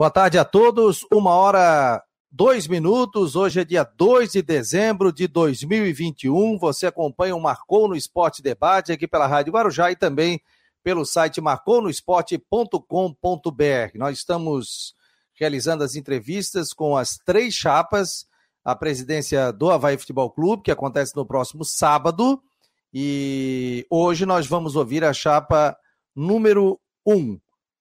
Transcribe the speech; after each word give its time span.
Boa 0.00 0.10
tarde 0.10 0.38
a 0.38 0.46
todos. 0.46 1.04
Uma 1.12 1.32
hora, 1.32 2.02
dois 2.32 2.66
minutos. 2.66 3.36
Hoje 3.36 3.60
é 3.60 3.64
dia 3.66 3.84
2 3.84 4.32
de 4.32 4.40
dezembro 4.40 5.12
de 5.12 5.28
2021. 5.28 6.56
Você 6.56 6.86
acompanha 6.86 7.36
o 7.36 7.40
Marcou 7.40 7.86
no 7.86 7.94
Esporte 7.94 8.40
Debate 8.40 8.92
aqui 8.92 9.06
pela 9.06 9.26
Rádio 9.26 9.52
Guarujá 9.52 9.92
e 9.92 9.96
também 9.96 10.40
pelo 10.82 11.04
site 11.04 11.38
marconosport.com.br. 11.38 13.96
Nós 13.96 14.16
estamos 14.16 14.94
realizando 15.34 15.84
as 15.84 15.94
entrevistas 15.94 16.72
com 16.72 16.96
as 16.96 17.18
três 17.18 17.52
chapas, 17.52 18.26
a 18.64 18.74
presidência 18.74 19.52
do 19.52 19.70
Havaí 19.70 19.98
Futebol 19.98 20.30
Clube, 20.30 20.62
que 20.62 20.70
acontece 20.70 21.14
no 21.14 21.26
próximo 21.26 21.62
sábado, 21.62 22.42
e 22.90 23.86
hoje 23.90 24.24
nós 24.24 24.46
vamos 24.46 24.76
ouvir 24.76 25.04
a 25.04 25.12
chapa 25.12 25.76
número 26.16 26.80
um, 27.06 27.38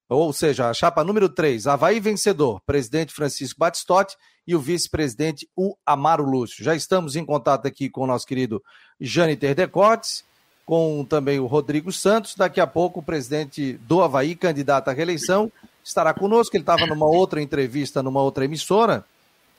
ou 0.10 0.34
seja, 0.34 0.70
a 0.70 0.74
chapa 0.74 1.04
número 1.04 1.30
3, 1.30 1.68
Havaí 1.68 2.00
vencedor, 2.00 2.60
presidente 2.66 3.14
Francisco 3.14 3.60
Batistotti 3.60 4.18
e 4.48 4.56
o 4.56 4.60
vice-presidente 4.60 5.48
o 5.56 5.76
Amaro 5.86 6.24
Lúcio. 6.24 6.64
Já 6.64 6.76
estamos 6.76 7.16
em 7.16 7.24
contato 7.24 7.68
aqui 7.68 7.88
com 7.88 8.02
o 8.02 8.08
nosso 8.08 8.26
querido 8.26 8.64
Jâniter 9.00 9.54
Decotes, 9.54 10.26
com 10.66 11.06
também 11.06 11.40
o 11.40 11.46
Rodrigo 11.46 11.92
Santos. 11.92 12.34
Daqui 12.34 12.60
a 12.60 12.66
pouco 12.66 13.00
o 13.00 13.04
presidente 13.04 13.74
do 13.84 14.02
Havaí, 14.02 14.36
candidato 14.36 14.88
à 14.88 14.94
reeleição, 14.94 15.52
estará 15.84 16.12
conosco. 16.12 16.56
Ele 16.56 16.64
estava 16.64 16.88
numa 16.88 17.06
outra 17.06 17.40
entrevista, 17.40 18.02
numa 18.02 18.24
outra 18.24 18.46
emissora, 18.46 19.06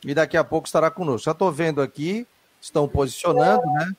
e 0.04 0.12
daqui 0.12 0.36
a 0.36 0.42
pouco 0.42 0.66
estará 0.66 0.90
conosco. 0.90 1.26
Já 1.26 1.32
estou 1.32 1.52
vendo 1.52 1.80
aqui, 1.80 2.26
estão 2.60 2.88
posicionando, 2.88 3.64
né? 3.66 3.92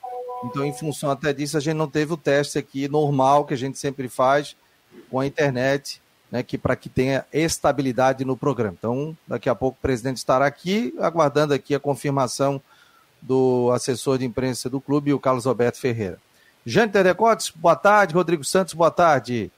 Então, 0.44 0.62
em 0.64 0.74
função 0.74 1.10
até 1.10 1.32
disso, 1.32 1.56
a 1.56 1.60
gente 1.60 1.76
não 1.76 1.88
teve 1.88 2.12
o 2.12 2.16
teste 2.18 2.58
aqui 2.58 2.86
normal 2.88 3.46
que 3.46 3.54
a 3.54 3.56
gente 3.56 3.78
sempre 3.78 4.08
faz 4.08 4.54
com 5.10 5.20
a 5.20 5.26
internet, 5.26 6.01
né? 6.32 6.42
Que 6.42 6.56
para 6.56 6.74
que 6.74 6.88
tenha 6.88 7.26
estabilidade 7.30 8.24
no 8.24 8.36
programa. 8.36 8.74
Então, 8.78 9.14
daqui 9.28 9.50
a 9.50 9.54
pouco 9.54 9.76
o 9.78 9.82
presidente 9.82 10.16
estará 10.16 10.46
aqui, 10.46 10.94
aguardando 10.98 11.52
aqui 11.52 11.74
a 11.74 11.78
confirmação 11.78 12.60
do 13.20 13.70
assessor 13.72 14.16
de 14.16 14.24
imprensa 14.24 14.70
do 14.70 14.80
clube, 14.80 15.12
o 15.12 15.20
Carlos 15.20 15.46
Alberto 15.46 15.78
Ferreira. 15.78 16.18
Jânio 16.64 16.92
Terecotes, 16.92 17.52
boa 17.54 17.76
tarde. 17.76 18.14
Rodrigo 18.14 18.44
Santos, 18.44 18.72
boa 18.72 18.90
tarde. 18.90 19.52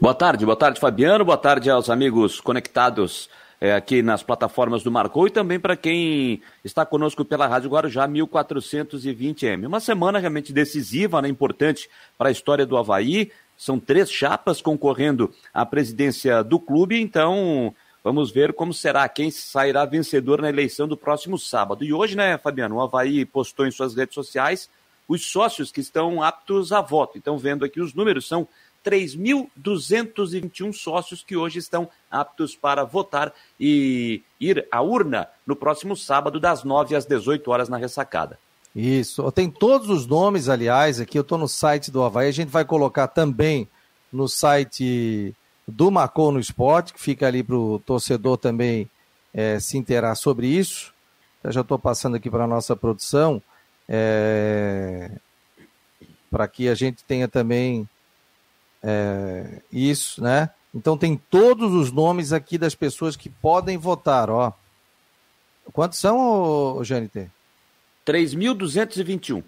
Boa 0.00 0.14
tarde, 0.14 0.44
boa 0.44 0.56
tarde, 0.56 0.78
Fabiano. 0.78 1.24
Boa 1.24 1.38
tarde 1.38 1.70
aos 1.70 1.88
amigos 1.88 2.40
conectados 2.40 3.30
é, 3.60 3.72
aqui 3.72 4.02
nas 4.02 4.22
plataformas 4.22 4.82
do 4.82 4.90
Marcou 4.90 5.26
e 5.26 5.30
também 5.30 5.58
para 5.58 5.76
quem 5.76 6.42
está 6.64 6.84
conosco 6.84 7.24
pela 7.24 7.46
Rádio 7.46 7.70
Guarujá 7.70 8.06
1420M. 8.06 9.66
Uma 9.66 9.80
semana 9.80 10.18
realmente 10.18 10.52
decisiva, 10.52 11.22
né, 11.22 11.28
importante 11.28 11.88
para 12.18 12.28
a 12.28 12.32
história 12.32 12.66
do 12.66 12.76
Havaí. 12.76 13.30
São 13.56 13.78
três 13.78 14.10
chapas 14.10 14.60
concorrendo 14.60 15.32
à 15.52 15.64
presidência 15.64 16.42
do 16.42 16.58
clube, 16.58 17.00
então 17.00 17.74
vamos 18.02 18.30
ver 18.30 18.52
como 18.52 18.74
será, 18.74 19.08
quem 19.08 19.30
sairá 19.30 19.84
vencedor 19.84 20.42
na 20.42 20.48
eleição 20.48 20.86
do 20.86 20.96
próximo 20.96 21.38
sábado. 21.38 21.84
E 21.84 21.92
hoje, 21.92 22.16
né, 22.16 22.36
Fabiano, 22.36 22.76
o 22.76 22.80
Havaí 22.80 23.24
postou 23.24 23.66
em 23.66 23.70
suas 23.70 23.94
redes 23.94 24.14
sociais 24.14 24.68
os 25.06 25.26
sócios 25.26 25.70
que 25.70 25.80
estão 25.80 26.22
aptos 26.22 26.72
a 26.72 26.80
voto. 26.80 27.18
Então, 27.18 27.38
vendo 27.38 27.64
aqui 27.64 27.80
os 27.80 27.94
números, 27.94 28.26
são 28.26 28.48
3.221 28.84 30.72
sócios 30.72 31.22
que 31.22 31.36
hoje 31.36 31.58
estão 31.58 31.88
aptos 32.10 32.54
para 32.54 32.84
votar 32.84 33.32
e 33.58 34.22
ir 34.38 34.68
à 34.70 34.82
urna 34.82 35.28
no 35.46 35.56
próximo 35.56 35.96
sábado, 35.96 36.38
das 36.38 36.64
9 36.64 36.94
às 36.94 37.06
18 37.06 37.50
horas 37.50 37.68
na 37.68 37.78
ressacada. 37.78 38.38
Isso. 38.74 39.30
Tem 39.30 39.48
todos 39.48 39.88
os 39.88 40.06
nomes, 40.06 40.48
aliás, 40.48 41.00
aqui 41.00 41.16
eu 41.16 41.22
estou 41.22 41.38
no 41.38 41.46
site 41.46 41.90
do 41.90 42.02
Havaí. 42.02 42.28
A 42.28 42.32
gente 42.32 42.48
vai 42.48 42.64
colocar 42.64 43.06
também 43.06 43.68
no 44.12 44.28
site 44.28 45.34
do 45.66 45.90
Marcou 45.90 46.32
no 46.32 46.40
Esporte, 46.40 46.92
que 46.92 47.00
fica 47.00 47.26
ali 47.26 47.42
para 47.42 47.56
o 47.56 47.78
torcedor 47.78 48.36
também 48.36 48.90
é, 49.32 49.60
se 49.60 49.78
interar 49.78 50.16
sobre 50.16 50.48
isso. 50.48 50.92
Eu 51.42 51.52
já 51.52 51.60
estou 51.60 51.78
passando 51.78 52.16
aqui 52.16 52.28
para 52.28 52.44
a 52.44 52.48
nossa 52.48 52.74
produção 52.74 53.40
é, 53.88 55.10
para 56.30 56.48
que 56.48 56.68
a 56.68 56.74
gente 56.74 57.04
tenha 57.04 57.28
também 57.28 57.88
é, 58.82 59.62
isso, 59.70 60.22
né? 60.22 60.50
Então 60.74 60.98
tem 60.98 61.16
todos 61.16 61.72
os 61.72 61.92
nomes 61.92 62.32
aqui 62.32 62.58
das 62.58 62.74
pessoas 62.74 63.14
que 63.14 63.30
podem 63.30 63.78
votar, 63.78 64.28
ó. 64.28 64.52
Quantos 65.72 65.98
são, 65.98 66.82
GNT? 66.82 67.30
3.221. 68.06 69.42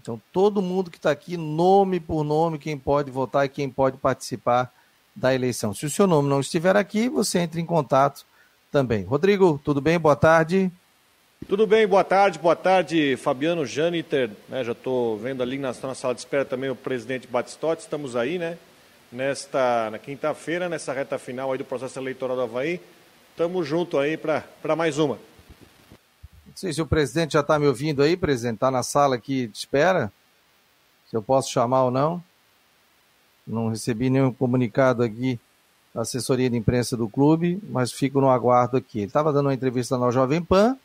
Então 0.00 0.20
todo 0.32 0.62
mundo 0.62 0.90
que 0.90 0.96
está 0.96 1.10
aqui, 1.10 1.36
nome 1.36 2.00
por 2.00 2.24
nome, 2.24 2.58
quem 2.58 2.78
pode 2.78 3.10
votar 3.10 3.44
e 3.44 3.48
quem 3.48 3.68
pode 3.68 3.96
participar 3.96 4.72
da 5.14 5.34
eleição. 5.34 5.74
Se 5.74 5.84
o 5.84 5.90
seu 5.90 6.06
nome 6.06 6.28
não 6.28 6.40
estiver 6.40 6.76
aqui, 6.76 7.08
você 7.08 7.40
entra 7.40 7.60
em 7.60 7.66
contato 7.66 8.24
também. 8.70 9.02
Rodrigo, 9.04 9.60
tudo 9.64 9.80
bem? 9.80 9.98
Boa 9.98 10.16
tarde. 10.16 10.70
Tudo 11.46 11.66
bem, 11.66 11.86
boa 11.86 12.02
tarde, 12.02 12.38
boa 12.38 12.56
tarde, 12.56 13.16
Fabiano 13.16 13.64
Janiter, 13.64 14.28
né, 14.48 14.64
já 14.64 14.72
estou 14.72 15.16
vendo 15.16 15.40
ali 15.40 15.56
na, 15.56 15.68
na, 15.68 15.94
sala 15.94 16.12
de 16.12 16.20
espera 16.20 16.44
também 16.44 16.68
o 16.68 16.74
presidente 16.74 17.28
Batistotti, 17.28 17.82
estamos 17.82 18.16
aí, 18.16 18.38
né, 18.38 18.58
nesta, 19.10 19.88
na 19.88 19.98
quinta-feira, 20.00 20.68
nessa 20.68 20.92
reta 20.92 21.16
final 21.16 21.52
aí 21.52 21.58
do 21.58 21.64
processo 21.64 21.98
eleitoral 21.98 22.36
do 22.36 22.42
Havaí, 22.42 22.80
estamos 23.30 23.66
junto 23.66 23.98
aí 23.98 24.16
para 24.16 24.76
mais 24.76 24.98
uma. 24.98 25.16
Não 26.58 26.60
sei 26.62 26.72
se 26.72 26.82
o 26.82 26.86
presidente 26.86 27.34
já 27.34 27.40
está 27.40 27.56
me 27.56 27.68
ouvindo 27.68 28.02
aí, 28.02 28.16
presidente, 28.16 28.54
está 28.54 28.68
na 28.68 28.82
sala 28.82 29.14
aqui 29.14 29.46
de 29.46 29.56
espera, 29.56 30.12
se 31.08 31.14
eu 31.16 31.22
posso 31.22 31.52
chamar 31.52 31.84
ou 31.84 31.90
não, 31.92 32.20
não 33.46 33.68
recebi 33.68 34.10
nenhum 34.10 34.32
comunicado 34.32 35.04
aqui 35.04 35.38
da 35.94 36.00
assessoria 36.00 36.50
de 36.50 36.56
imprensa 36.56 36.96
do 36.96 37.08
clube, 37.08 37.62
mas 37.70 37.92
fico 37.92 38.20
no 38.20 38.28
aguardo 38.28 38.76
aqui. 38.76 38.98
Ele 38.98 39.06
estava 39.06 39.32
dando 39.32 39.46
uma 39.46 39.54
entrevista 39.54 39.96
na 39.96 40.10
Jovem 40.10 40.42
Pan, 40.42 40.76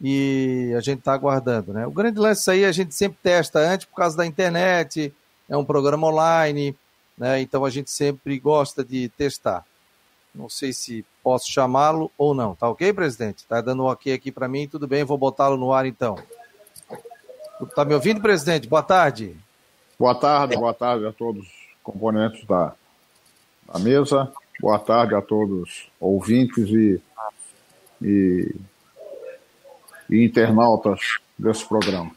e 0.00 0.74
a 0.76 0.80
gente 0.80 0.98
está 0.98 1.12
aguardando. 1.12 1.72
Né? 1.72 1.86
O 1.86 1.92
grande 1.92 2.18
lance 2.18 2.50
aí 2.50 2.64
a 2.64 2.72
gente 2.72 2.92
sempre 2.92 3.18
testa 3.22 3.60
antes 3.60 3.86
por 3.86 3.94
causa 3.94 4.16
da 4.16 4.26
internet, 4.26 5.14
é 5.48 5.56
um 5.56 5.64
programa 5.64 6.08
online, 6.08 6.74
né? 7.16 7.40
então 7.40 7.64
a 7.64 7.70
gente 7.70 7.92
sempre 7.92 8.40
gosta 8.40 8.84
de 8.84 9.08
testar. 9.10 9.64
Não 10.36 10.48
sei 10.48 10.72
se 10.72 11.04
posso 11.22 11.50
chamá-lo 11.50 12.10
ou 12.16 12.34
não. 12.34 12.54
Tá 12.54 12.68
ok, 12.68 12.92
presidente? 12.92 13.46
Tá 13.46 13.60
dando 13.60 13.82
um 13.82 13.86
ok 13.86 14.12
aqui 14.12 14.30
para 14.30 14.46
mim, 14.46 14.68
tudo 14.68 14.86
bem, 14.86 15.02
vou 15.02 15.16
botá-lo 15.16 15.56
no 15.56 15.72
ar 15.72 15.86
então. 15.86 16.16
Tá 17.74 17.84
me 17.84 17.94
ouvindo, 17.94 18.20
presidente? 18.20 18.68
Boa 18.68 18.82
tarde. 18.82 19.36
Boa 19.98 20.14
tarde, 20.14 20.56
boa 20.56 20.74
tarde 20.74 21.06
a 21.06 21.12
todos 21.12 21.42
os 21.42 21.52
componentes 21.82 22.46
da, 22.46 22.74
da 23.72 23.78
mesa. 23.78 24.30
Boa 24.60 24.78
tarde 24.78 25.14
a 25.14 25.22
todos 25.22 25.88
ouvintes 25.98 26.68
e, 26.68 27.02
e 28.02 28.54
e 30.08 30.24
internautas 30.24 31.00
desse 31.38 31.66
programa. 31.66 32.10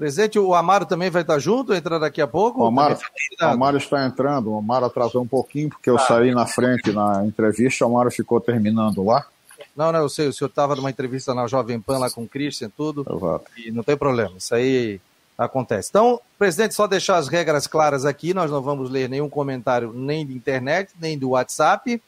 Presidente, 0.00 0.38
o 0.38 0.54
Amaro 0.54 0.86
também 0.86 1.10
vai 1.10 1.20
estar 1.20 1.38
junto, 1.38 1.74
entra 1.74 1.98
daqui 1.98 2.22
a 2.22 2.26
pouco? 2.26 2.62
O 2.62 2.66
Amaro, 2.66 2.98
o 3.38 3.44
Amaro 3.44 3.76
está 3.76 4.06
entrando, 4.06 4.50
o 4.50 4.56
Amaro 4.56 4.86
atrasou 4.86 5.22
um 5.22 5.26
pouquinho, 5.26 5.68
porque 5.68 5.90
eu 5.90 5.96
ah. 5.96 5.98
saí 5.98 6.34
na 6.34 6.46
frente 6.46 6.90
na 6.90 7.26
entrevista, 7.26 7.84
o 7.84 7.88
Amaro 7.90 8.10
ficou 8.10 8.40
terminando 8.40 9.04
lá. 9.04 9.26
Não, 9.76 9.92
não, 9.92 10.00
eu 10.00 10.08
sei, 10.08 10.26
o 10.26 10.32
senhor 10.32 10.48
estava 10.48 10.74
numa 10.74 10.88
entrevista 10.88 11.34
na 11.34 11.46
Jovem 11.46 11.78
Pan 11.78 11.98
lá 11.98 12.10
com 12.10 12.22
o 12.22 12.26
Christian 12.26 12.70
tudo, 12.74 13.04
Exato. 13.14 13.44
e 13.58 13.70
não 13.70 13.82
tem 13.82 13.94
problema, 13.94 14.32
isso 14.38 14.54
aí 14.54 14.98
acontece. 15.36 15.90
Então, 15.90 16.18
presidente, 16.38 16.74
só 16.74 16.86
deixar 16.86 17.18
as 17.18 17.28
regras 17.28 17.66
claras 17.66 18.06
aqui, 18.06 18.32
nós 18.32 18.50
não 18.50 18.62
vamos 18.62 18.88
ler 18.88 19.06
nenhum 19.06 19.28
comentário 19.28 19.92
nem 19.92 20.26
de 20.26 20.32
internet, 20.32 20.92
nem 20.98 21.18
do 21.18 21.30
WhatsApp, 21.30 22.02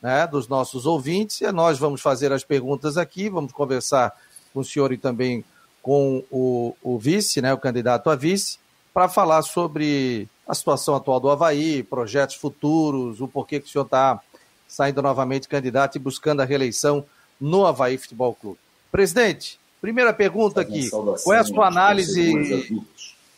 né, 0.00 0.26
dos 0.26 0.48
nossos 0.48 0.86
ouvintes, 0.86 1.42
e 1.42 1.52
nós 1.52 1.78
vamos 1.78 2.00
fazer 2.00 2.32
as 2.32 2.42
perguntas 2.42 2.96
aqui, 2.96 3.28
vamos 3.28 3.52
conversar 3.52 4.10
com 4.54 4.60
o 4.60 4.64
senhor 4.64 4.90
e 4.90 4.96
também 4.96 5.44
com 5.86 6.24
o, 6.32 6.74
o 6.82 6.98
vice, 6.98 7.40
né, 7.40 7.54
o 7.54 7.58
candidato 7.58 8.10
a 8.10 8.16
vice, 8.16 8.58
para 8.92 9.08
falar 9.08 9.42
sobre 9.42 10.28
a 10.44 10.52
situação 10.52 10.96
atual 10.96 11.20
do 11.20 11.30
Havaí, 11.30 11.80
projetos 11.84 12.34
futuros, 12.34 13.20
o 13.20 13.28
porquê 13.28 13.60
que 13.60 13.68
o 13.68 13.70
senhor 13.70 13.84
está 13.84 14.20
saindo 14.66 15.00
novamente 15.00 15.46
candidato 15.46 15.94
e 15.94 16.00
buscando 16.00 16.42
a 16.42 16.44
reeleição 16.44 17.04
no 17.40 17.64
Havaí 17.64 17.96
Futebol 17.96 18.34
Clube. 18.34 18.58
Presidente, 18.90 19.60
primeira 19.80 20.12
pergunta 20.12 20.60
aqui, 20.60 20.90
qual 20.90 21.36
é 21.36 21.38
a 21.38 21.44
sua 21.44 21.68
análise, 21.68 22.84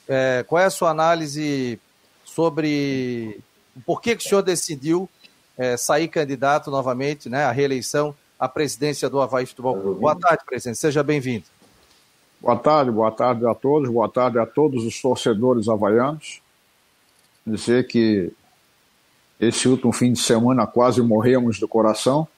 é, 0.09 0.43
qual 0.49 0.63
é 0.63 0.65
a 0.65 0.71
sua 0.71 0.89
análise 0.89 1.79
sobre 2.25 3.39
o 3.77 3.81
porquê 3.83 4.17
que 4.17 4.25
o 4.25 4.27
senhor 4.27 4.41
decidiu 4.41 5.07
é, 5.59 5.77
sair 5.77 6.09
candidato 6.09 6.71
novamente 6.71 7.29
né, 7.29 7.45
à 7.45 7.53
reeleição 7.53 8.17
à 8.41 8.49
presidência 8.49 9.11
do 9.11 9.21
Havaí 9.21 9.45
Futebol 9.45 9.79
Clube. 9.79 10.01
Boa 10.01 10.19
tarde, 10.19 10.45
presidente. 10.47 10.79
Seja 10.79 11.03
bem-vindo. 11.03 11.58
Boa 12.41 12.57
tarde, 12.57 12.93
boa 12.93 13.11
tarde 13.11 13.45
a 13.47 13.55
todos, 13.55 13.91
boa 13.91 14.09
tarde 14.09 14.39
a 14.39 14.47
todos 14.47 14.85
os 14.85 15.03
torcedores 15.03 15.69
havaianos. 15.69 16.41
Dizer 17.45 17.89
que 17.89 18.33
esse 19.41 19.67
último 19.67 19.93
fim 19.93 20.13
de 20.13 20.21
semana 20.21 20.65
quase 20.65 21.03
morremos 21.03 21.59
do 21.59 21.67
coração, 21.67 22.29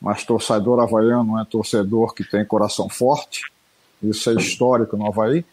mas 0.00 0.24
torcedor 0.24 0.78
havaiano 0.78 1.36
é 1.40 1.44
torcedor 1.44 2.14
que 2.14 2.22
tem 2.22 2.44
coração 2.44 2.88
forte, 2.88 3.52
isso 4.00 4.30
é 4.30 4.34
histórico 4.34 4.96
no 4.96 5.08
Havaí, 5.08 5.44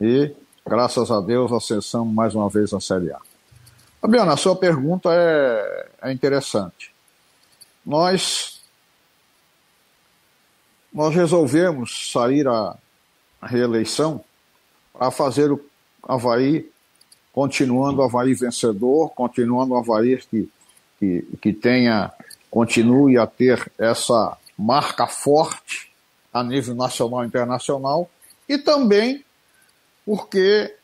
e 0.00 0.32
graças 0.64 1.10
a 1.10 1.20
Deus 1.20 1.50
acessamos 1.50 2.14
mais 2.14 2.36
uma 2.36 2.48
vez 2.48 2.72
a 2.72 2.80
Série 2.80 3.10
A. 3.10 3.18
Fabiana, 4.00 4.34
a 4.34 4.36
sua 4.36 4.54
pergunta 4.54 5.08
é, 5.12 5.88
é 6.02 6.12
interessante. 6.12 6.94
Nós 7.84 8.60
nós 10.92 11.14
resolvemos 11.14 12.12
sair 12.12 12.46
a, 12.46 12.76
reeleição 13.46 14.24
para 14.92 15.10
fazer 15.10 15.50
o 15.50 15.60
Havaí 16.02 16.70
continuando 17.32 18.00
o 18.00 18.04
Havaí 18.04 18.34
vencedor, 18.34 19.10
continuando 19.10 19.74
o 19.74 19.78
Havaí 19.78 20.18
que, 20.18 20.48
que, 20.98 21.26
que 21.40 21.52
tenha, 21.52 22.12
continue 22.50 23.16
a 23.16 23.26
ter 23.26 23.72
essa 23.78 24.36
marca 24.56 25.06
forte 25.06 25.90
a 26.32 26.44
nível 26.44 26.74
nacional 26.74 27.24
e 27.24 27.26
internacional, 27.26 28.10
e 28.48 28.58
também 28.58 29.24
porque 30.04 30.74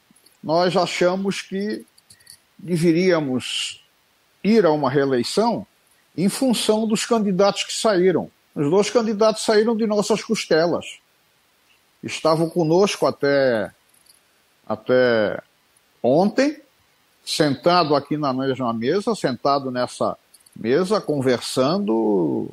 nós 0.42 0.76
achamos 0.76 1.42
que 1.42 1.84
deveríamos 2.56 3.84
ir 4.42 4.64
a 4.64 4.70
uma 4.70 4.90
reeleição 4.90 5.66
em 6.16 6.28
função 6.28 6.86
dos 6.86 7.04
candidatos 7.04 7.64
que 7.64 7.72
saíram. 7.72 8.30
Os 8.54 8.70
dois 8.70 8.90
candidatos 8.90 9.44
saíram 9.44 9.76
de 9.76 9.86
nossas 9.86 10.22
costelas. 10.22 10.98
Estavam 12.02 12.48
conosco 12.48 13.06
até, 13.06 13.72
até 14.66 15.42
ontem, 16.02 16.60
sentado 17.24 17.94
aqui 17.94 18.16
na 18.16 18.32
mesma 18.32 18.72
mesa, 18.72 19.14
sentado 19.14 19.70
nessa 19.70 20.16
mesa, 20.56 21.00
conversando, 21.00 22.50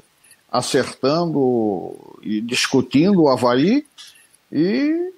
acertando 0.52 1.96
e 2.22 2.42
discutindo 2.42 3.24
o 3.24 3.30
Havaí, 3.30 3.86
e 4.52 5.14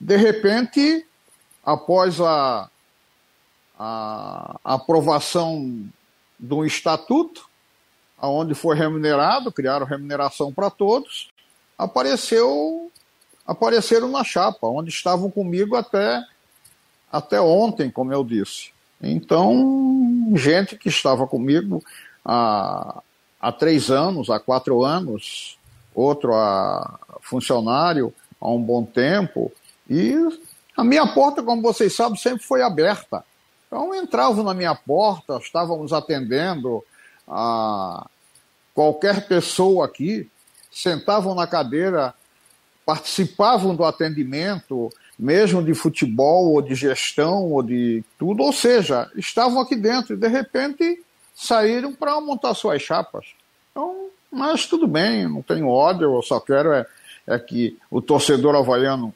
de 0.00 0.16
repente, 0.16 1.06
após 1.64 2.20
a, 2.20 2.68
a 3.78 4.58
aprovação 4.64 5.86
do 6.38 6.64
estatuto, 6.64 7.48
aonde 8.18 8.54
foi 8.54 8.76
remunerado, 8.76 9.52
criaram 9.52 9.86
remuneração 9.86 10.52
para 10.52 10.70
todos, 10.70 11.30
apareceu 11.76 12.90
apareceram 13.46 14.08
na 14.08 14.24
chapa, 14.24 14.66
onde 14.66 14.90
estavam 14.90 15.30
comigo 15.30 15.76
até 15.76 16.22
até 17.10 17.40
ontem, 17.40 17.90
como 17.90 18.12
eu 18.12 18.24
disse. 18.24 18.72
Então, 19.00 20.32
gente 20.34 20.76
que 20.76 20.88
estava 20.88 21.26
comigo 21.28 21.80
há, 22.24 23.00
há 23.40 23.52
três 23.52 23.88
anos, 23.88 24.30
há 24.30 24.40
quatro 24.40 24.82
anos, 24.84 25.56
outro 25.94 26.32
funcionário 27.20 28.12
há 28.40 28.50
um 28.50 28.60
bom 28.60 28.84
tempo, 28.84 29.52
e 29.88 30.12
a 30.76 30.82
minha 30.82 31.06
porta, 31.06 31.42
como 31.42 31.62
vocês 31.62 31.94
sabem, 31.94 32.18
sempre 32.18 32.42
foi 32.42 32.62
aberta. 32.62 33.24
Então 33.66 33.94
entravam 33.94 34.44
na 34.44 34.54
minha 34.54 34.74
porta, 34.74 35.38
estávamos 35.38 35.92
atendendo 35.92 36.84
a 37.28 38.06
qualquer 38.74 39.26
pessoa 39.28 39.86
aqui, 39.86 40.28
sentavam 40.70 41.34
na 41.34 41.46
cadeira, 41.46 42.12
participavam 42.84 43.74
do 43.74 43.84
atendimento, 43.84 44.90
mesmo 45.18 45.62
de 45.62 45.74
futebol 45.74 46.52
ou 46.52 46.62
de 46.62 46.74
gestão 46.74 47.52
ou 47.52 47.62
de 47.62 48.04
tudo, 48.18 48.42
ou 48.42 48.52
seja, 48.52 49.10
estavam 49.16 49.60
aqui 49.60 49.76
dentro 49.76 50.14
e 50.14 50.18
de 50.18 50.28
repente 50.28 51.02
saíram 51.34 51.92
para 51.92 52.20
montar 52.20 52.54
suas 52.54 52.82
chapas. 52.82 53.26
Então, 53.70 54.08
mas 54.30 54.66
tudo 54.66 54.86
bem, 54.86 55.28
não 55.28 55.42
tenho 55.42 55.68
ódio, 55.68 56.14
eu 56.14 56.22
só 56.22 56.40
quero 56.40 56.72
é, 56.72 56.86
é 57.26 57.38
que 57.38 57.76
o 57.90 58.02
torcedor 58.02 58.54
havaiano, 58.54 59.14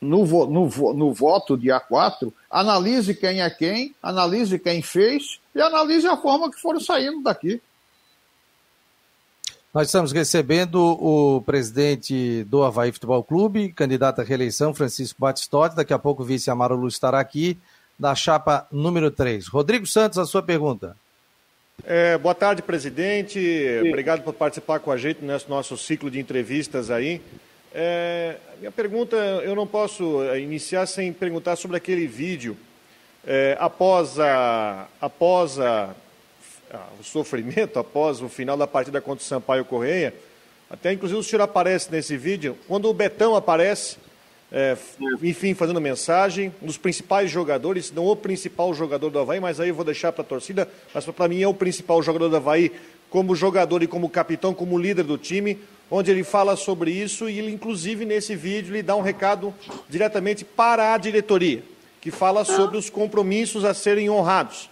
no, 0.00 0.24
no, 0.46 0.94
no 0.94 1.12
voto 1.12 1.56
dia 1.56 1.78
4, 1.78 2.32
analise 2.50 3.14
quem 3.14 3.42
é 3.42 3.50
quem, 3.50 3.94
analise 4.02 4.58
quem 4.58 4.82
fez 4.82 5.40
e 5.54 5.60
analise 5.60 6.06
a 6.06 6.16
forma 6.16 6.50
que 6.50 6.60
foram 6.60 6.80
saindo 6.80 7.22
daqui. 7.22 7.60
Nós 9.74 9.86
estamos 9.86 10.12
recebendo 10.12 10.76
o 10.82 11.40
presidente 11.40 12.44
do 12.44 12.62
Havaí 12.62 12.92
Futebol 12.92 13.24
Clube, 13.24 13.72
candidato 13.72 14.20
à 14.20 14.24
reeleição, 14.24 14.74
Francisco 14.74 15.18
Batistotti. 15.18 15.74
Daqui 15.74 15.94
a 15.94 15.98
pouco 15.98 16.22
o 16.22 16.26
vice 16.26 16.50
Amaro 16.50 16.76
Luz 16.76 16.92
estará 16.92 17.18
aqui, 17.18 17.56
da 17.98 18.14
chapa 18.14 18.66
número 18.70 19.10
3. 19.10 19.48
Rodrigo 19.48 19.86
Santos, 19.86 20.18
a 20.18 20.26
sua 20.26 20.42
pergunta. 20.42 20.94
É, 21.86 22.18
boa 22.18 22.34
tarde, 22.34 22.60
presidente. 22.60 23.40
Sim. 23.40 23.88
Obrigado 23.88 24.22
por 24.22 24.34
participar 24.34 24.78
com 24.78 24.92
a 24.92 24.98
gente 24.98 25.24
nesse 25.24 25.48
nosso 25.48 25.74
ciclo 25.78 26.10
de 26.10 26.20
entrevistas 26.20 26.90
aí. 26.90 27.22
É, 27.74 28.36
minha 28.58 28.70
pergunta, 28.70 29.16
eu 29.16 29.56
não 29.56 29.66
posso 29.66 30.22
é, 30.24 30.38
iniciar 30.38 30.84
sem 30.84 31.14
perguntar 31.14 31.56
sobre 31.56 31.78
aquele 31.78 32.06
vídeo. 32.06 32.58
É, 33.26 33.56
após 33.58 34.20
a, 34.20 34.86
após 35.00 35.58
a 35.58 35.94
o 36.98 37.04
sofrimento 37.04 37.78
após 37.78 38.20
o 38.22 38.28
final 38.28 38.56
da 38.56 38.66
partida 38.66 39.00
contra 39.00 39.22
o 39.22 39.26
Sampaio 39.26 39.64
Correia. 39.64 40.14
Até 40.70 40.92
inclusive 40.92 41.20
o 41.20 41.22
senhor 41.22 41.42
aparece 41.42 41.90
nesse 41.90 42.16
vídeo. 42.16 42.56
Quando 42.66 42.88
o 42.88 42.94
Betão 42.94 43.36
aparece, 43.36 43.98
é, 44.50 44.76
enfim, 45.22 45.54
fazendo 45.54 45.80
mensagem, 45.80 46.52
um 46.62 46.66
dos 46.66 46.78
principais 46.78 47.30
jogadores, 47.30 47.92
não 47.92 48.06
o 48.06 48.16
principal 48.16 48.72
jogador 48.72 49.10
do 49.10 49.18
Havaí, 49.18 49.38
mas 49.38 49.60
aí 49.60 49.68
eu 49.68 49.74
vou 49.74 49.84
deixar 49.84 50.12
para 50.12 50.22
a 50.22 50.26
torcida, 50.26 50.68
mas 50.94 51.04
para 51.04 51.28
mim 51.28 51.42
é 51.42 51.48
o 51.48 51.54
principal 51.54 52.02
jogador 52.02 52.28
do 52.28 52.36
Havaí, 52.36 52.72
como 53.10 53.36
jogador 53.36 53.82
e 53.82 53.86
como 53.86 54.08
capitão, 54.08 54.54
como 54.54 54.78
líder 54.78 55.04
do 55.04 55.18
time, 55.18 55.58
onde 55.90 56.10
ele 56.10 56.24
fala 56.24 56.56
sobre 56.56 56.90
isso 56.90 57.28
e 57.28 57.38
ele, 57.38 57.52
inclusive, 57.52 58.06
nesse 58.06 58.34
vídeo, 58.34 58.72
lhe 58.72 58.82
dá 58.82 58.96
um 58.96 59.02
recado 59.02 59.52
diretamente 59.90 60.42
para 60.42 60.94
a 60.94 60.96
diretoria, 60.96 61.62
que 62.00 62.10
fala 62.10 62.46
sobre 62.46 62.78
os 62.78 62.88
compromissos 62.88 63.62
a 63.66 63.74
serem 63.74 64.08
honrados. 64.08 64.70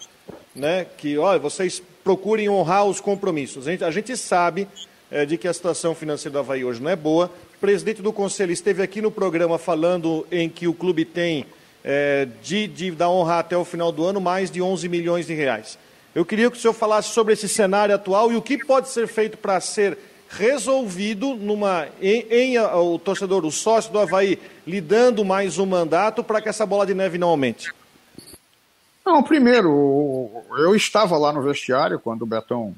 Né? 0.54 0.86
Que, 0.96 1.18
olha, 1.18 1.38
vocês 1.38 1.82
procurem 2.04 2.48
honrar 2.48 2.84
os 2.84 3.00
compromissos. 3.00 3.66
A 3.66 3.70
gente, 3.70 3.84
a 3.84 3.90
gente 3.90 4.16
sabe 4.16 4.66
é, 5.10 5.26
de 5.26 5.36
que 5.36 5.48
a 5.48 5.52
situação 5.52 5.94
financeira 5.94 6.34
do 6.34 6.38
Havaí 6.38 6.64
hoje 6.64 6.82
não 6.82 6.90
é 6.90 6.96
boa. 6.96 7.30
O 7.56 7.60
presidente 7.60 8.00
do 8.00 8.12
conselho 8.12 8.52
esteve 8.52 8.82
aqui 8.82 9.02
no 9.02 9.10
programa 9.10 9.58
falando 9.58 10.26
em 10.30 10.48
que 10.48 10.66
o 10.66 10.74
clube 10.74 11.04
tem 11.04 11.46
é, 11.84 12.28
de 12.42 12.66
dívida 12.66 13.08
honrar 13.08 13.40
até 13.40 13.56
o 13.56 13.64
final 13.64 13.90
do 13.90 14.04
ano 14.04 14.20
mais 14.20 14.50
de 14.50 14.62
11 14.62 14.88
milhões 14.88 15.26
de 15.26 15.34
reais. 15.34 15.78
Eu 16.14 16.24
queria 16.24 16.50
que 16.50 16.56
o 16.56 16.60
senhor 16.60 16.74
falasse 16.74 17.10
sobre 17.10 17.34
esse 17.34 17.48
cenário 17.48 17.94
atual 17.94 18.32
e 18.32 18.36
o 18.36 18.42
que 18.42 18.64
pode 18.64 18.88
ser 18.88 19.06
feito 19.06 19.38
para 19.38 19.60
ser 19.60 19.96
resolvido 20.28 21.34
numa, 21.34 21.88
em, 22.00 22.26
em 22.30 22.58
o 22.58 22.98
torcedor, 22.98 23.44
o 23.44 23.50
sócio 23.50 23.92
do 23.92 23.98
Havaí, 23.98 24.38
lhe 24.66 24.80
dando 24.80 25.24
mais 25.24 25.58
um 25.58 25.66
mandato 25.66 26.22
para 26.22 26.40
que 26.40 26.48
essa 26.48 26.64
bola 26.64 26.86
de 26.86 26.94
neve 26.94 27.18
não 27.18 27.28
aumente. 27.28 27.72
Não, 29.04 29.22
primeiro, 29.22 30.30
eu 30.58 30.74
estava 30.74 31.16
lá 31.16 31.32
no 31.32 31.42
vestiário 31.42 31.98
quando 31.98 32.22
o 32.22 32.26
Betão 32.26 32.74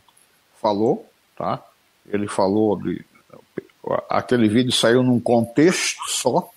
falou, 0.60 1.10
tá? 1.36 1.62
Ele 2.06 2.28
falou 2.28 2.80
de. 2.80 3.04
Aquele 4.08 4.48
vídeo 4.48 4.72
saiu 4.72 5.02
num 5.02 5.18
contexto 5.18 6.08
só, 6.08 6.48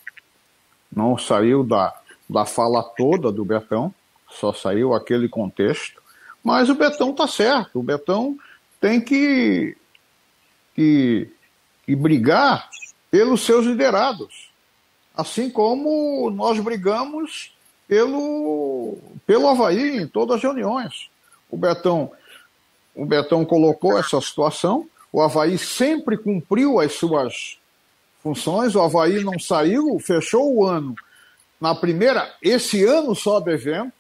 não 0.95 1.17
saiu 1.17 1.63
da, 1.63 1.93
da 2.29 2.45
fala 2.45 2.83
toda 2.83 3.31
do 3.31 3.43
Betão, 3.43 3.93
só 4.29 4.53
saiu 4.53 4.93
aquele 4.93 5.27
contexto. 5.27 6.01
Mas 6.43 6.69
o 6.69 6.75
Betão 6.75 7.13
tá 7.13 7.27
certo, 7.27 7.79
o 7.79 7.83
Betão 7.83 8.37
tem 8.79 9.01
que, 9.01 9.75
que, 10.75 11.27
que 11.83 11.95
brigar 11.95 12.69
pelos 13.09 13.41
seus 13.41 13.65
liderados. 13.65 14.51
Assim 15.15 15.49
como 15.49 16.29
nós 16.29 16.59
brigamos 16.59 17.54
pelo, 17.87 18.97
pelo 19.25 19.47
Havaí 19.47 19.97
em 19.97 20.07
todas 20.07 20.37
as 20.37 20.43
reuniões. 20.43 21.09
O 21.49 21.57
Betão, 21.57 22.11
o 22.95 23.05
Betão 23.05 23.45
colocou 23.45 23.97
essa 23.97 24.19
situação, 24.21 24.87
o 25.11 25.21
Havaí 25.21 25.57
sempre 25.57 26.17
cumpriu 26.17 26.79
as 26.79 26.93
suas 26.93 27.57
funções, 28.21 28.75
o 28.75 28.81
Havaí 28.81 29.23
não 29.23 29.39
saiu, 29.39 29.99
fechou 29.99 30.53
o 30.55 30.65
ano 30.65 30.95
na 31.59 31.73
primeira, 31.73 32.33
esse 32.41 32.83
ano 32.83 33.15
só 33.15 33.39
devendo, 33.39 33.91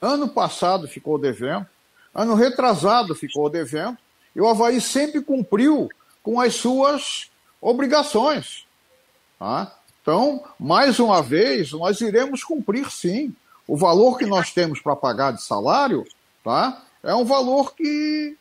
ano 0.00 0.28
passado 0.28 0.86
ficou 0.86 1.18
devendo, 1.18 1.66
ano 2.14 2.34
retrasado 2.34 3.14
ficou 3.14 3.48
devendo, 3.48 3.98
e 4.34 4.40
o 4.40 4.48
Havaí 4.48 4.80
sempre 4.80 5.20
cumpriu 5.20 5.88
com 6.22 6.40
as 6.40 6.54
suas 6.54 7.30
obrigações. 7.60 8.66
Tá? 9.38 9.76
Então, 10.02 10.42
mais 10.58 10.98
uma 10.98 11.22
vez, 11.22 11.72
nós 11.72 12.00
iremos 12.00 12.42
cumprir 12.42 12.90
sim. 12.90 13.32
O 13.66 13.76
valor 13.76 14.18
que 14.18 14.26
nós 14.26 14.50
temos 14.50 14.80
para 14.80 14.96
pagar 14.96 15.32
de 15.32 15.42
salário 15.42 16.04
tá, 16.42 16.82
é 17.02 17.14
um 17.14 17.24
valor 17.24 17.72
que 17.74 18.36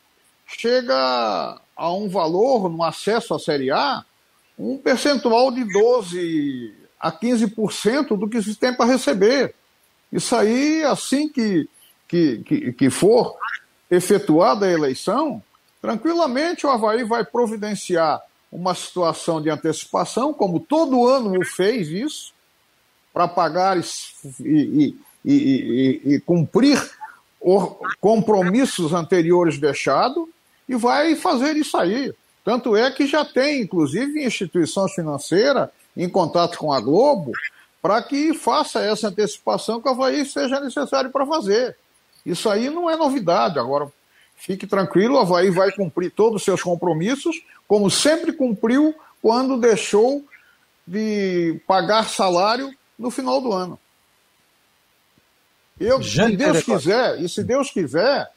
chega 0.47 1.61
a 1.75 1.93
um 1.93 2.09
valor 2.09 2.67
no 2.67 2.83
acesso 2.83 3.33
à 3.35 3.39
Série 3.39 3.71
A, 3.71 4.03
um 4.57 4.77
percentual 4.77 5.51
de 5.51 5.61
12% 5.61 6.73
a 6.99 7.11
15% 7.11 8.17
do 8.17 8.29
que 8.29 8.41
se 8.41 8.55
tem 8.55 8.75
para 8.75 8.91
receber. 8.91 9.55
Isso 10.11 10.35
aí, 10.35 10.83
assim 10.83 11.27
que, 11.27 11.67
que, 12.07 12.43
que, 12.43 12.73
que 12.73 12.89
for 12.91 13.35
efetuada 13.89 14.67
a 14.67 14.71
eleição, 14.71 15.41
tranquilamente 15.81 16.65
o 16.65 16.69
Havaí 16.69 17.03
vai 17.03 17.25
providenciar 17.25 18.21
uma 18.51 18.75
situação 18.75 19.41
de 19.41 19.49
antecipação, 19.49 20.33
como 20.33 20.59
todo 20.59 21.07
ano 21.07 21.43
fez 21.45 21.87
isso, 21.87 22.33
para 23.13 23.27
pagar 23.27 23.77
e, 23.77 23.83
e, 24.39 24.95
e, 25.25 26.01
e, 26.05 26.19
cumprir 26.19 26.79
compromissos 27.99 28.93
anteriores 28.93 29.57
deixados, 29.57 30.27
e 30.67 30.75
vai 30.75 31.15
fazer 31.15 31.55
isso 31.55 31.77
aí. 31.77 32.13
Tanto 32.43 32.75
é 32.75 32.91
que 32.91 33.05
já 33.05 33.23
tem, 33.23 33.61
inclusive, 33.61 34.23
instituições 34.23 34.93
financeiras 34.93 35.69
em 35.95 36.09
contato 36.09 36.57
com 36.57 36.71
a 36.71 36.79
Globo 36.79 37.31
para 37.81 38.01
que 38.01 38.33
faça 38.33 38.79
essa 38.79 39.07
antecipação 39.07 39.81
que 39.81 39.87
o 39.87 39.91
Havaí 39.91 40.25
seja 40.25 40.59
necessário 40.59 41.09
para 41.09 41.25
fazer. 41.25 41.75
Isso 42.25 42.49
aí 42.49 42.69
não 42.69 42.89
é 42.89 42.95
novidade. 42.95 43.57
Agora, 43.57 43.91
fique 44.41 44.65
tranquilo, 44.65 45.15
o 45.15 45.19
Havaí 45.19 45.51
vai 45.51 45.71
cumprir 45.71 46.11
todos 46.11 46.37
os 46.37 46.43
seus 46.43 46.63
compromissos, 46.63 47.35
como 47.67 47.91
sempre 47.91 48.33
cumpriu 48.33 48.93
quando 49.21 49.59
deixou 49.59 50.25
de 50.85 51.61
pagar 51.67 52.09
salário 52.09 52.73
no 52.97 53.11
final 53.11 53.39
do 53.39 53.53
ano. 53.53 53.79
Eu, 55.79 56.01
se 56.01 56.35
Deus 56.35 56.63
quiser, 56.63 57.21
e 57.21 57.29
se 57.29 57.43
Deus 57.43 57.69
quiser, 57.69 58.31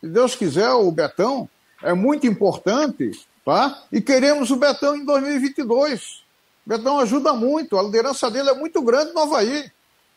se 0.00 0.06
Deus 0.06 0.34
quiser, 0.34 0.70
o 0.72 0.92
Betão 0.92 1.48
é 1.82 1.94
muito 1.94 2.26
importante, 2.26 3.10
tá? 3.44 3.82
E 3.90 4.00
queremos 4.02 4.50
o 4.50 4.56
Betão 4.56 4.94
em 4.94 5.06
2022. 5.06 6.22
O 6.66 6.68
Betão 6.68 7.00
ajuda 7.00 7.32
muito, 7.32 7.78
a 7.78 7.82
liderança 7.82 8.30
dele 8.30 8.50
é 8.50 8.54
muito 8.54 8.82
grande 8.82 9.12
no 9.12 9.20
Havaí. 9.20 9.70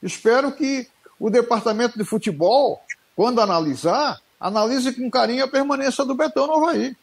Espero 0.04 0.52
que 0.52 0.88
o 1.18 1.30
departamento 1.30 1.98
de 1.98 2.04
futebol, 2.04 2.82
quando 3.16 3.42
analisar, 3.42 4.20
analise 4.40 4.94
com 4.94 5.10
carinho 5.10 5.44
a 5.44 5.48
permanência 5.48 6.06
do 6.06 6.16
Betão 6.16 6.48
no 6.48 6.54
Havaí. 6.54 6.96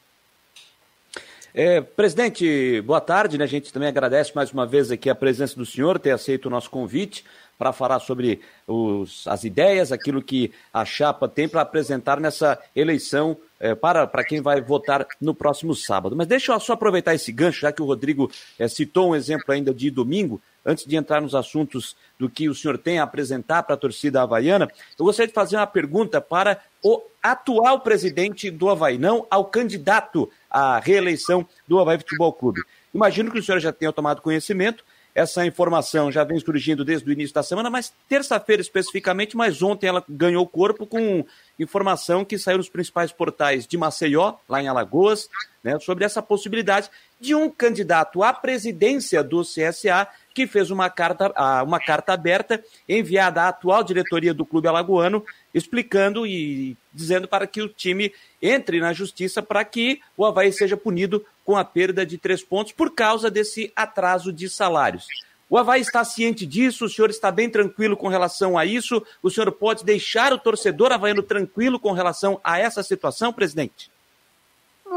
É, 1.59 1.81
presidente, 1.81 2.83
boa 2.83 3.01
tarde. 3.01 3.39
Né? 3.39 3.45
A 3.45 3.49
gente 3.49 3.73
também 3.73 3.89
agradece 3.89 4.33
mais 4.35 4.53
uma 4.53 4.67
vez 4.67 4.91
aqui 4.91 5.09
a 5.09 5.15
presença 5.15 5.57
do 5.57 5.65
senhor, 5.65 5.99
ter 5.99 6.11
aceito 6.11 6.47
o 6.47 6.51
nosso 6.51 6.69
convite 6.71 7.25
para 7.59 7.73
falar 7.73 7.99
sobre 8.01 8.41
os, 8.67 9.27
as 9.27 9.45
ideias, 9.45 9.91
aquilo 9.91 10.23
que 10.23 10.53
a 10.73 10.85
chapa 10.85 11.27
tem 11.27 11.49
para 11.49 11.63
apresentar 11.63 12.21
nessa 12.21 12.59
eleição 12.75 13.37
é, 13.59 13.75
para, 13.75 14.07
para 14.07 14.25
quem 14.25 14.43
vai 14.43 14.61
votar 14.61 15.07
no 15.19 15.35
próximo 15.35 15.75
sábado. 15.75 16.15
Mas 16.15 16.27
deixa 16.27 16.53
eu 16.53 16.61
só 16.61 16.75
aproveitar 16.75 17.15
esse 17.15 17.33
gancho, 17.33 17.61
já 17.61 17.73
que 17.73 17.81
o 17.81 17.87
Rodrigo 17.87 18.31
é, 18.59 18.69
citou 18.69 19.11
um 19.11 19.17
exemplo 19.17 19.47
ainda 19.49 19.73
de 19.73 19.91
domingo, 19.91 20.41
antes 20.65 20.85
de 20.85 20.97
entrar 20.97 21.23
nos 21.23 21.35
assuntos 21.35 21.97
do 22.19 22.29
que 22.29 22.49
o 22.49 22.55
senhor 22.55 22.77
tem 22.77 22.99
a 22.99 23.05
apresentar 23.05 23.63
para 23.63 23.75
a 23.75 23.79
torcida 23.79 24.21
havaiana, 24.21 24.69
eu 24.99 25.05
gostaria 25.05 25.29
de 25.29 25.33
fazer 25.33 25.57
uma 25.57 25.67
pergunta 25.67 26.21
para 26.21 26.61
o 26.87 27.03
atual 27.21 27.81
presidente 27.81 28.49
do 28.49 28.71
Havaí, 28.71 28.97
não 28.97 29.27
ao 29.29 29.47
candidato 29.47 30.31
à 30.49 30.79
reeleição 30.79 31.45
do 31.67 31.81
Havaí 31.81 31.99
Futebol 31.99 32.33
Clube. 32.33 32.63
Imagino 32.95 33.33
que 33.33 33.41
o 33.41 33.43
senhor 33.43 33.59
já 33.59 33.73
tenha 33.73 33.93
tomado 33.93 34.23
conhecimento 34.23 34.85
essa 35.17 35.47
informação 35.47 36.13
já 36.13 36.23
vem 36.25 36.39
surgindo 36.39 36.85
desde 36.85 37.09
o 37.09 37.13
início 37.13 37.35
da 37.35 37.43
semana, 37.43 37.71
mas 37.71 37.91
terça-feira 38.07 38.61
especificamente, 38.61 39.35
mas 39.35 39.63
ontem 39.63 39.87
ela 39.87 40.05
ganhou 40.07 40.47
corpo 40.47 40.87
com 40.87 41.25
informação 41.59 42.23
que 42.23 42.39
saiu 42.39 42.59
nos 42.59 42.69
principais 42.69 43.11
portais 43.11 43.67
de 43.67 43.79
Maceió, 43.79 44.35
lá 44.47 44.63
em 44.63 44.69
Alagoas, 44.69 45.31
né, 45.65 45.79
sobre 45.79 46.05
essa 46.05 46.21
possibilidade 46.21 46.91
de 47.19 47.35
um 47.35 47.49
candidato 47.49 48.23
à 48.23 48.31
presidência 48.31 49.25
do 49.25 49.41
CSA 49.41 50.07
que 50.37 50.47
fez 50.47 50.71
uma 50.71 50.91
carta, 50.91 51.33
uma 51.63 51.81
carta 51.81 52.13
aberta 52.13 52.63
enviada 52.87 53.45
à 53.45 53.49
atual 53.49 53.83
diretoria 53.83 54.35
do 54.35 54.45
clube 54.45 54.69
alagoano, 54.69 55.25
explicando 55.55 56.27
e 56.27 56.77
dizendo 56.93 57.27
para 57.27 57.47
que 57.47 57.63
o 57.63 57.71
time 57.71 58.13
entre 58.43 58.79
na 58.79 58.93
justiça 58.93 59.43
para 59.43 59.65
que 59.65 59.99
o 60.15 60.27
Havaí 60.27 60.53
seja 60.53 60.77
punido 60.77 61.25
com 61.43 61.57
a 61.57 61.65
perda 61.65 62.05
de 62.05 62.19
três 62.19 62.43
pontos 62.43 62.75
por 62.75 62.95
causa 62.95 63.31
desse 63.31 63.73
atraso 63.75 64.31
de 64.31 64.47
salários. 64.51 65.07
O 65.49 65.57
Havaí 65.57 65.81
está 65.81 66.05
ciente 66.05 66.45
disso, 66.45 66.85
o 66.85 66.91
senhor 66.91 67.09
está 67.09 67.31
bem 67.31 67.49
tranquilo 67.49 67.97
com 67.97 68.09
relação 68.09 68.59
a 68.59 68.67
isso? 68.67 69.03
O 69.23 69.31
senhor 69.31 69.51
pode 69.53 69.87
deixar 69.87 70.35
o 70.35 70.39
torcedor 70.39 70.93
havaiano 70.93 71.23
tranquilo 71.23 71.81
com 71.81 71.93
relação 71.93 72.39
a 72.45 72.59
essa 72.59 72.83
situação, 72.83 73.33
presidente? 73.33 73.91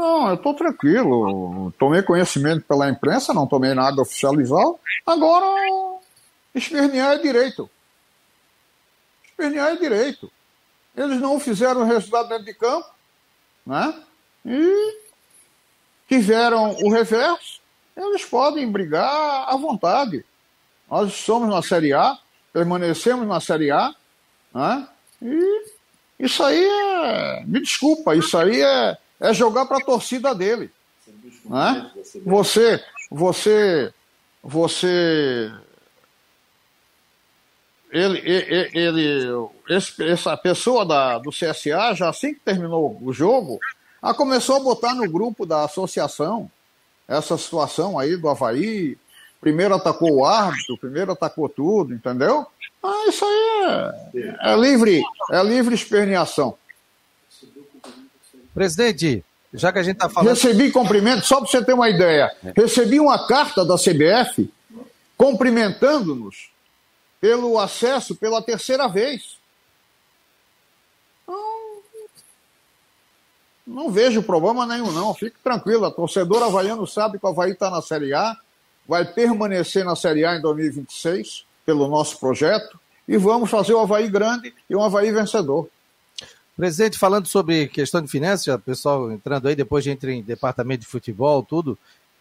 Não, 0.00 0.28
eu 0.28 0.34
estou 0.34 0.54
tranquilo. 0.54 1.70
Tomei 1.72 2.00
conhecimento 2.00 2.64
pela 2.64 2.88
imprensa, 2.88 3.34
não 3.34 3.46
tomei 3.46 3.74
nada 3.74 4.00
oficializado. 4.00 4.80
Agora, 5.04 5.44
espernear 6.54 7.12
é 7.12 7.18
direito. 7.18 7.68
Espernear 9.26 9.72
é 9.72 9.76
direito. 9.76 10.32
Eles 10.96 11.20
não 11.20 11.38
fizeram 11.38 11.82
o 11.82 11.84
resultado 11.84 12.30
dentro 12.30 12.46
de 12.46 12.54
campo, 12.54 12.88
né? 13.66 14.02
E 14.46 14.98
fizeram 16.06 16.74
o 16.82 16.90
reverso. 16.90 17.60
Eles 17.94 18.24
podem 18.24 18.72
brigar 18.72 19.50
à 19.50 19.54
vontade. 19.54 20.24
Nós 20.90 21.12
somos 21.12 21.50
na 21.50 21.60
Série 21.60 21.92
A, 21.92 22.16
permanecemos 22.54 23.28
na 23.28 23.38
Série 23.38 23.70
A, 23.70 23.94
né? 24.54 24.88
E 25.20 25.70
isso 26.18 26.42
aí 26.42 26.64
é. 26.64 27.44
Me 27.44 27.60
desculpa, 27.60 28.16
isso 28.16 28.38
aí 28.38 28.62
é 28.62 28.96
é 29.20 29.34
jogar 29.34 29.66
para 29.66 29.78
a 29.78 29.84
torcida 29.84 30.34
dele. 30.34 30.70
Né? 31.44 31.90
Você, 32.24 32.82
você, 33.10 33.92
você, 34.42 35.52
ele, 37.90 38.18
ele, 38.18 38.70
ele 38.72 39.48
esse, 39.68 40.02
essa 40.02 40.36
pessoa 40.36 40.86
da, 40.86 41.18
do 41.18 41.30
CSA, 41.30 41.94
já 41.94 42.08
assim 42.08 42.34
que 42.34 42.40
terminou 42.40 42.98
o 43.02 43.12
jogo, 43.12 43.58
a 44.00 44.14
começou 44.14 44.56
a 44.56 44.60
botar 44.60 44.94
no 44.94 45.08
grupo 45.10 45.44
da 45.44 45.64
associação 45.64 46.50
essa 47.06 47.36
situação 47.36 47.98
aí 47.98 48.16
do 48.16 48.28
Havaí. 48.28 48.96
Primeiro 49.40 49.74
atacou 49.74 50.16
o 50.16 50.24
árbitro, 50.24 50.78
primeiro 50.78 51.12
atacou 51.12 51.48
tudo, 51.48 51.94
entendeu? 51.94 52.46
Ah, 52.82 53.04
isso 53.08 53.24
aí 53.24 54.12
é, 54.14 54.52
é 54.52 54.56
livre, 54.56 55.02
é 55.32 55.42
livre 55.42 55.74
esperneação. 55.74 56.56
Presidente, 58.54 59.24
já 59.54 59.72
que 59.72 59.78
a 59.78 59.82
gente 59.82 59.96
está 59.96 60.08
falando. 60.08 60.30
Recebi 60.30 60.70
cumprimento, 60.70 61.24
só 61.24 61.40
para 61.40 61.46
você 61.46 61.64
ter 61.64 61.72
uma 61.72 61.88
ideia. 61.88 62.34
Recebi 62.56 63.00
uma 63.00 63.26
carta 63.26 63.64
da 63.64 63.76
CBF 63.76 64.50
cumprimentando-nos 65.16 66.50
pelo 67.20 67.58
acesso 67.58 68.14
pela 68.14 68.40
terceira 68.40 68.88
vez. 68.88 69.38
Não, 71.28 71.82
não 73.66 73.90
vejo 73.90 74.22
problema 74.22 74.64
nenhum, 74.64 74.90
não. 74.90 75.12
Fique 75.14 75.36
tranquilo. 75.44 75.84
A 75.84 75.90
torcedora 75.90 76.46
havaiano 76.46 76.86
sabe 76.86 77.18
que 77.18 77.26
o 77.26 77.28
Havaí 77.28 77.52
está 77.52 77.70
na 77.70 77.82
Série 77.82 78.14
A, 78.14 78.36
vai 78.88 79.04
permanecer 79.04 79.84
na 79.84 79.94
Série 79.94 80.24
A 80.24 80.36
em 80.36 80.40
2026, 80.40 81.44
pelo 81.66 81.86
nosso 81.86 82.18
projeto, 82.18 82.80
e 83.06 83.16
vamos 83.16 83.50
fazer 83.50 83.74
o 83.74 83.80
Havaí 83.80 84.08
grande 84.08 84.54
e 84.68 84.74
um 84.74 84.82
Havaí 84.82 85.12
vencedor. 85.12 85.68
Presidente, 86.56 86.98
falando 86.98 87.26
sobre 87.26 87.68
questão 87.68 88.02
de 88.02 88.08
finanças, 88.08 88.54
o 88.54 88.58
pessoal 88.58 89.10
entrando 89.10 89.48
aí, 89.48 89.56
depois 89.56 89.84
de 89.84 89.90
entrar 89.90 90.12
em 90.12 90.22
departamento 90.22 90.82
de 90.82 90.86
futebol, 90.86 91.42
tudo. 91.42 91.78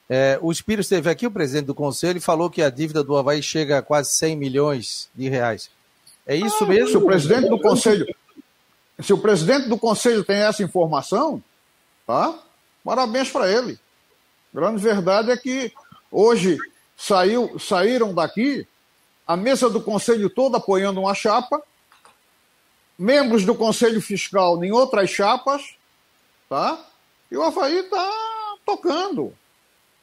É, 0.10 0.40
o 0.42 0.52
Espírito 0.52 0.82
esteve 0.82 1.10
aqui, 1.10 1.28
o 1.28 1.32
presidente 1.32 1.66
do 1.66 1.76
conselho, 1.76 2.18
e 2.18 2.22
falou 2.22 2.50
que 2.50 2.62
a 2.62 2.70
dívida 2.70 3.04
do 3.04 3.16
Havaí 3.16 3.44
chega 3.44 3.78
a 3.78 3.82
quase 3.82 4.12
100 4.12 4.36
milhões 4.36 5.10
de 5.14 5.30
reais. 5.30 5.70
É 6.26 6.36
isso 6.36 6.64
ah, 6.64 6.68
mesmo? 6.68 6.90
Se 6.90 6.98
o 6.98 7.06
presidente 7.06 7.50
do 7.50 7.60
conselho, 7.60 8.06
se 9.00 9.14
o 9.14 9.18
presidente 9.18 9.68
do 9.68 9.78
conselho 9.78 10.24
tem 10.24 10.38
essa 10.38 10.64
informação, 10.64 11.44
tá? 12.08 12.38
Parabéns 12.84 13.30
para 13.30 13.52
ele. 13.52 13.80
grande 14.54 14.82
verdade 14.82 15.32
é 15.32 15.38
que 15.38 15.72
hoje 16.12 16.58
saiu, 16.98 17.60
saíram 17.60 18.14
daqui 18.14 18.68
a 19.28 19.38
mesa 19.38 19.70
do 19.70 19.82
conselho 19.82 20.30
toda 20.30 20.58
apoiando 20.58 21.02
uma 21.02 21.14
chapa 21.14 21.62
membros 23.00 23.46
do 23.46 23.56
Conselho 23.56 24.02
Fiscal 24.02 24.62
em 24.62 24.74
outras 24.74 25.10
chapas, 25.10 25.76
tá? 26.50 26.86
E 27.32 27.38
o 27.38 27.44
Havaí 27.44 27.78
está 27.80 28.12
tocando. 28.66 29.34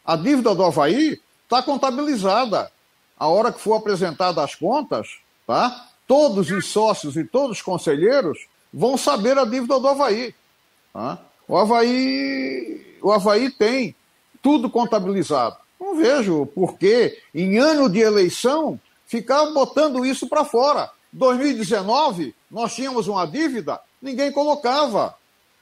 A 0.03 0.17
dívida 0.17 0.55
do 0.55 0.65
Havaí 0.65 1.21
está 1.45 1.63
contabilizada. 1.63 2.73
A 3.19 3.29
hora 3.29 3.53
que 3.53 3.61
for 3.61 3.75
apresentada 3.75 4.43
as 4.43 4.55
contas, 4.55 5.19
tá? 5.47 5.89
Todos 6.07 6.51
os 6.51 6.67
sócios 6.67 7.17
e 7.17 7.25
todos 7.25 7.59
os 7.59 7.63
conselheiros 7.63 8.47
vão 8.73 8.97
saber 8.97 9.37
a 9.39 9.45
dívida 9.45 9.79
do 9.79 9.89
Havaí. 9.89 10.35
Tá? 10.93 11.19
O 11.47 11.57
Havaí, 11.57 12.99
o 13.03 13.13
Havaí 13.13 13.51
tem 13.51 13.95
tudo 14.41 14.71
contabilizado. 14.71 15.57
Não 15.79 15.97
vejo 15.97 16.47
por 16.47 16.79
que, 16.79 17.19
em 17.35 17.59
ano 17.59 17.89
de 17.91 17.99
eleição, 17.99 18.81
ficar 19.07 19.45
botando 19.47 20.05
isso 20.05 20.29
para 20.29 20.45
fora. 20.45 20.91
2019, 21.13 22.35
nós 22.57 22.75
tínhamos 22.75 23.07
uma 23.07 23.27
dívida, 23.27 23.79
ninguém 24.01 24.33
colocava. 24.33 25.15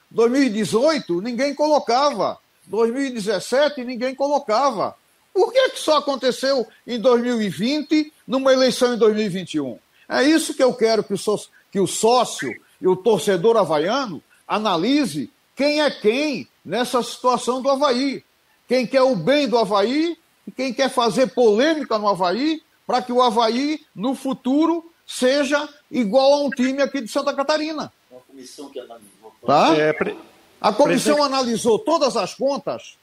2018, 0.09 1.19
ninguém 1.19 1.53
colocava. 1.53 2.39
2017, 2.67 3.83
ninguém 3.83 4.15
colocava. 4.15 4.95
Por 5.33 5.51
que, 5.51 5.71
que 5.71 5.79
só 5.81 5.97
aconteceu 5.97 6.65
em 6.87 6.97
2020, 6.97 8.13
numa 8.25 8.53
eleição 8.53 8.93
em 8.93 8.97
2021? 8.97 9.77
É 10.07 10.23
isso 10.23 10.53
que 10.53 10.63
eu 10.63 10.73
quero 10.73 11.03
que 11.03 11.13
o, 11.13 11.17
sócio, 11.17 11.49
que 11.69 11.81
o 11.81 11.85
sócio 11.85 12.49
e 12.79 12.87
o 12.87 12.95
torcedor 12.95 13.57
havaiano 13.57 14.23
analise 14.47 15.29
quem 15.53 15.81
é 15.81 15.91
quem 15.91 16.47
nessa 16.63 17.03
situação 17.03 17.61
do 17.61 17.69
Havaí. 17.69 18.23
Quem 18.69 18.87
quer 18.87 19.01
o 19.01 19.17
bem 19.17 19.49
do 19.49 19.57
Havaí 19.57 20.17
e 20.47 20.51
quem 20.51 20.73
quer 20.73 20.89
fazer 20.89 21.27
polêmica 21.27 21.99
no 21.99 22.07
Havaí 22.07 22.61
para 22.87 23.01
que 23.01 23.11
o 23.11 23.21
Havaí, 23.21 23.81
no 23.93 24.15
futuro, 24.15 24.89
seja 25.05 25.67
igual 25.89 26.33
a 26.33 26.43
um 26.43 26.49
time 26.49 26.81
aqui 26.81 27.01
de 27.01 27.07
Santa 27.07 27.33
Catarina. 27.33 27.91
Uma 28.09 28.21
comissão 28.21 28.69
que 28.69 28.79
analisou. 28.79 29.33
Tá? 29.45 29.75
É, 29.75 29.93
pre... 29.93 30.17
A 30.59 30.73
comissão 30.73 31.23
analisou 31.23 31.77
todas 31.77 32.17
as 32.17 32.33
contas 32.33 32.97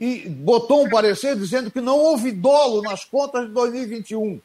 e 0.00 0.28
botou 0.28 0.84
um 0.84 0.88
parecer 0.88 1.36
dizendo 1.36 1.70
que 1.70 1.80
não 1.80 1.98
houve 1.98 2.30
dolo 2.30 2.82
nas 2.82 3.04
contas 3.04 3.46
de 3.46 3.52
2021. 3.52 4.40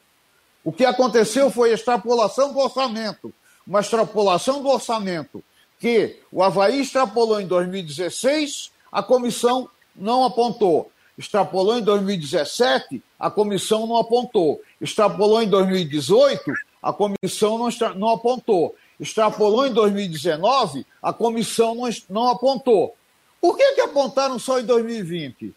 O 0.63 0.71
que 0.71 0.85
aconteceu 0.85 1.51
foi 1.51 1.71
a 1.71 1.75
extrapolação 1.75 2.51
do 2.51 2.59
orçamento. 2.59 3.33
Uma 3.65 3.81
extrapolação 3.81 4.61
do 4.61 4.69
orçamento 4.69 5.43
que 5.79 6.19
o 6.31 6.41
Havaí 6.41 6.81
extrapolou 6.81 7.41
em 7.41 7.45
2016, 7.45 8.71
a 8.91 9.03
comissão 9.03 9.69
não 9.95 10.23
apontou. 10.23 10.89
Extrapolou 11.17 11.77
em 11.77 11.81
2017, 11.81 13.03
a 13.19 13.29
comissão 13.29 13.85
não 13.85 13.97
apontou. 13.97 14.61
Extrapolou 14.79 15.41
em 15.41 15.47
2018, 15.47 16.41
a 16.83 16.91
comissão 16.91 17.57
não, 17.57 17.69
não 17.95 18.09
apontou. 18.09 18.75
Extrapolou 18.99 19.65
em 19.65 19.73
2019, 19.73 20.85
a 21.01 21.13
comissão 21.13 21.73
não, 21.73 21.89
não 22.09 22.27
apontou. 22.29 22.95
Por 23.39 23.57
que, 23.57 23.73
que 23.73 23.81
apontaram 23.81 24.37
só 24.37 24.59
em 24.59 24.65
2020? 24.65 25.55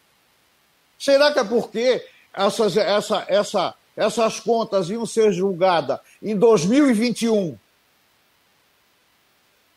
Será 0.99 1.33
que 1.33 1.41
é 1.41 1.45
porque 1.45 2.07
essas, 2.33 2.77
essa, 2.77 3.25
essa, 3.29 3.75
essas 3.97 4.41
contas 4.41 4.89
iam 4.89 5.05
ser 5.05 5.33
julgadas 5.33 5.99
em 6.23 6.37
2021, 6.37 7.59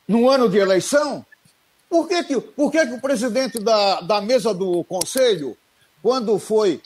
no 0.08 0.30
ano 0.30 0.48
de 0.48 0.58
eleição? 0.58 1.26
Por 1.90 2.08
que, 2.08 2.24
que, 2.24 2.40
por 2.40 2.72
que, 2.72 2.86
que 2.86 2.94
o 2.94 3.02
presidente 3.02 3.60
da, 3.60 4.02
da 4.02 4.22
mesa 4.22 4.54
do 4.54 4.84
conselho, 4.84 5.58
quando 6.02 6.38
foi 6.38 6.82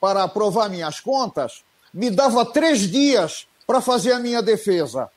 para 0.00 0.24
aprovar 0.24 0.70
minhas 0.70 0.98
contas, 1.00 1.62
me 1.92 2.10
dava 2.10 2.44
três 2.44 2.90
dias 2.90 3.47
para 3.68 3.82
fazer 3.82 4.12
a 4.12 4.18
minha 4.18 4.40
defesa? 4.40 5.10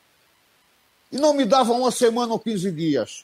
E 1.10 1.18
não 1.18 1.34
me 1.34 1.46
dava 1.46 1.72
uma 1.72 1.90
semana 1.90 2.34
ou 2.34 2.40
15 2.40 2.70
dias. 2.70 3.24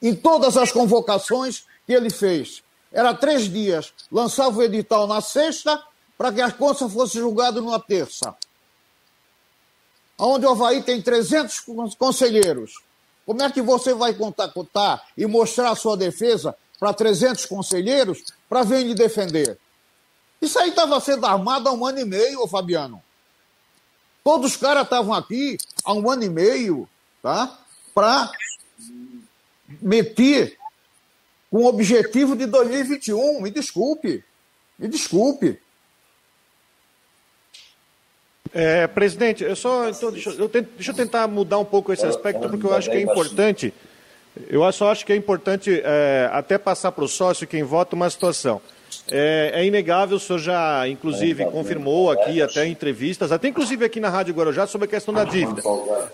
Em 0.00 0.14
todas 0.14 0.56
as 0.56 0.70
convocações 0.70 1.64
que 1.84 1.92
ele 1.92 2.08
fez. 2.08 2.62
Era 2.92 3.12
três 3.12 3.52
dias. 3.52 3.92
Lançava 4.12 4.60
o 4.60 4.62
edital 4.62 5.08
na 5.08 5.20
sexta 5.20 5.82
para 6.16 6.32
que 6.32 6.40
a 6.40 6.52
contas 6.52 6.92
fosse 6.92 7.18
julgada 7.18 7.60
numa 7.60 7.80
terça. 7.80 8.32
Onde 10.16 10.46
o 10.46 10.50
Havaí 10.50 10.84
tem 10.84 11.02
300 11.02 11.64
conselheiros. 11.98 12.80
Como 13.26 13.42
é 13.42 13.50
que 13.50 13.60
você 13.60 13.92
vai 13.92 14.14
contar, 14.14 14.48
contar 14.50 15.04
e 15.16 15.26
mostrar 15.26 15.70
a 15.70 15.76
sua 15.76 15.96
defesa 15.96 16.54
para 16.78 16.94
300 16.94 17.44
conselheiros 17.46 18.22
para 18.48 18.62
vir 18.62 18.86
lhe 18.86 18.94
defender? 18.94 19.58
Isso 20.40 20.58
aí 20.60 20.70
estava 20.70 21.00
sendo 21.00 21.26
armado 21.26 21.68
há 21.68 21.72
um 21.72 21.84
ano 21.84 21.98
e 21.98 22.04
meio, 22.04 22.46
Fabiano. 22.46 23.02
Todos 24.22 24.52
os 24.52 24.56
caras 24.56 24.84
estavam 24.84 25.14
aqui 25.14 25.56
há 25.84 25.92
um 25.92 26.10
ano 26.10 26.24
e 26.24 26.28
meio, 26.28 26.88
tá? 27.22 27.58
Para 27.94 28.30
meter 29.80 30.58
com 31.50 31.58
o 31.58 31.66
objetivo 31.66 32.36
de 32.36 32.46
2021. 32.46 33.40
Me 33.40 33.50
desculpe. 33.50 34.24
Me 34.78 34.88
desculpe. 34.88 35.58
É, 38.52 38.86
presidente, 38.88 39.44
eu 39.44 39.54
só 39.54 39.88
então, 39.88 40.10
deixa, 40.10 40.30
eu 40.30 40.48
tento, 40.48 40.70
deixa, 40.74 40.90
eu 40.90 40.94
tentar 40.94 41.28
mudar 41.28 41.58
um 41.58 41.64
pouco 41.64 41.92
esse 41.92 42.04
aspecto, 42.04 42.48
porque 42.48 42.66
eu 42.66 42.74
acho 42.74 42.90
que 42.90 42.96
é 42.96 43.00
importante. 43.00 43.72
Eu 44.48 44.70
só 44.72 44.90
acho 44.90 45.06
que 45.06 45.12
é 45.12 45.16
importante 45.16 45.80
é, 45.84 46.28
até 46.32 46.58
passar 46.58 46.90
para 46.92 47.04
o 47.04 47.08
sócio 47.08 47.46
quem 47.46 47.62
vota 47.62 47.94
uma 47.94 48.10
situação. 48.10 48.60
É, 49.10 49.52
é, 49.54 49.66
inegável, 49.66 50.16
o 50.16 50.20
senhor 50.20 50.38
já, 50.38 50.86
inclusive, 50.88 51.44
confirmou 51.46 52.10
aqui, 52.10 52.40
até 52.40 52.66
em 52.66 52.72
entrevistas, 52.72 53.32
até 53.32 53.48
inclusive 53.48 53.84
aqui 53.84 53.98
na 53.98 54.08
Rádio 54.08 54.34
Guarujá, 54.34 54.66
sobre 54.66 54.86
a 54.86 54.88
questão 54.88 55.12
da 55.12 55.24
dívida. 55.24 55.62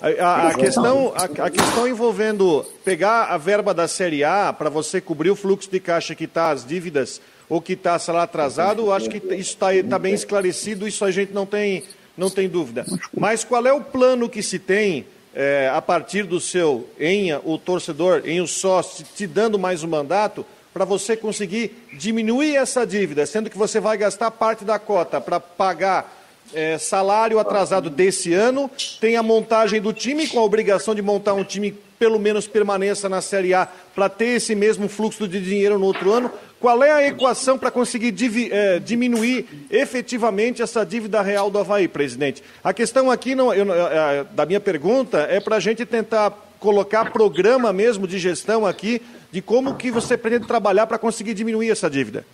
A, 0.01 0.25
a, 0.25 0.49
a 0.49 0.55
questão, 0.55 1.13
a, 1.15 1.25
a, 1.47 1.51
questão 1.51 1.87
envolvendo 1.87 2.65
pegar 2.85 3.25
a 3.25 3.37
verba 3.37 3.75
da 3.75 3.87
Série 3.87 4.25
A 4.25 4.53
para 4.53 4.71
você 4.71 5.01
cobrir 5.01 5.31
o 5.31 5.37
fluxo 5.37 5.71
de 5.71 5.79
caixa 5.79 6.15
que 6.15 6.25
está 6.25 6.51
as 6.51 6.65
dívidas 6.65 7.21
ou 7.49 7.61
que 7.61 7.75
está 7.75 7.99
salário 7.99 8.25
atrasado, 8.25 8.93
acho 8.93 9.09
que 9.09 9.19
isso 9.35 9.51
está 9.51 9.69
tá 9.89 9.99
bem 9.99 10.15
esclarecido, 10.15 10.89
isso 10.89 11.05
a 11.05 11.11
gente 11.11 11.33
não 11.33 11.47
tem, 11.47 11.85
não 12.17 12.31
tem 12.31 12.49
dúvida. 12.49 12.85
Mas 13.17 13.45
qual 13.45 13.67
é 13.67 13.73
o 13.73 13.81
plano 13.81 14.29
que 14.29 14.43
se 14.43 14.59
tem 14.59 15.07
é, 15.35 15.71
a 15.73 15.83
partir 15.83 16.25
do 16.25 16.41
seu, 16.41 16.89
em 16.99 17.35
o 17.45 17.59
torcedor, 17.59 18.23
em 18.25 18.41
o 18.41 18.47
sócio, 18.47 19.05
te 19.15 19.27
dando 19.27 19.59
mais 19.59 19.85
um 19.85 19.89
mandato, 19.89 20.47
para 20.77 20.85
você 20.85 21.17
conseguir 21.17 21.75
diminuir 21.95 22.55
essa 22.55 22.87
dívida, 22.87 23.25
sendo 23.25 23.49
que 23.49 23.57
você 23.57 23.81
vai 23.81 23.97
gastar 23.97 24.31
parte 24.31 24.63
da 24.63 24.79
cota 24.79 25.19
para 25.19 25.41
pagar 25.41 26.15
é, 26.53 26.77
salário 26.77 27.39
atrasado 27.39 27.89
desse 27.89 28.35
ano, 28.35 28.71
tem 29.01 29.17
a 29.17 29.23
montagem 29.23 29.81
do 29.81 29.91
time, 29.91 30.29
com 30.29 30.39
a 30.39 30.43
obrigação 30.43 30.95
de 30.95 31.01
montar 31.01 31.33
um 31.33 31.43
time 31.43 31.75
pelo 31.99 32.19
menos 32.19 32.47
permaneça 32.47 33.09
na 33.09 33.23
Série 33.23 33.55
A 33.55 33.67
para 33.95 34.11
ter 34.11 34.37
esse 34.37 34.55
mesmo 34.55 34.87
fluxo 34.87 35.27
de 35.27 35.41
dinheiro 35.41 35.79
no 35.79 35.87
outro 35.87 36.13
ano. 36.13 36.31
Qual 36.61 36.85
é 36.85 36.93
a 36.93 37.09
equação 37.09 37.57
para 37.57 37.71
conseguir 37.71 38.15
é, 38.53 38.79
diminuir 38.79 39.49
efetivamente 39.71 40.61
essa 40.61 40.85
dívida 40.85 41.23
real 41.23 41.51
do 41.51 41.59
Havaí, 41.59 41.89
presidente? 41.89 42.43
A 42.63 42.75
questão 42.75 43.11
aqui 43.11 43.35
não, 43.35 43.55
eu, 43.55 43.67
é, 43.73 44.27
da 44.31 44.45
minha 44.45 44.61
pergunta 44.61 45.21
é 45.21 45.41
para 45.41 45.57
a 45.57 45.61
gente 45.61 45.87
tentar 45.87 46.33
colocar 46.61 47.13
programa 47.13 47.73
mesmo 47.73 48.07
de 48.07 48.19
gestão 48.19 48.67
aqui 48.67 49.01
de 49.31 49.43
como 49.43 49.77
que 49.77 49.91
você 49.91 50.17
pretende 50.17 50.47
trabalhar 50.47 50.87
para 50.87 50.99
conseguir 50.99 51.35
diminuir 51.35 51.71
essa 51.71 51.91
dívida? 51.91 52.27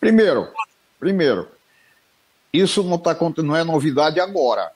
Primeiro, 0.00 0.48
primeiro, 0.98 1.48
isso 2.52 2.82
não, 2.82 2.98
tá, 2.98 3.16
não 3.38 3.56
é 3.56 3.64
novidade 3.64 4.20
agora. 4.20 4.70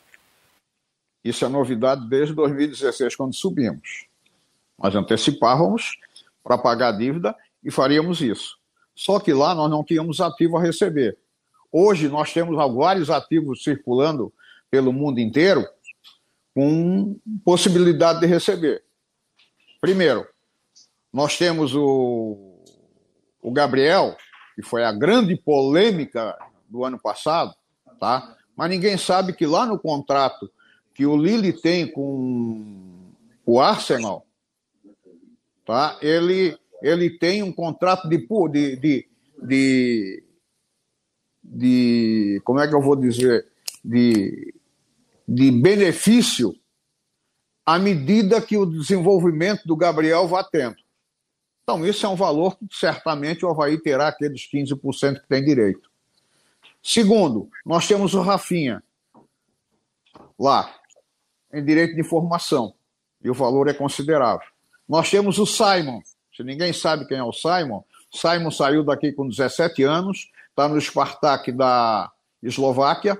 Isso 1.24 1.44
é 1.44 1.48
novidade 1.48 2.08
desde 2.08 2.34
2016, 2.34 3.14
quando 3.14 3.34
subimos. 3.34 4.06
Nós 4.78 4.94
antecipávamos 4.94 5.96
para 6.42 6.58
pagar 6.58 6.88
a 6.88 6.98
dívida 6.98 7.36
e 7.62 7.70
faríamos 7.70 8.20
isso. 8.20 8.58
Só 8.94 9.20
que 9.20 9.32
lá 9.32 9.54
nós 9.54 9.70
não 9.70 9.84
tínhamos 9.84 10.20
ativo 10.20 10.56
a 10.56 10.60
receber. 10.60 11.16
Hoje 11.70 12.08
nós 12.08 12.32
temos 12.32 12.56
vários 12.74 13.08
ativos 13.08 13.62
circulando 13.62 14.32
pelo 14.70 14.92
mundo 14.92 15.20
inteiro 15.20 15.66
com 16.54 17.16
possibilidade 17.44 18.20
de 18.20 18.26
receber. 18.26 18.82
Primeiro, 19.80 20.26
nós 21.12 21.36
temos 21.36 21.74
o, 21.74 22.58
o 23.42 23.52
Gabriel, 23.52 24.16
que 24.54 24.62
foi 24.62 24.84
a 24.84 24.92
grande 24.92 25.36
polêmica 25.36 26.36
do 26.68 26.84
ano 26.84 26.98
passado, 26.98 27.54
tá? 28.00 28.36
mas 28.56 28.70
ninguém 28.70 28.96
sabe 28.96 29.32
que 29.34 29.46
lá 29.46 29.66
no 29.66 29.78
contrato 29.78 30.50
que 30.94 31.04
o 31.04 31.16
Lille 31.16 31.52
tem 31.52 31.86
com 31.86 33.12
o 33.44 33.60
Arsenal, 33.60 34.26
tá? 35.66 35.98
ele, 36.00 36.56
ele 36.80 37.10
tem 37.18 37.42
um 37.42 37.52
contrato 37.52 38.08
de, 38.08 38.16
de, 38.48 38.76
de, 38.76 39.08
de, 39.42 40.24
de 41.44 42.42
como 42.44 42.60
é 42.60 42.68
que 42.68 42.74
eu 42.74 42.80
vou 42.80 42.96
dizer, 42.96 43.46
de, 43.84 44.54
de 45.28 45.50
benefício 45.50 46.54
à 47.64 47.78
medida 47.78 48.40
que 48.40 48.56
o 48.56 48.66
desenvolvimento 48.66 49.66
do 49.66 49.76
Gabriel 49.76 50.26
vá 50.26 50.42
tendo. 50.42 50.81
Então, 51.62 51.86
isso 51.86 52.04
é 52.04 52.08
um 52.08 52.16
valor 52.16 52.56
que 52.56 52.66
certamente 52.72 53.44
o 53.44 53.48
Havaí 53.48 53.78
terá 53.78 54.08
aqueles 54.08 54.48
15% 54.52 55.20
que 55.20 55.28
tem 55.28 55.44
direito. 55.44 55.90
Segundo, 56.82 57.48
nós 57.64 57.86
temos 57.86 58.14
o 58.14 58.20
Rafinha 58.20 58.82
lá, 60.38 60.74
em 61.52 61.64
direito 61.64 61.94
de 61.94 62.00
informação, 62.00 62.74
e 63.22 63.30
o 63.30 63.34
valor 63.34 63.68
é 63.68 63.74
considerável. 63.74 64.46
Nós 64.88 65.08
temos 65.08 65.38
o 65.38 65.46
Simon, 65.46 66.00
se 66.36 66.42
ninguém 66.42 66.72
sabe 66.72 67.06
quem 67.06 67.18
é 67.18 67.22
o 67.22 67.32
Simon, 67.32 67.84
Simon 68.12 68.50
saiu 68.50 68.82
daqui 68.82 69.12
com 69.12 69.28
17 69.28 69.84
anos, 69.84 70.30
está 70.50 70.68
no 70.68 70.80
Spartak 70.80 71.52
da 71.52 72.10
Eslováquia, 72.42 73.18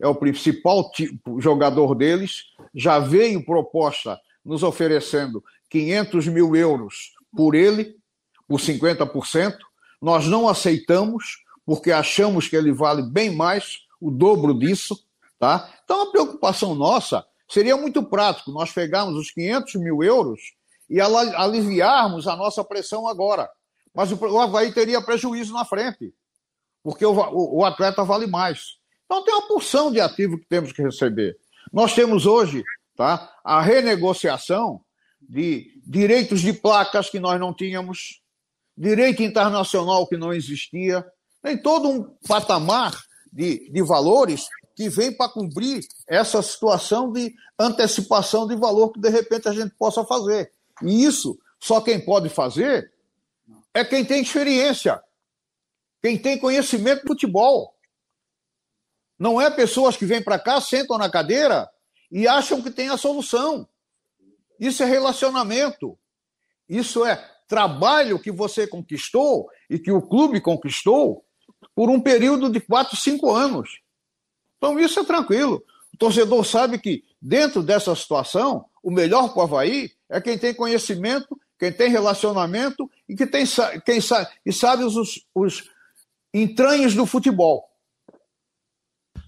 é 0.00 0.08
o 0.08 0.14
principal 0.14 0.90
tipo, 0.90 1.40
jogador 1.40 1.94
deles, 1.94 2.52
já 2.74 2.98
veio 2.98 3.44
proposta 3.44 4.20
nos 4.44 4.64
oferecendo 4.64 5.42
500 5.70 6.26
mil 6.28 6.54
euros 6.56 7.13
por 7.36 7.54
ele, 7.54 7.96
por 8.48 8.60
50%. 8.60 9.56
Nós 10.00 10.26
não 10.26 10.48
aceitamos, 10.48 11.44
porque 11.64 11.90
achamos 11.90 12.48
que 12.48 12.56
ele 12.56 12.72
vale 12.72 13.02
bem 13.02 13.34
mais, 13.34 13.80
o 14.00 14.10
dobro 14.10 14.58
disso. 14.58 14.98
Tá? 15.38 15.68
Então, 15.84 16.02
a 16.02 16.10
preocupação 16.10 16.74
nossa 16.74 17.24
seria 17.48 17.76
muito 17.76 18.02
prático 18.02 18.50
nós 18.50 18.72
pegarmos 18.72 19.16
os 19.16 19.30
500 19.30 19.74
mil 19.76 20.02
euros 20.02 20.40
e 20.88 21.00
aliviarmos 21.00 22.26
a 22.26 22.36
nossa 22.36 22.62
pressão 22.64 23.08
agora. 23.08 23.48
Mas 23.94 24.10
o 24.10 24.38
Havaí 24.38 24.72
teria 24.72 25.00
prejuízo 25.00 25.52
na 25.52 25.64
frente, 25.64 26.12
porque 26.82 27.04
o, 27.06 27.64
atleta 27.64 28.04
vale 28.04 28.26
mais. 28.26 28.78
Então, 29.04 29.24
tem 29.24 29.34
uma 29.34 29.46
porção 29.46 29.92
de 29.92 30.00
ativo 30.00 30.38
que 30.38 30.46
temos 30.46 30.72
que 30.72 30.82
receber. 30.82 31.36
Nós 31.72 31.94
temos 31.94 32.26
hoje 32.26 32.64
tá, 32.96 33.32
a 33.44 33.60
renegociação 33.60 34.80
de 35.20 35.73
direitos 35.86 36.40
de 36.40 36.52
placas 36.52 37.10
que 37.10 37.20
nós 37.20 37.38
não 37.38 37.52
tínhamos, 37.52 38.20
direito 38.76 39.22
internacional 39.22 40.06
que 40.06 40.16
não 40.16 40.32
existia, 40.32 41.04
tem 41.42 41.56
todo 41.56 41.88
um 41.88 42.02
patamar 42.26 42.98
de, 43.32 43.70
de 43.70 43.82
valores 43.82 44.46
que 44.74 44.88
vem 44.88 45.12
para 45.12 45.30
cumprir 45.30 45.86
essa 46.08 46.42
situação 46.42 47.12
de 47.12 47.34
antecipação 47.58 48.46
de 48.46 48.56
valor 48.56 48.90
que 48.90 49.00
de 49.00 49.08
repente 49.08 49.48
a 49.48 49.52
gente 49.52 49.74
possa 49.76 50.04
fazer. 50.04 50.52
E 50.82 51.04
isso 51.04 51.38
só 51.60 51.80
quem 51.80 52.04
pode 52.04 52.28
fazer 52.28 52.92
é 53.72 53.84
quem 53.84 54.04
tem 54.04 54.22
experiência. 54.22 55.02
quem 56.02 56.18
tem 56.18 56.38
conhecimento 56.38 57.02
de 57.02 57.06
futebol. 57.06 57.74
Não 59.18 59.40
é 59.40 59.50
pessoas 59.50 59.96
que 59.96 60.04
vêm 60.04 60.22
para 60.22 60.38
cá, 60.38 60.60
sentam 60.60 60.98
na 60.98 61.10
cadeira 61.10 61.70
e 62.10 62.28
acham 62.28 62.60
que 62.60 62.70
tem 62.70 62.90
a 62.90 62.96
solução. 62.96 63.66
Isso 64.58 64.82
é 64.82 64.86
relacionamento. 64.86 65.98
Isso 66.68 67.04
é 67.04 67.16
trabalho 67.48 68.18
que 68.18 68.30
você 68.30 68.66
conquistou 68.66 69.48
e 69.68 69.78
que 69.78 69.92
o 69.92 70.02
clube 70.02 70.40
conquistou 70.40 71.24
por 71.74 71.90
um 71.90 72.00
período 72.00 72.50
de 72.50 72.60
quatro, 72.60 72.96
cinco 72.96 73.30
anos. 73.32 73.80
Então, 74.56 74.78
isso 74.78 75.00
é 75.00 75.04
tranquilo. 75.04 75.62
O 75.92 75.96
torcedor 75.96 76.44
sabe 76.44 76.78
que, 76.78 77.04
dentro 77.20 77.62
dessa 77.62 77.94
situação, 77.94 78.64
o 78.82 78.90
melhor 78.90 79.32
para 79.32 79.40
o 79.40 79.42
Havaí 79.42 79.90
é 80.08 80.20
quem 80.20 80.38
tem 80.38 80.54
conhecimento, 80.54 81.38
quem 81.58 81.72
tem 81.72 81.90
relacionamento 81.90 82.90
e 83.08 83.14
que 83.14 83.26
tem, 83.26 83.44
quem 83.84 84.00
sabe, 84.00 84.30
e 84.44 84.52
sabe 84.52 84.84
os, 84.84 85.24
os 85.34 85.70
entranhos 86.32 86.94
do 86.94 87.06
futebol. 87.06 87.68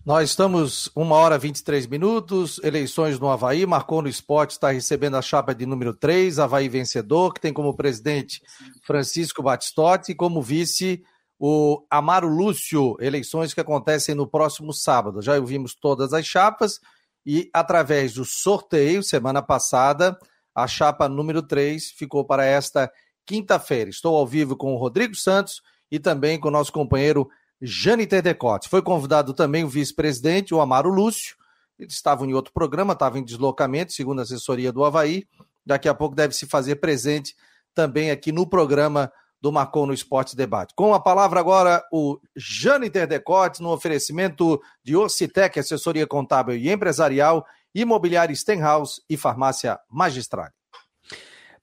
Nós 0.07 0.31
estamos 0.31 0.89
uma 0.95 1.17
hora 1.17 1.35
e 1.35 1.39
23 1.41 1.89
minutos, 1.89 2.61
eleições 2.63 3.19
no 3.19 3.29
Havaí, 3.29 3.67
marcou 3.67 4.01
no 4.01 4.09
esporte, 4.09 4.53
está 4.53 4.71
recebendo 4.71 5.17
a 5.17 5.21
chapa 5.21 5.53
de 5.53 5.67
número 5.67 5.93
3, 5.93 6.39
Havaí 6.39 6.69
vencedor, 6.69 7.35
que 7.35 7.41
tem 7.41 7.53
como 7.53 7.75
presidente 7.75 8.41
Francisco 8.85 9.43
Batistotti 9.43 10.13
e 10.13 10.15
como 10.15 10.41
vice 10.41 11.03
o 11.41 11.85
Amaro 11.91 12.29
Lúcio, 12.29 12.97
eleições 13.01 13.53
que 13.53 13.61
acontecem 13.61 14.15
no 14.15 14.29
próximo 14.29 14.73
sábado. 14.73 15.21
Já 15.21 15.41
ouvimos 15.41 15.75
todas 15.75 16.13
as 16.13 16.25
chapas 16.25 16.79
e 17.27 17.51
através 17.53 18.15
do 18.15 18.25
sorteio, 18.25 19.03
semana 19.03 19.43
passada, 19.43 20.17
a 20.55 20.69
chapa 20.69 21.09
número 21.09 21.43
3 21.43 21.91
ficou 21.91 22.25
para 22.25 22.45
esta 22.45 22.89
quinta-feira. 23.27 23.91
Estou 23.91 24.17
ao 24.17 24.25
vivo 24.25 24.55
com 24.55 24.73
o 24.73 24.79
Rodrigo 24.79 25.17
Santos 25.17 25.61
e 25.91 25.99
também 25.99 26.39
com 26.39 26.47
o 26.47 26.53
nosso 26.53 26.73
companheiro 26.73 27.29
Jane 27.61 28.07
Decote. 28.07 28.69
Foi 28.69 28.83
convidado 28.83 29.33
também 29.33 29.65
o 29.65 29.69
vice-presidente, 29.69 30.55
o 30.55 30.61
Amaro 30.61 30.91
Lúcio. 30.91 31.37
Eles 31.79 31.95
estavam 31.95 32.27
em 32.27 32.35
outro 32.35 32.53
programa, 32.53 32.93
estavam 32.93 33.19
em 33.19 33.25
deslocamento, 33.25 33.93
segundo 33.93 34.21
a 34.21 34.23
assessoria 34.23 34.73
do 34.73 34.85
Havaí. 34.85 35.27
Daqui 35.65 35.89
a 35.89 35.95
pouco 35.95 36.15
deve 36.15 36.35
se 36.35 36.47
fazer 36.47 36.77
presente 36.77 37.35
também 37.75 38.11
aqui 38.11 38.33
no 38.33 38.47
programa 38.47 39.13
do 39.41 39.53
Marcou 39.53 39.87
no 39.87 39.93
Esporte 39.93 40.35
Debate. 40.35 40.75
Com 40.75 40.95
a 40.95 41.01
palavra 41.01 41.39
agora 41.39 41.85
o 41.93 42.19
Jâniter 42.35 43.07
Decote, 43.07 43.63
no 43.63 43.71
oferecimento 43.71 44.61
de 44.83 44.97
Ocitec, 44.97 45.59
assessoria 45.59 46.07
contábil 46.07 46.57
e 46.57 46.71
empresarial, 46.71 47.47
imobiliária 47.75 48.35
Stenhouse 48.35 49.03
e 49.09 49.17
farmácia 49.17 49.79
Magistrale. 49.91 50.56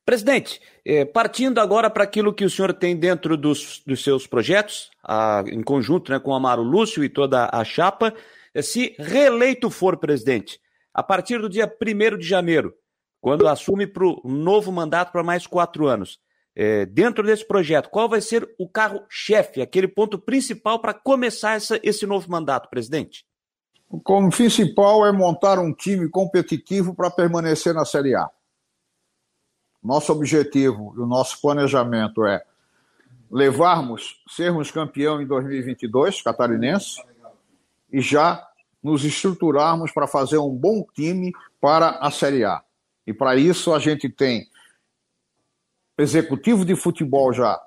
Presidente, 0.05 0.59
eh, 0.83 1.05
partindo 1.05 1.59
agora 1.59 1.89
para 1.89 2.03
aquilo 2.03 2.33
que 2.33 2.43
o 2.43 2.49
senhor 2.49 2.73
tem 2.73 2.95
dentro 2.95 3.37
dos, 3.37 3.81
dos 3.87 4.03
seus 4.03 4.27
projetos, 4.27 4.91
a, 5.01 5.43
em 5.47 5.63
conjunto 5.63 6.11
né, 6.11 6.19
com 6.19 6.33
Amaro 6.33 6.61
Lúcio 6.61 7.05
e 7.05 7.09
toda 7.09 7.49
a 7.51 7.63
chapa, 7.63 8.13
eh, 8.53 8.61
se 8.61 8.95
reeleito 8.99 9.69
for 9.69 9.95
presidente, 9.95 10.59
a 10.93 11.01
partir 11.01 11.39
do 11.39 11.47
dia 11.47 11.65
1 11.65 12.17
de 12.17 12.27
janeiro, 12.27 12.73
quando 13.21 13.47
assume 13.47 13.87
para 13.87 14.05
o 14.05 14.21
novo 14.25 14.73
mandato 14.73 15.13
para 15.13 15.23
mais 15.23 15.47
quatro 15.47 15.87
anos, 15.87 16.19
eh, 16.53 16.85
dentro 16.85 17.25
desse 17.25 17.47
projeto, 17.47 17.89
qual 17.89 18.09
vai 18.09 18.19
ser 18.19 18.53
o 18.59 18.67
carro-chefe, 18.67 19.61
aquele 19.61 19.87
ponto 19.87 20.19
principal 20.19 20.79
para 20.79 20.93
começar 20.93 21.55
essa, 21.55 21.79
esse 21.81 22.05
novo 22.05 22.29
mandato, 22.29 22.69
presidente? 22.69 23.25
O 23.89 24.01
principal 24.29 25.05
é 25.05 25.13
montar 25.13 25.59
um 25.59 25.73
time 25.73 26.09
competitivo 26.09 26.93
para 26.93 27.09
permanecer 27.09 27.73
na 27.73 27.85
Série 27.85 28.15
A. 28.15 28.29
Nosso 29.83 30.11
objetivo 30.11 30.93
e 30.95 30.99
o 30.99 31.05
nosso 31.05 31.41
planejamento 31.41 32.25
é 32.25 32.43
levarmos, 33.29 34.21
sermos 34.29 34.71
campeão 34.71 35.21
em 35.21 35.25
2022, 35.25 36.21
catarinense, 36.21 37.01
e 37.91 37.99
já 37.99 38.47
nos 38.81 39.03
estruturarmos 39.03 39.91
para 39.91 40.07
fazer 40.07 40.37
um 40.37 40.49
bom 40.49 40.85
time 40.93 41.31
para 41.59 41.91
a 41.99 42.11
Série 42.11 42.43
A. 42.43 42.61
E 43.05 43.13
para 43.13 43.35
isso 43.35 43.73
a 43.73 43.79
gente 43.79 44.09
tem 44.09 44.47
executivo 45.97 46.65
de 46.65 46.75
futebol 46.75 47.33
já 47.33 47.59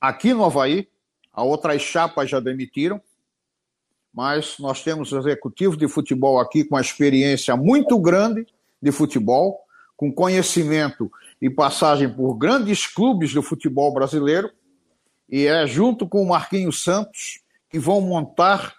aqui 0.00 0.32
no 0.32 0.44
Havaí, 0.44 0.88
a 1.32 1.42
outras 1.42 1.82
chapas 1.82 2.30
já 2.30 2.40
demitiram, 2.40 3.00
mas 4.12 4.58
nós 4.58 4.82
temos 4.82 5.12
executivo 5.12 5.76
de 5.76 5.88
futebol 5.88 6.38
aqui 6.38 6.64
com 6.64 6.74
uma 6.74 6.80
experiência 6.80 7.56
muito 7.56 7.98
grande 7.98 8.46
de 8.80 8.90
futebol, 8.92 9.65
com 9.96 10.12
conhecimento 10.12 11.10
e 11.40 11.48
passagem 11.48 12.08
por 12.08 12.34
grandes 12.34 12.86
clubes 12.86 13.32
do 13.32 13.42
futebol 13.42 13.92
brasileiro, 13.92 14.50
e 15.28 15.46
é 15.46 15.66
junto 15.66 16.08
com 16.08 16.22
o 16.22 16.28
Marquinhos 16.28 16.82
Santos 16.82 17.40
que 17.68 17.78
vão 17.78 18.00
montar 18.00 18.74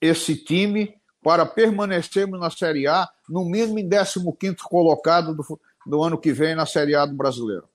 esse 0.00 0.36
time 0.36 0.94
para 1.22 1.44
permanecermos 1.44 2.38
na 2.38 2.50
Série 2.50 2.86
A, 2.86 3.08
no 3.28 3.44
mínimo 3.44 3.78
em 3.78 3.88
15º 3.88 4.58
colocado 4.62 5.34
do, 5.34 5.60
do 5.84 6.02
ano 6.02 6.18
que 6.18 6.32
vem 6.32 6.54
na 6.54 6.66
Série 6.66 6.94
A 6.94 7.04
do 7.04 7.14
Brasileiro. 7.14 7.68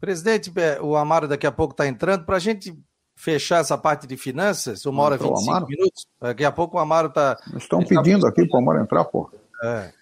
Presidente, 0.00 0.52
é, 0.56 0.80
o 0.80 0.96
Amaro 0.96 1.28
daqui 1.28 1.46
a 1.46 1.52
pouco 1.52 1.72
está 1.72 1.86
entrando. 1.86 2.24
Para 2.24 2.36
a 2.36 2.40
gente 2.40 2.76
fechar 3.14 3.60
essa 3.60 3.78
parte 3.78 4.06
de 4.06 4.16
finanças, 4.16 4.84
uma 4.84 5.02
hora 5.02 5.14
e 5.14 5.18
25 5.18 5.66
minutos, 5.66 6.06
daqui 6.20 6.44
a 6.44 6.52
pouco 6.52 6.76
o 6.76 6.80
Amaro 6.80 7.08
está... 7.08 7.38
Estão 7.56 7.84
pedindo 7.84 8.22
tá... 8.22 8.28
aqui 8.28 8.46
para 8.46 8.58
o 8.58 8.62
Amaro 8.62 8.82
entrar, 8.82 9.04
pô. 9.04 9.30
É. 9.62 9.92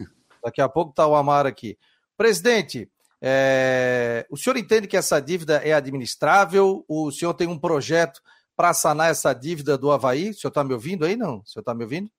Daqui 0.42 0.60
a 0.60 0.68
pouco 0.68 0.90
está 0.90 1.06
o 1.06 1.14
Amaro 1.14 1.48
aqui. 1.48 1.78
Presidente, 2.16 2.90
é... 3.20 4.26
o 4.30 4.36
senhor 4.36 4.56
entende 4.56 4.86
que 4.86 4.96
essa 4.96 5.20
dívida 5.20 5.56
é 5.64 5.72
administrável? 5.72 6.84
O 6.88 7.10
senhor 7.10 7.34
tem 7.34 7.46
um 7.46 7.58
projeto 7.58 8.20
para 8.56 8.74
sanar 8.74 9.10
essa 9.10 9.32
dívida 9.32 9.78
do 9.78 9.90
Havaí? 9.90 10.30
O 10.30 10.34
senhor 10.34 10.50
está 10.50 10.62
me 10.62 10.74
ouvindo 10.74 11.04
aí? 11.04 11.16
Não? 11.16 11.38
O 11.38 11.46
senhor 11.46 11.62
está 11.62 11.74
me 11.74 11.84
ouvindo? 11.84 12.10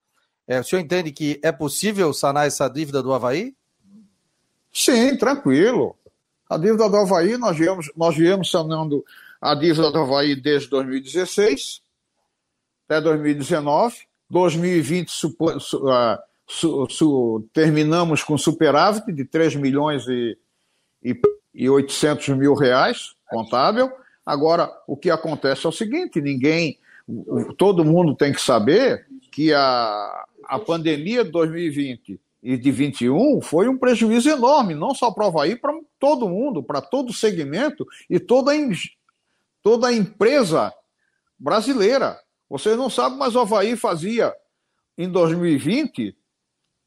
É, 0.48 0.60
o 0.60 0.64
senhor 0.64 0.82
entende 0.82 1.12
que 1.12 1.40
é 1.44 1.52
possível 1.52 2.12
sanar 2.14 2.48
essa 2.48 2.68
dívida 2.68 3.02
do 3.02 3.14
Havaí? 3.14 3.56
Sim, 4.74 5.16
tranquilo. 5.18 5.96
A 6.50 6.58
dívida 6.58 6.90
do 6.90 6.98
Havaí, 6.98 7.38
nós 7.38 7.58
viemos, 7.58 7.92
nós 7.96 8.16
viemos 8.16 8.50
sanando 8.50 9.06
a 9.40 9.56
dívida 9.56 9.92
do 9.92 10.00
Havaí 10.00 10.36
desde 10.36 10.70
2016 10.70 11.82
até 12.86 13.00
2019. 13.00 13.96
2020 14.30 15.10
supo, 15.10 15.60
su, 15.60 15.78
uh, 15.88 16.18
su, 16.52 16.86
su, 16.90 17.50
terminamos 17.54 18.24
com 18.24 18.38
superávit 18.38 19.14
de 19.14 19.24
3 19.24 19.56
milhões 19.56 20.06
e, 20.08 20.38
e, 21.02 21.20
e 21.54 21.70
800 21.70 22.28
mil 22.30 22.54
reais 22.54 23.16
contábil. 23.30 23.90
Agora, 24.26 24.70
o 24.86 24.98
que 24.98 25.10
acontece 25.10 25.66
é 25.66 25.70
o 25.70 25.72
seguinte: 25.72 26.20
ninguém, 26.20 26.78
todo 27.58 27.86
mundo 27.86 28.16
tem 28.16 28.34
que 28.34 28.42
saber 28.42 29.08
que 29.32 29.54
a, 29.54 30.26
a 30.46 30.60
pandemia 30.60 31.24
de 31.24 31.32
2020 31.32 32.20
e 32.44 32.58
de 32.58 32.72
21 32.72 33.40
foi 33.42 33.70
um 33.70 33.78
prejuízo 33.78 34.30
enorme, 34.30 34.76
não 34.76 34.94
só 34.94 35.10
para 35.10 35.24
o 35.24 35.28
Havaí, 35.28 35.56
para 35.56 35.74
todo 35.98 36.28
mundo, 36.28 36.62
para 36.62 36.82
todo 36.82 37.12
o 37.12 37.14
segmento 37.14 37.88
e 38.10 38.20
toda, 38.20 38.52
toda 39.64 39.88
a 39.88 39.94
empresa 39.94 40.74
brasileira. 41.40 42.20
Vocês 42.50 42.76
não 42.76 42.90
sabem, 42.90 43.18
mas 43.18 43.36
o 43.36 43.40
Havaí 43.40 43.78
fazia 43.78 44.34
em 44.98 45.08
2020 45.08 46.18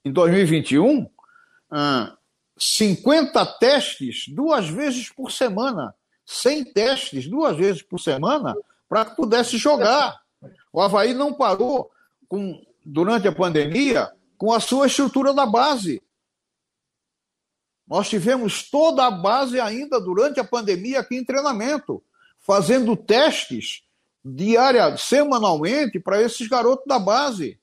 em 0.05 0.13
2021, 0.13 1.09
50 2.57 3.47
testes 3.59 4.29
duas 4.29 4.69
vezes 4.69 5.09
por 5.11 5.33
semana. 5.33 5.95
100 6.27 6.73
testes 6.73 7.29
duas 7.29 7.57
vezes 7.57 7.83
por 7.83 7.99
semana 8.01 8.55
para 8.89 9.05
que 9.05 9.17
pudesse 9.17 9.57
jogar. 9.59 10.21
O 10.73 10.81
Havaí 10.81 11.15
não 11.15 11.33
parou 11.33 11.91
com, 12.29 12.63
durante 12.85 13.29
a 13.29 13.33
pandemia 13.33 14.11
com 14.37 14.53
a 14.53 14.61
sua 14.61 14.87
estrutura 14.87 15.33
da 15.33 15.47
base. 15.47 16.03
Nós 17.87 18.09
tivemos 18.09 18.71
toda 18.71 19.07
a 19.07 19.11
base 19.11 19.61
ainda 19.61 20.01
durante 20.01 20.41
a 20.41 20.45
pandemia 20.45 21.01
aqui 21.01 21.17
em 21.17 21.25
treinamento, 21.25 22.03
fazendo 22.41 22.97
testes 22.97 23.83
diária, 24.25 24.97
semanalmente 24.97 26.01
para 26.01 26.23
esses 26.23 26.49
garotos 26.49 26.87
da 26.87 26.99
base. 26.99 27.61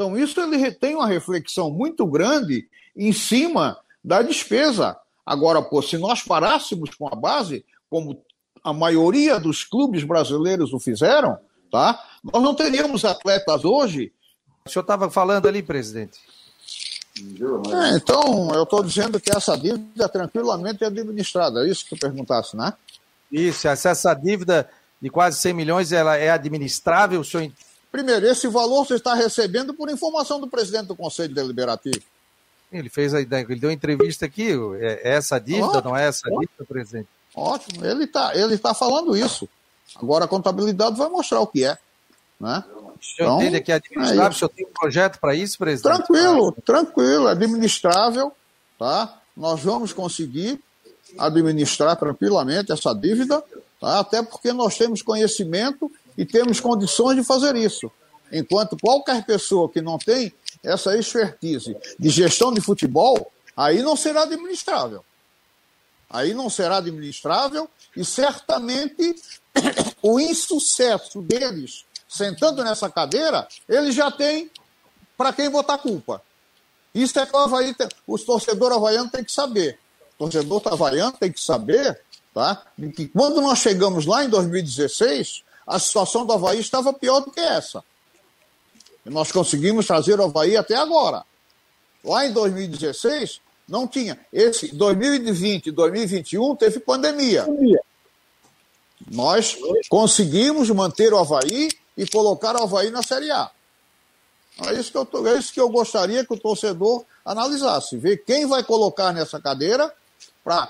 Então, 0.00 0.16
isso 0.16 0.40
ele 0.40 0.72
tem 0.72 0.94
uma 0.94 1.06
reflexão 1.06 1.70
muito 1.70 2.06
grande 2.06 2.66
em 2.96 3.12
cima 3.12 3.76
da 4.02 4.22
despesa. 4.22 4.96
Agora, 5.26 5.60
pô, 5.60 5.82
se 5.82 5.98
nós 5.98 6.22
parássemos 6.22 6.94
com 6.94 7.06
a 7.06 7.14
base, 7.14 7.66
como 7.90 8.24
a 8.64 8.72
maioria 8.72 9.38
dos 9.38 9.62
clubes 9.62 10.02
brasileiros 10.02 10.72
o 10.72 10.80
fizeram, 10.80 11.36
tá? 11.70 12.02
Nós 12.24 12.42
não 12.42 12.54
teríamos 12.54 13.04
atletas 13.04 13.62
hoje. 13.62 14.10
O 14.64 14.70
senhor 14.70 14.84
estava 14.84 15.10
falando 15.10 15.46
ali, 15.46 15.62
presidente. 15.62 16.18
É, 17.18 17.96
então, 17.96 18.54
eu 18.54 18.62
estou 18.62 18.82
dizendo 18.82 19.20
que 19.20 19.30
essa 19.30 19.54
dívida 19.54 20.08
tranquilamente 20.08 20.82
é 20.82 20.86
administrada. 20.86 21.66
É 21.66 21.68
isso 21.68 21.84
que 21.84 21.94
tu 21.94 22.00
perguntasse, 22.00 22.56
né? 22.56 22.72
Isso, 23.30 23.68
essa 23.68 24.14
dívida 24.14 24.66
de 24.98 25.10
quase 25.10 25.38
100 25.40 25.52
milhões 25.52 25.92
ela 25.92 26.16
é 26.16 26.30
administrável, 26.30 27.20
o 27.20 27.24
senhor 27.24 27.52
Primeiro, 27.90 28.26
esse 28.26 28.46
valor 28.46 28.86
você 28.86 28.94
está 28.94 29.14
recebendo 29.14 29.74
por 29.74 29.90
informação 29.90 30.40
do 30.40 30.48
presidente 30.48 30.86
do 30.86 30.96
Conselho 30.96 31.34
Deliberativo. 31.34 32.00
Ele 32.72 32.88
fez 32.88 33.12
a 33.12 33.20
ideia, 33.20 33.44
ele 33.48 33.58
deu 33.58 33.68
uma 33.68 33.74
entrevista 33.74 34.26
aqui. 34.26 34.50
É 34.78 35.14
essa 35.14 35.38
dívida, 35.40 35.66
ótimo, 35.66 35.82
não 35.90 35.96
é 35.96 36.06
essa 36.06 36.28
ótimo. 36.28 36.40
dívida, 36.40 36.64
presidente? 36.64 37.08
Ótimo, 37.34 37.84
ele 37.84 38.04
está 38.04 38.34
ele 38.34 38.56
tá 38.58 38.74
falando 38.74 39.16
isso. 39.16 39.48
Agora 39.96 40.24
a 40.24 40.28
contabilidade 40.28 40.96
vai 40.96 41.08
mostrar 41.08 41.40
o 41.40 41.46
que 41.46 41.64
é. 41.64 41.76
Né? 42.38 42.64
O 42.68 43.04
senhor 43.04 43.28
então, 43.28 43.42
entende 43.42 43.60
que 43.60 43.72
é 43.72 43.74
administrável? 43.74 44.24
É 44.24 44.28
o 44.28 44.32
senhor 44.32 44.48
tem 44.50 44.66
um 44.66 44.72
projeto 44.72 45.18
para 45.18 45.34
isso, 45.34 45.58
presidente? 45.58 45.96
Tranquilo, 45.96 46.52
tranquilo, 46.64 47.28
é 47.28 47.32
administrável. 47.32 48.32
Tá? 48.78 49.18
Nós 49.36 49.62
vamos 49.62 49.92
conseguir 49.92 50.60
administrar 51.18 51.96
tranquilamente 51.96 52.72
essa 52.72 52.94
dívida, 52.94 53.42
tá? 53.80 53.98
até 53.98 54.22
porque 54.22 54.52
nós 54.52 54.78
temos 54.78 55.02
conhecimento 55.02 55.90
e 56.20 56.26
temos 56.26 56.60
condições 56.60 57.16
de 57.16 57.24
fazer 57.24 57.56
isso. 57.56 57.90
Enquanto 58.30 58.76
qualquer 58.76 59.24
pessoa 59.24 59.70
que 59.70 59.80
não 59.80 59.96
tem 59.96 60.30
essa 60.62 60.94
expertise 60.94 61.74
de 61.98 62.10
gestão 62.10 62.52
de 62.52 62.60
futebol, 62.60 63.32
aí 63.56 63.80
não 63.80 63.96
será 63.96 64.24
administrável. 64.24 65.02
Aí 66.10 66.34
não 66.34 66.50
será 66.50 66.76
administrável 66.76 67.70
e 67.96 68.04
certamente 68.04 69.14
o 70.02 70.20
insucesso 70.20 71.22
deles 71.22 71.86
sentando 72.06 72.62
nessa 72.62 72.90
cadeira, 72.90 73.48
ele 73.66 73.90
já 73.90 74.10
tem 74.10 74.50
para 75.16 75.32
quem 75.32 75.48
botar 75.48 75.78
culpa. 75.78 76.20
Isso 76.94 77.18
é 77.18 77.24
que 77.24 77.34
o 77.34 77.38
Havaí 77.38 77.72
tem, 77.72 77.88
os 78.06 78.24
torcedores 78.24 78.76
havaianos 78.76 79.10
têm 79.10 79.24
que 79.24 79.32
saber. 79.32 79.78
O 80.18 80.24
torcedor 80.26 80.60
havaiano 80.66 81.12
tem 81.12 81.32
que 81.32 81.40
saber 81.40 81.98
tá, 82.34 82.62
que 82.94 83.08
quando 83.08 83.40
nós 83.40 83.60
chegamos 83.60 84.04
lá 84.04 84.22
em 84.22 84.28
2016, 84.28 85.44
a 85.70 85.78
situação 85.78 86.26
do 86.26 86.32
Havaí 86.32 86.58
estava 86.58 86.92
pior 86.92 87.20
do 87.20 87.30
que 87.30 87.38
essa. 87.38 87.84
E 89.06 89.10
nós 89.10 89.30
conseguimos 89.30 89.86
trazer 89.86 90.18
o 90.18 90.24
Havaí 90.24 90.56
até 90.56 90.74
agora. 90.74 91.24
Lá 92.04 92.26
em 92.26 92.32
2016, 92.32 93.40
não 93.68 93.86
tinha. 93.86 94.18
Esse 94.32 94.74
2020 94.74 95.68
e 95.68 95.70
2021 95.70 96.56
teve 96.56 96.80
pandemia. 96.80 97.46
Nós 99.08 99.56
conseguimos 99.88 100.68
manter 100.70 101.12
o 101.12 101.18
Havaí 101.18 101.68
e 101.96 102.04
colocar 102.08 102.56
o 102.56 102.64
Havaí 102.64 102.90
na 102.90 103.02
Série 103.02 103.30
A. 103.30 103.48
É 104.66 104.74
isso, 104.74 104.90
que 104.90 104.98
eu, 104.98 105.26
é 105.28 105.38
isso 105.38 105.52
que 105.52 105.60
eu 105.60 105.68
gostaria 105.68 106.26
que 106.26 106.34
o 106.34 106.38
torcedor 106.38 107.04
analisasse, 107.24 107.96
ver 107.96 108.24
quem 108.24 108.44
vai 108.44 108.64
colocar 108.64 109.12
nessa 109.12 109.40
cadeira 109.40 109.94
para 110.42 110.68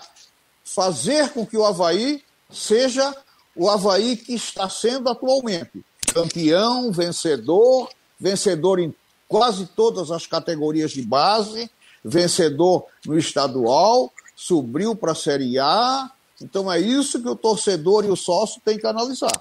fazer 0.63 1.31
com 1.31 1.47
que 1.47 1.57
o 1.57 1.65
Havaí 1.65 2.23
seja 2.51 3.17
o 3.55 3.69
Havaí 3.69 4.17
que 4.17 4.35
está 4.35 4.69
sendo 4.69 5.09
atualmente. 5.09 5.85
Campeão, 6.13 6.91
vencedor, 6.91 7.89
vencedor 8.19 8.79
em 8.79 8.95
quase 9.29 9.67
todas 9.67 10.11
as 10.11 10.27
categorias 10.27 10.91
de 10.91 11.03
base, 11.03 11.71
vencedor 12.05 12.87
no 13.07 13.17
estadual, 13.17 14.13
subiu 14.35 14.97
para 14.97 15.13
a 15.13 15.15
Série 15.15 15.59
A. 15.59 16.11
Então 16.41 16.73
é 16.73 16.81
isso 16.81 17.23
que 17.23 17.29
o 17.29 17.37
torcedor 17.37 18.05
e 18.05 18.09
o 18.09 18.17
sócio 18.17 18.61
têm 18.65 18.79
que 18.79 18.87
analisar. 18.87 19.41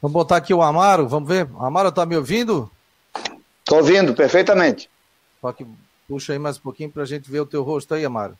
Vamos 0.00 0.12
botar 0.12 0.36
aqui 0.36 0.54
o 0.54 0.62
Amaro, 0.62 1.08
vamos 1.08 1.28
ver. 1.28 1.48
Amaro, 1.58 1.90
tá 1.90 2.06
me 2.06 2.16
ouvindo? 2.16 2.70
Estou 3.58 3.78
ouvindo 3.78 4.14
perfeitamente. 4.14 4.88
Só 5.40 5.52
que 5.52 5.66
puxa 6.06 6.32
aí 6.32 6.38
mais 6.38 6.56
um 6.56 6.60
pouquinho 6.60 6.90
para 6.90 7.02
a 7.02 7.06
gente 7.06 7.30
ver 7.30 7.40
o 7.40 7.46
teu 7.46 7.62
rosto 7.62 7.94
aí, 7.94 8.04
Amaro. 8.04 8.38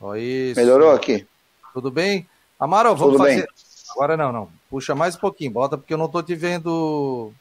Ó, 0.00 0.14
isso. 0.14 0.60
Melhorou 0.60 0.92
aqui? 0.92 1.26
Tudo 1.72 1.90
bem? 1.90 2.28
Amaro, 2.58 2.94
vamos 2.96 3.14
Tudo 3.14 3.24
fazer. 3.24 3.42
Bem. 3.42 3.46
Agora 3.92 4.16
não, 4.16 4.32
não. 4.32 4.48
Puxa 4.68 4.94
mais 4.94 5.16
um 5.16 5.18
pouquinho, 5.18 5.50
bota 5.50 5.78
porque 5.78 5.94
eu 5.94 5.98
não 5.98 6.08
tô 6.08 6.22
te 6.22 6.34
vendo. 6.34 7.32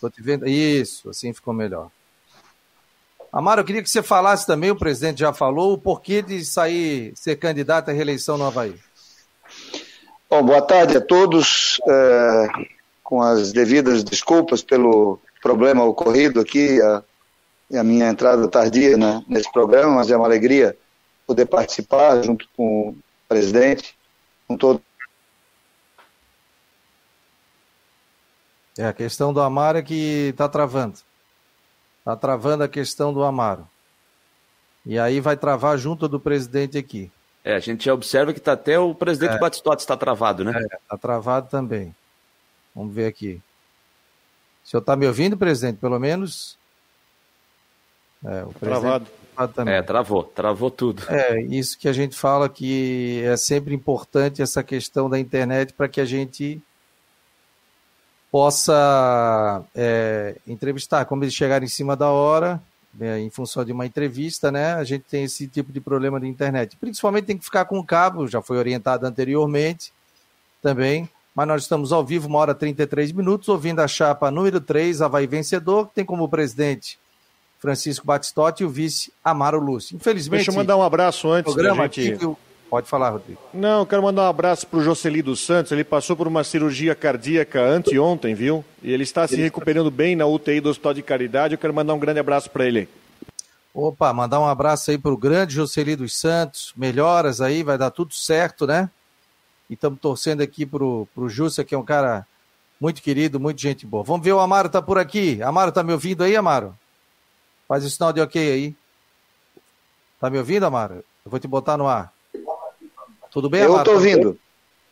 Tô 0.00 0.10
te 0.10 0.22
vendo. 0.22 0.48
Isso, 0.48 1.10
assim 1.10 1.32
ficou 1.32 1.54
melhor. 1.54 1.90
Amaro, 3.32 3.60
eu 3.60 3.64
queria 3.64 3.82
que 3.82 3.90
você 3.90 4.02
falasse 4.02 4.46
também, 4.46 4.70
o 4.70 4.76
presidente 4.76 5.20
já 5.20 5.32
falou, 5.32 5.74
o 5.74 5.78
porquê 5.78 6.20
de 6.20 6.44
sair, 6.44 7.12
ser 7.14 7.36
candidato 7.36 7.88
à 7.88 7.92
reeleição 7.92 8.36
no 8.36 8.44
Havaí. 8.44 8.74
Bom, 10.28 10.42
boa 10.42 10.62
tarde 10.62 10.96
a 10.96 11.00
todos. 11.00 11.80
É, 11.86 12.48
com 13.10 13.20
as 13.20 13.50
devidas 13.50 14.04
desculpas 14.04 14.62
pelo 14.62 15.18
problema 15.42 15.82
ocorrido 15.82 16.38
aqui 16.38 16.80
a, 16.80 17.02
e 17.68 17.76
a 17.76 17.82
minha 17.82 18.08
entrada 18.08 18.46
tardia 18.46 18.96
né, 18.96 19.24
nesse 19.28 19.50
programa, 19.50 19.96
mas 19.96 20.12
é 20.12 20.16
uma 20.16 20.26
alegria 20.26 20.76
poder 21.26 21.46
participar 21.46 22.22
junto 22.22 22.48
com 22.56 22.90
o 22.90 22.96
presidente, 23.28 23.96
com 24.50 24.56
todo. 24.56 24.82
É, 28.76 28.86
a 28.86 28.92
questão 28.92 29.32
do 29.32 29.40
Amaro 29.40 29.78
é 29.78 29.82
que 29.82 30.30
está 30.30 30.48
travando. 30.48 30.98
Está 32.00 32.16
travando 32.16 32.64
a 32.64 32.68
questão 32.68 33.12
do 33.12 33.22
Amaro. 33.22 33.68
E 34.84 34.98
aí 34.98 35.20
vai 35.20 35.36
travar 35.36 35.78
junto 35.78 36.08
do 36.08 36.18
presidente 36.18 36.76
aqui. 36.76 37.12
É, 37.44 37.54
a 37.54 37.60
gente 37.60 37.84
já 37.84 37.94
observa 37.94 38.32
que 38.32 38.40
está 38.40 38.52
até 38.52 38.76
o 38.76 38.92
presidente 38.92 39.34
é. 39.34 39.38
Batistotti 39.38 39.82
está 39.82 39.96
travado, 39.96 40.44
né? 40.44 40.50
Está 40.50 40.76
é, 40.76 40.80
tá 40.88 40.98
travado 40.98 41.48
também. 41.48 41.94
Vamos 42.74 42.92
ver 42.92 43.06
aqui. 43.06 43.40
O 44.64 44.68
senhor 44.68 44.80
está 44.80 44.96
me 44.96 45.06
ouvindo, 45.06 45.36
presidente, 45.36 45.78
pelo 45.78 45.98
menos? 45.98 46.58
É, 48.24 48.44
o 48.44 48.52
Travado. 48.52 49.06
Também. 49.48 49.74
É, 49.74 49.82
travou, 49.82 50.24
travou 50.24 50.70
tudo. 50.70 51.02
É, 51.08 51.40
isso 51.42 51.78
que 51.78 51.88
a 51.88 51.92
gente 51.92 52.16
fala 52.16 52.48
que 52.48 53.22
é 53.24 53.36
sempre 53.36 53.74
importante 53.74 54.42
essa 54.42 54.62
questão 54.62 55.08
da 55.08 55.18
internet 55.18 55.72
para 55.72 55.88
que 55.88 56.00
a 56.00 56.04
gente 56.04 56.60
possa 58.30 59.62
é, 59.74 60.36
entrevistar. 60.46 61.04
Como 61.04 61.24
eles 61.24 61.34
chegarem 61.34 61.66
em 61.66 61.70
cima 61.70 61.96
da 61.96 62.08
hora, 62.08 62.62
né, 62.94 63.20
em 63.20 63.30
função 63.30 63.64
de 63.64 63.72
uma 63.72 63.86
entrevista, 63.86 64.50
né, 64.50 64.74
a 64.74 64.84
gente 64.84 65.04
tem 65.04 65.24
esse 65.24 65.46
tipo 65.46 65.72
de 65.72 65.80
problema 65.80 66.20
de 66.20 66.26
internet. 66.26 66.76
Principalmente 66.76 67.24
tem 67.24 67.38
que 67.38 67.44
ficar 67.44 67.64
com 67.64 67.78
o 67.78 67.84
cabo, 67.84 68.26
já 68.26 68.40
foi 68.42 68.58
orientado 68.58 69.06
anteriormente 69.06 69.92
também, 70.62 71.08
mas 71.34 71.48
nós 71.48 71.62
estamos 71.62 71.92
ao 71.92 72.04
vivo, 72.04 72.28
uma 72.28 72.38
hora 72.38 72.52
e 72.52 72.54
33 72.54 73.12
minutos, 73.12 73.48
ouvindo 73.48 73.80
a 73.80 73.88
chapa 73.88 74.30
número 74.30 74.60
3, 74.60 75.02
Havaí 75.02 75.26
Vencedor, 75.26 75.88
que 75.88 75.94
tem 75.94 76.04
como 76.04 76.28
presidente 76.28 76.98
Francisco 77.60 78.06
Batistotti 78.06 78.62
e 78.62 78.66
o 78.66 78.70
vice 78.70 79.12
Amaro 79.22 79.60
Lúcio. 79.60 79.94
Infelizmente... 79.94 80.38
Deixa 80.38 80.50
eu 80.50 80.54
mandar 80.54 80.76
um 80.76 80.82
abraço 80.82 81.30
antes 81.30 81.52
programa 81.52 81.84
gente... 81.84 82.14
Aqui, 82.14 82.36
Pode 82.70 82.88
falar, 82.88 83.10
Rodrigo. 83.10 83.40
Não, 83.52 83.80
eu 83.80 83.86
quero 83.86 84.00
mandar 84.00 84.22
um 84.22 84.28
abraço 84.28 84.64
para 84.64 84.78
o 84.78 84.82
Jocely 84.82 85.22
dos 85.22 85.44
Santos. 85.44 85.72
Ele 85.72 85.82
passou 85.82 86.16
por 86.16 86.28
uma 86.28 86.44
cirurgia 86.44 86.94
cardíaca 86.94 87.60
anteontem, 87.60 88.32
viu? 88.32 88.64
E 88.80 88.92
ele 88.92 89.02
está 89.02 89.26
se 89.26 89.34
recuperando 89.34 89.90
bem 89.90 90.14
na 90.14 90.24
UTI 90.24 90.60
do 90.60 90.68
Hospital 90.68 90.94
de 90.94 91.02
Caridade. 91.02 91.54
Eu 91.54 91.58
quero 91.58 91.74
mandar 91.74 91.94
um 91.94 91.98
grande 91.98 92.20
abraço 92.20 92.48
para 92.48 92.64
ele. 92.64 92.88
Opa, 93.74 94.12
mandar 94.12 94.38
um 94.38 94.46
abraço 94.46 94.92
aí 94.92 94.96
para 94.96 95.10
o 95.10 95.16
grande 95.16 95.54
Jocely 95.54 95.96
dos 95.96 96.16
Santos. 96.16 96.72
Melhoras 96.76 97.40
aí, 97.40 97.64
vai 97.64 97.76
dar 97.76 97.90
tudo 97.90 98.14
certo, 98.14 98.68
né? 98.68 98.88
E 99.68 99.74
estamos 99.74 99.98
torcendo 99.98 100.40
aqui 100.40 100.64
para 100.64 100.84
o 100.84 101.08
Júcia, 101.28 101.64
que 101.64 101.74
é 101.74 101.78
um 101.78 101.84
cara 101.84 102.24
muito 102.80 103.02
querido, 103.02 103.40
muito 103.40 103.60
gente 103.60 103.84
boa. 103.84 104.04
Vamos 104.04 104.24
ver 104.24 104.32
o 104.32 104.38
Amaro 104.38 104.68
tá 104.68 104.80
por 104.80 104.96
aqui. 104.96 105.42
Amaro, 105.42 105.72
tá 105.72 105.82
me 105.82 105.92
ouvindo 105.92 106.22
aí, 106.22 106.36
Amaro? 106.36 106.76
Faz 107.70 107.84
o 107.84 107.88
sinal 107.88 108.12
de 108.12 108.20
ok 108.20 108.52
aí. 108.52 108.76
Tá 110.18 110.28
me 110.28 110.38
ouvindo, 110.38 110.66
Amaro? 110.66 111.04
Eu 111.24 111.30
vou 111.30 111.38
te 111.38 111.46
botar 111.46 111.76
no 111.76 111.86
ar. 111.86 112.12
Tudo 113.30 113.48
bem, 113.48 113.62
Eu 113.62 113.76
estou 113.78 113.94
ouvindo. 113.94 114.36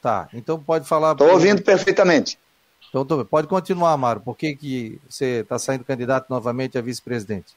Tá, 0.00 0.28
então 0.32 0.62
pode 0.62 0.86
falar. 0.86 1.10
Estou 1.10 1.28
ouvindo 1.32 1.60
perfeitamente. 1.60 2.38
Então, 2.94 3.24
pode 3.24 3.48
continuar, 3.48 3.90
Amaro. 3.90 4.20
Por 4.20 4.36
que, 4.36 4.54
que 4.54 5.00
você 5.10 5.40
está 5.40 5.58
saindo 5.58 5.84
candidato 5.84 6.30
novamente 6.30 6.78
a 6.78 6.80
vice-presidente? 6.80 7.56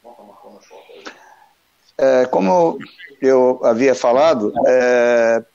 É, 1.99 2.25
como 2.25 2.79
eu 3.21 3.61
havia 3.63 3.93
falado, 3.93 4.51
é, 4.65 5.45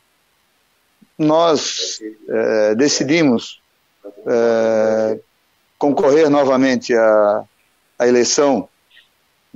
nós 1.18 1.98
é, 2.29 2.74
decidimos 2.76 3.61
é, 4.29 5.18
concorrer 5.76 6.31
novamente 6.31 6.94
à, 6.94 7.44
à, 7.98 8.07
eleição 8.07 8.68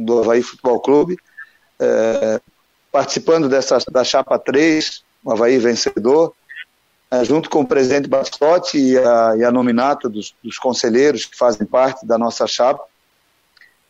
do 0.05 0.21
Havaí 0.21 0.43
Futebol 0.43 0.81
Clube, 0.81 1.17
é, 1.79 2.41
participando 2.91 3.49
dessa, 3.49 3.79
da 3.91 4.03
chapa 4.03 4.39
3 4.39 5.03
o 5.23 5.33
Havaí 5.33 5.59
vencedor, 5.59 6.33
é, 7.11 7.25
junto 7.25 7.51
com 7.51 7.61
o 7.61 7.67
presidente 7.67 8.09
Bastotti 8.09 8.79
e 8.79 8.99
a, 8.99 9.35
e 9.37 9.45
a 9.45 9.51
nominata 9.51 10.09
dos, 10.09 10.35
dos, 10.43 10.59
conselheiros 10.59 11.27
que 11.27 11.37
fazem 11.37 11.67
parte 11.67 12.07
da 12.07 12.17
nossa 12.17 12.47
chapa, 12.47 12.83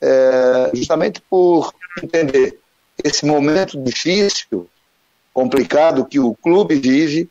é, 0.01 0.70
justamente 0.75 1.23
por 1.31 1.73
entender 2.03 2.59
esse 3.03 3.25
momento 3.25 3.81
difícil, 3.81 4.68
complicado 5.33 6.05
que 6.05 6.18
o 6.18 6.35
clube 6.35 6.75
vive, 6.75 7.31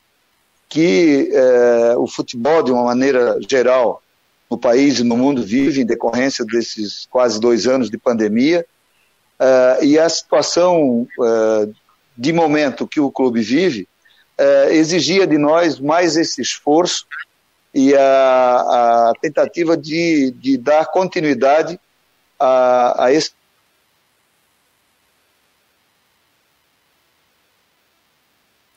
que 0.69 1.31
o 1.97 2.07
futebol, 2.07 2.61
de 2.61 2.71
uma 2.71 2.83
maneira 2.83 3.39
geral, 3.49 4.01
no 4.49 4.57
país 4.57 4.99
e 4.99 5.03
no 5.03 5.15
mundo 5.15 5.43
vive 5.43 5.81
em 5.81 5.85
decorrência 5.85 6.43
desses 6.45 7.07
quase 7.09 7.39
dois 7.39 7.67
anos 7.67 7.89
de 7.89 7.97
pandemia, 7.97 8.65
é, 9.39 9.85
e 9.85 9.99
a 9.99 10.09
situação 10.09 11.07
é, 11.21 11.69
de 12.17 12.33
momento 12.33 12.87
que 12.87 12.99
o 12.99 13.11
clube 13.11 13.41
vive, 13.41 13.87
eh, 14.37 14.75
exigia 14.75 15.27
de 15.27 15.37
nós 15.37 15.79
mais 15.79 16.15
esse 16.15 16.41
esforço 16.41 17.05
e 17.73 17.93
a, 17.93 19.09
a 19.09 19.13
tentativa 19.21 19.77
de, 19.77 20.31
de, 20.31 20.57
dar 20.57 20.85
continuidade 20.85 21.79
a, 22.39 23.05
a 23.05 23.11
esse. 23.13 23.31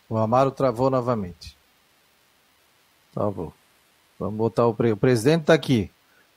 O 0.08 0.16
Amaro 0.16 0.50
travou 0.50 0.90
novamente. 0.90 1.56
Tá 3.12 3.30
bom. 3.30 3.52
Vamos 4.22 4.38
botar 4.38 4.66
o, 4.66 4.74
pre... 4.74 4.92
o 4.92 4.96
presidente 4.96 5.42
está 5.42 5.54
aqui. 5.54 5.90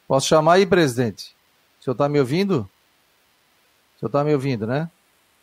Posso 0.08 0.28
chamar 0.28 0.54
aí, 0.54 0.66
presidente? 0.66 1.36
O 1.80 1.84
senhor 1.84 1.94
está 1.94 2.10
me 2.10 2.20
ouvindo? 2.20 2.70
O 3.96 4.00
senhor 4.00 4.10
está 4.10 4.24
me 4.24 4.34
ouvindo, 4.34 4.66
né? 4.66 4.90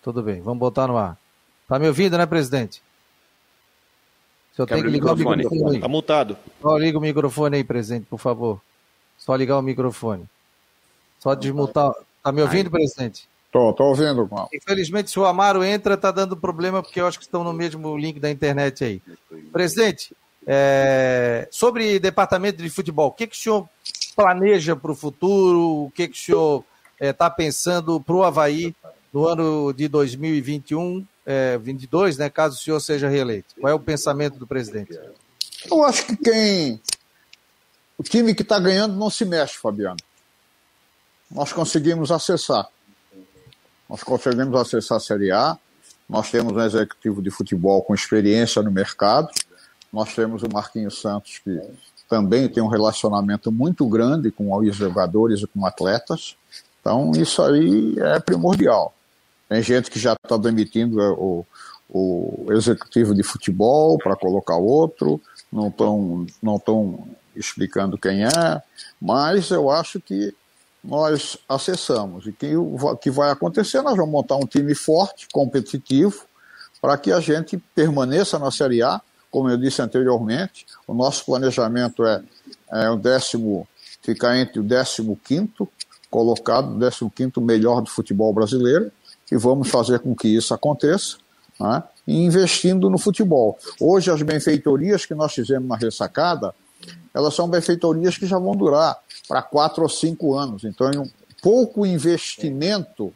Tudo 0.03 0.23
bem, 0.23 0.41
vamos 0.41 0.59
botar 0.59 0.89
no 0.89 0.97
ar. 0.97 1.17
Está 1.63 1.79
me 1.79 1.87
ouvindo, 1.87 2.19
né, 2.19 2.27
presidente? 2.27 2.83
O 4.53 4.57
senhor 4.57 4.67
tem 4.67 4.83
que 4.83 4.89
ligar 4.89 5.13
o 5.13 5.17
microfone. 5.17 5.77
Está 5.77 5.89
mutado. 5.89 6.37
Só 6.61 6.77
liga 6.77 6.99
o 6.99 7.01
microfone 7.01 7.57
aí, 7.57 7.65
presidente, 7.65 8.07
por 8.07 8.19
favor. 8.19 8.61
Só 9.17 9.37
ligar 9.37 9.57
o 9.59 9.63
microfone. 9.63 10.29
Só 11.21 11.37
desmutar. 11.37 11.93
Está 12.19 12.33
me 12.33 12.43
ouvindo, 12.43 12.71
presidente? 12.71 13.29
Estou, 13.47 13.71
estou 13.71 13.87
ouvindo, 13.89 14.27
Paulo. 14.27 14.49
Infelizmente, 14.53 15.11
se 15.11 15.21
o 15.21 15.25
Amaro 15.25 15.63
entra, 15.63 15.95
está 15.95 16.11
dando 16.11 16.37
problema, 16.37 16.83
porque 16.83 17.01
eu 17.01 17.07
acho 17.07 17.19
que 17.19 17.25
estão 17.25 17.45
no 17.45 17.53
mesmo 17.53 17.97
link 17.97 18.19
da 18.19 18.31
internet 18.31 18.83
aí. 18.83 19.03
Presidente, 19.53 20.17
é, 20.47 21.49
sobre 21.51 21.99
departamento 21.99 22.63
de 22.63 22.71
futebol, 22.71 23.09
o 23.09 23.13
que, 23.13 23.27
que 23.27 23.37
o 23.37 23.39
senhor 23.39 23.69
planeja 24.17 24.75
para 24.75 24.91
o 24.91 24.95
futuro? 24.95 25.87
O 25.87 25.93
que, 25.95 26.09
que 26.09 26.19
o 26.19 26.21
senhor 26.21 26.65
está 27.01 27.27
é, 27.27 27.31
pensando 27.31 28.01
para 28.01 28.15
o 28.15 28.25
Havaí 28.25 28.75
no 29.13 29.27
ano 29.27 29.73
de 29.73 29.89
2021, 29.89 31.07
é, 31.25 31.59
22, 31.59 32.17
né, 32.19 32.31
caso 32.31 32.57
o 32.57 32.59
senhor 32.59 32.81
seja 32.81 33.09
reeleito? 33.09 33.55
Qual 33.61 33.71
é 33.71 33.75
o 33.75 33.81
pensamento 33.81 34.39
do 34.39 34.47
presidente? 34.47 34.99
Eu 35.71 35.85
acho 35.85 36.07
que 36.07 36.17
quem. 36.17 36.81
O 37.97 38.03
time 38.03 38.35
que 38.35 38.43
está 38.43 38.59
ganhando 38.59 38.97
não 38.97 39.11
se 39.11 39.25
mexe, 39.25 39.57
Fabiano. 39.57 39.99
Nós 41.31 41.53
conseguimos 41.53 42.11
acessar. 42.11 42.69
Nós 43.89 44.03
conseguimos 44.03 44.59
acessar 44.61 44.97
a 44.97 45.01
Série 45.01 45.31
A. 45.31 45.57
Nós 46.09 46.31
temos 46.31 46.53
um 46.53 46.61
executivo 46.61 47.23
de 47.23 47.31
futebol 47.31 47.83
com 47.83 47.95
experiência 47.95 48.61
no 48.61 48.71
mercado. 48.71 49.31
Nós 49.93 50.15
temos 50.15 50.43
o 50.43 50.49
Marquinhos 50.53 51.01
Santos, 51.01 51.39
que 51.39 51.61
também 52.09 52.49
tem 52.49 52.63
um 52.63 52.69
relacionamento 52.69 53.53
muito 53.53 53.87
grande 53.87 54.31
com 54.31 54.55
os 54.57 54.77
jogadores 54.77 55.41
e 55.41 55.47
com 55.47 55.67
atletas. 55.67 56.37
Então, 56.81 57.13
isso 57.13 57.43
aí 57.43 57.97
é 57.99 58.19
primordial. 58.19 58.95
Tem 59.49 59.63
gente 59.63 59.91
que 59.91 59.99
já 59.99 60.15
está 60.15 60.37
demitindo 60.37 60.99
o, 61.01 61.47
o 61.89 62.53
executivo 62.53 63.15
de 63.15 63.23
futebol 63.23 63.99
para 63.99 64.17
colocar 64.17 64.57
outro, 64.57 65.21
não 65.53 65.69
estão 65.69 66.27
não 66.43 66.59
tão 66.59 67.07
explicando 67.37 67.99
quem 67.99 68.25
é, 68.25 68.63
mas 69.01 69.51
eu 69.51 69.71
acho 69.71 70.01
que 70.01 70.35
nós 70.83 71.37
acessamos. 71.49 72.27
E 72.27 72.33
que 72.33 72.57
o 72.57 72.97
que 72.97 73.11
vai 73.11 73.31
acontecer, 73.31 73.83
nós 73.83 73.97
vamos 73.97 74.11
montar 74.11 74.37
um 74.37 74.47
time 74.47 74.75
forte, 74.75 75.29
competitivo, 75.33 76.25
para 76.81 76.97
que 76.99 77.13
a 77.13 77.21
gente 77.21 77.57
permaneça 77.75 78.39
na 78.39 78.51
Série 78.51 78.83
A 78.83 79.01
como 79.33 79.49
eu 79.49 79.57
disse 79.57 79.81
anteriormente, 79.81 80.67
o 80.87 80.93
nosso 80.93 81.25
planejamento 81.25 82.05
é, 82.05 82.23
é 82.71 82.91
o 82.91 82.97
décimo, 82.97 83.67
ficar 84.03 84.37
entre 84.37 84.61
o 84.61 84.65
15 84.65 85.49
colocado, 86.11 86.79
o 87.01 87.11
15 87.11 87.33
melhor 87.41 87.81
do 87.81 87.91
futebol 87.91 88.33
brasileiro, 88.33 88.93
e 89.31 89.37
vamos 89.37 89.69
fazer 89.71 90.01
com 90.01 90.15
que 90.15 90.29
isso 90.29 90.53
aconteça, 90.53 91.17
né? 91.59 91.83
investindo 92.07 92.91
no 92.91 92.99
futebol. 92.99 93.59
Hoje, 93.81 94.11
as 94.11 94.21
benfeitorias 94.21 95.07
que 95.07 95.15
nós 95.15 95.33
fizemos 95.33 95.67
na 95.67 95.77
ressacada, 95.77 96.55
elas 97.15 97.35
são 97.35 97.49
benfeitorias 97.49 98.19
que 98.19 98.27
já 98.27 98.39
vão 98.39 98.55
durar 98.55 98.99
para 99.27 99.41
quatro 99.41 99.83
ou 99.83 99.89
cinco 99.89 100.37
anos. 100.37 100.65
Então, 100.65 100.91
um 100.91 101.09
pouco 101.41 101.87
investimento 101.87 103.15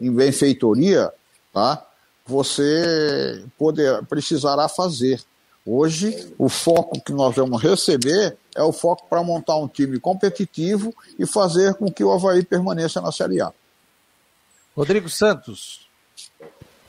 em 0.00 0.10
benfeitoria, 0.10 1.12
tá? 1.52 1.86
você 2.26 3.44
poder, 3.56 4.04
precisará 4.06 4.68
fazer. 4.68 5.22
Hoje, 5.66 6.34
o 6.36 6.50
foco 6.50 7.00
que 7.00 7.12
nós 7.12 7.34
vamos 7.34 7.62
receber 7.62 8.36
é 8.54 8.62
o 8.62 8.70
foco 8.70 9.06
para 9.08 9.22
montar 9.22 9.56
um 9.56 9.66
time 9.66 9.98
competitivo 9.98 10.94
e 11.18 11.26
fazer 11.26 11.74
com 11.74 11.90
que 11.90 12.04
o 12.04 12.12
Havaí 12.12 12.44
permaneça 12.44 13.00
na 13.00 13.10
Série 13.10 13.40
A. 13.40 13.50
Rodrigo 14.76 15.08
Santos. 15.08 15.88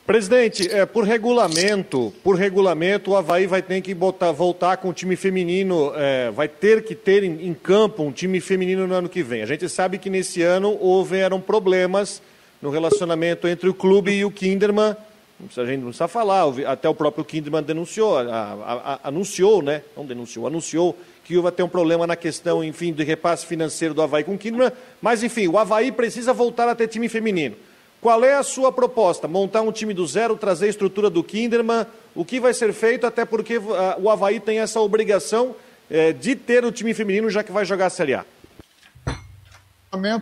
Presidente, 0.06 0.70
é, 0.70 0.86
por 0.86 1.06
regulamento, 1.06 2.14
por 2.22 2.36
regulamento, 2.36 3.12
o 3.12 3.16
Havaí 3.16 3.48
vai 3.48 3.62
ter 3.62 3.82
que 3.82 3.94
botar, 3.94 4.32
voltar 4.32 4.78
com 4.78 4.90
o 4.90 4.94
time 4.94 5.16
feminino, 5.16 5.94
é, 5.96 6.30
vai 6.30 6.48
ter 6.48 6.84
que 6.84 6.94
ter 6.94 7.24
em, 7.24 7.48
em, 7.48 7.54
campo 7.54 8.04
um 8.04 8.12
time 8.12 8.40
feminino 8.42 8.86
no 8.86 8.94
ano 8.94 9.10
que 9.10 9.24
vem. 9.24 9.42
A 9.42 9.48
gente 9.48 9.68
sabe 9.70 9.98
que 9.98 10.10
nesse 10.10 10.44
ano 10.44 10.78
houveram 10.80 11.40
problemas 11.40 12.22
no 12.62 12.70
relacionamento 12.70 13.48
entre 13.48 13.70
o 13.70 13.74
clube 13.74 14.12
e 14.12 14.26
o 14.26 14.30
Kinderman 14.30 14.96
a 15.39 15.65
gente 15.65 15.80
não 15.80 15.88
precisa 15.88 16.08
falar, 16.08 16.45
até 16.65 16.88
o 16.88 16.95
próprio 16.95 17.26
Kinderman 17.26 17.62
denunciou, 17.62 18.17
a, 18.17 18.21
a, 18.21 18.93
a, 18.93 19.08
anunciou, 19.10 19.62
né? 19.62 19.82
Não 19.95 20.06
denunciou, 20.06 20.48
anunciou 20.48 20.98
que 21.26 21.38
vai 21.39 21.52
ter 21.52 21.63
um 21.63 21.67
problema 21.67 22.08
na 22.08 22.15
questão, 22.15 22.63
enfim, 22.63 22.93
de 22.93 23.04
repasse 23.04 23.45
financeiro 23.45 23.93
do 23.93 24.02
Havaí 24.02 24.24
com 24.24 24.36
o 24.36 24.38
Kinderman, 24.38 24.71
mas 25.02 25.24
enfim, 25.24 25.48
o 25.48 25.58
Havaí 25.58 25.91
precisa 25.91 26.32
voltar 26.32 26.69
a 26.69 26.76
ter 26.76 26.88
time 26.88 27.10
feminino. 27.10 27.56
Qual 28.00 28.24
é 28.24 28.36
a 28.36 28.43
sua 28.43 28.71
proposta? 28.71 29.28
Montar 29.28 29.62
um 29.62 29.71
time 29.71 29.93
do 29.93 30.06
zero, 30.06 30.38
trazer 30.38 30.67
a 30.67 30.69
estrutura 30.69 31.10
do 31.10 31.24
Kinderman? 31.24 31.86
O 32.13 32.24
que 32.24 32.39
vai 32.39 32.54
ser 32.54 32.71
feito, 32.71 33.06
até 33.06 33.26
porque 33.26 33.58
uh, 33.58 33.63
o 34.00 34.10
Havaí 34.10 34.39
tem 34.39 34.60
essa 34.60 34.80
obrigação 34.80 35.56
uh, 35.89 36.13
de 36.13 36.36
ter 36.36 36.63
o 36.63 36.71
time 36.71 36.93
feminino, 36.93 37.30
já 37.30 37.43
que 37.43 37.52
vai 37.52 37.65
jogar 37.65 37.88
a 37.88 37.89
Série 37.89 38.13
A? 38.13 38.26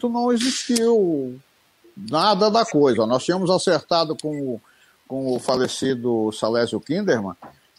Não 0.09 0.31
existiu 0.31 1.39
nada 1.95 2.49
da 2.49 2.65
coisa. 2.65 3.05
Nós 3.05 3.23
tínhamos 3.23 3.49
acertado 3.49 4.15
com 4.15 4.29
o 4.29 4.61
com 5.13 5.35
o 5.35 5.39
falecido 5.39 6.31
Salésio 6.31 6.79
Kinderman, 6.79 7.35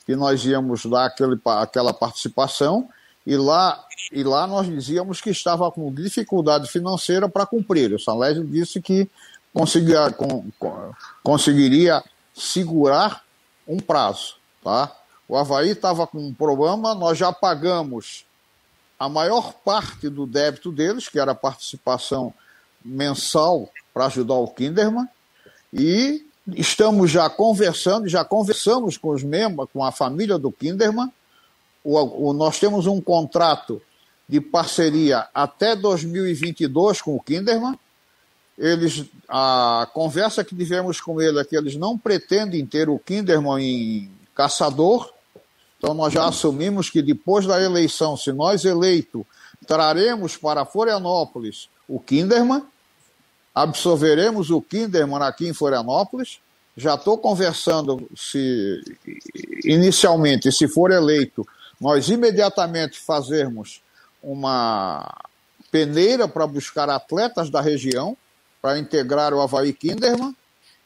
que 0.07 0.15
nós 0.15 0.45
íamos 0.45 0.87
dar 0.87 1.07
aquele, 1.07 1.37
aquela 1.45 1.93
participação 1.93 2.89
e 3.27 3.37
lá, 3.37 3.85
e 4.13 4.23
lá 4.23 4.47
nós 4.47 4.69
dizíamos 4.69 5.21
que 5.21 5.31
estava 5.31 5.69
com 5.73 5.93
dificuldade 5.93 6.71
financeira 6.71 7.29
para 7.29 7.45
cumprir. 7.45 7.93
O 7.93 7.99
Salésio 7.99 8.45
disse 8.45 8.81
que 8.81 9.11
conseguia, 9.53 10.13
com, 10.13 10.49
conseguiria 11.25 12.05
segurar 12.33 13.25
um 13.67 13.79
prazo. 13.79 14.37
Tá? 14.63 14.93
O 15.27 15.37
Havaí 15.37 15.71
estava 15.71 16.07
com 16.07 16.19
um 16.19 16.33
problema, 16.33 16.95
nós 16.95 17.19
já 17.19 17.33
pagamos 17.33 18.25
a 18.97 19.09
maior 19.09 19.53
parte 19.55 20.09
do 20.09 20.25
débito 20.25 20.71
deles, 20.71 21.09
que 21.09 21.19
era 21.19 21.33
a 21.33 21.35
participação 21.35 22.33
mensal 22.85 23.69
para 23.93 24.07
ajudar 24.07 24.35
o 24.35 24.47
Kinderman, 24.47 25.09
e 25.73 26.25
Estamos 26.49 27.11
já 27.11 27.29
conversando, 27.31 28.07
já 28.07 28.23
conversamos 28.25 28.99
com 28.99 29.11
os 29.11 29.23
membros, 29.23 29.69
com 29.73 29.83
a 29.83 29.91
família 29.91 30.39
do 30.39 30.53
Kinderman. 30.53 31.11
O, 31.83 32.29
o, 32.29 32.33
nós 32.35 32.59
temos 32.59 32.87
um 32.87 33.01
contrato 33.01 33.81
de 34.29 34.41
parceria 34.41 35.27
até 35.35 35.75
2022 35.75 37.01
com 37.01 37.17
o 37.17 37.21
Kinderman. 37.21 37.79
Eles, 38.59 39.07
a 39.29 39.89
conversa 39.95 40.45
que 40.45 40.55
tivemos 40.55 41.01
com 41.01 41.21
ele 41.21 41.41
é 41.41 41.45
que 41.45 41.57
eles 41.57 41.77
não 41.77 41.99
pretendem 41.99 42.65
ter 42.67 42.89
o 42.91 42.99
Kinderman 42.99 43.63
em 43.63 44.11
caçador. 44.35 45.13
Então 45.79 45.95
nós 45.95 46.13
já 46.13 46.27
assumimos 46.27 46.91
que 46.91 47.01
depois 47.01 47.47
da 47.47 47.61
eleição, 47.61 48.17
se 48.17 48.33
nós 48.33 48.65
eleito, 48.65 49.27
traremos 49.67 50.37
para 50.37 50.67
Florianópolis 50.67 51.69
o 51.89 51.99
Kinderman 51.99 52.63
absorveremos 53.55 54.51
o 54.51 54.61
Kinderman 54.61 55.23
aqui 55.23 55.47
em 55.47 55.55
Florianópolis. 55.55 56.41
Já 56.77 56.95
estou 56.95 57.17
conversando 57.17 58.09
se 58.17 58.83
inicialmente, 59.65 60.51
se 60.51 60.67
for 60.67 60.91
eleito, 60.91 61.47
nós 61.81 62.09
imediatamente 62.09 62.99
fazermos 62.99 63.81
uma 64.23 65.07
peneira 65.71 66.27
para 66.27 66.47
buscar 66.47 66.91
atletas 66.91 67.51
da 67.51 67.61
região 67.61 68.17
para 68.61 68.79
integrar 68.79 69.33
o 69.33 69.41
Havaí 69.41 69.73
Kinderman 69.73 70.35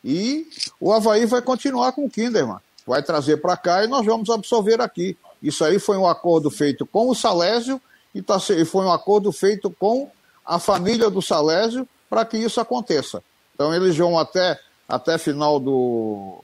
e 0.05 0.47
o 0.81 0.93
Havaí 0.93 1.25
vai 1.27 1.41
continuar 1.41 1.93
com 1.93 2.05
o 2.05 2.11
Kinderman. 2.11 2.59
Vai 2.87 3.03
trazer 3.03 3.39
para 3.39 3.57
cá 3.57 3.85
e 3.85 3.87
nós 3.87 4.05
vamos 4.05 4.29
absorver 4.31 4.81
aqui. 4.81 5.17
Isso 5.43 5.65
aí 5.65 5.79
foi 5.79 5.97
um 5.97 6.07
acordo 6.07 6.51
feito 6.51 6.85
com 6.85 7.09
o 7.09 7.15
Salésio 7.15 7.81
e 8.15 8.21
tá, 8.21 8.39
foi 8.41 8.85
um 8.85 8.93
acordo 8.93 9.31
feito 9.31 9.71
com 9.71 10.11
a 10.45 10.59
família 10.59 11.09
do 11.09 11.23
Salésio 11.23 11.87
para 12.09 12.25
que 12.25 12.37
isso 12.37 12.61
aconteça. 12.61 13.23
Então 13.55 13.75
eles 13.75 13.97
vão 13.97 14.19
até, 14.19 14.59
até 14.89 15.19
final 15.19 15.59
do, 15.59 16.43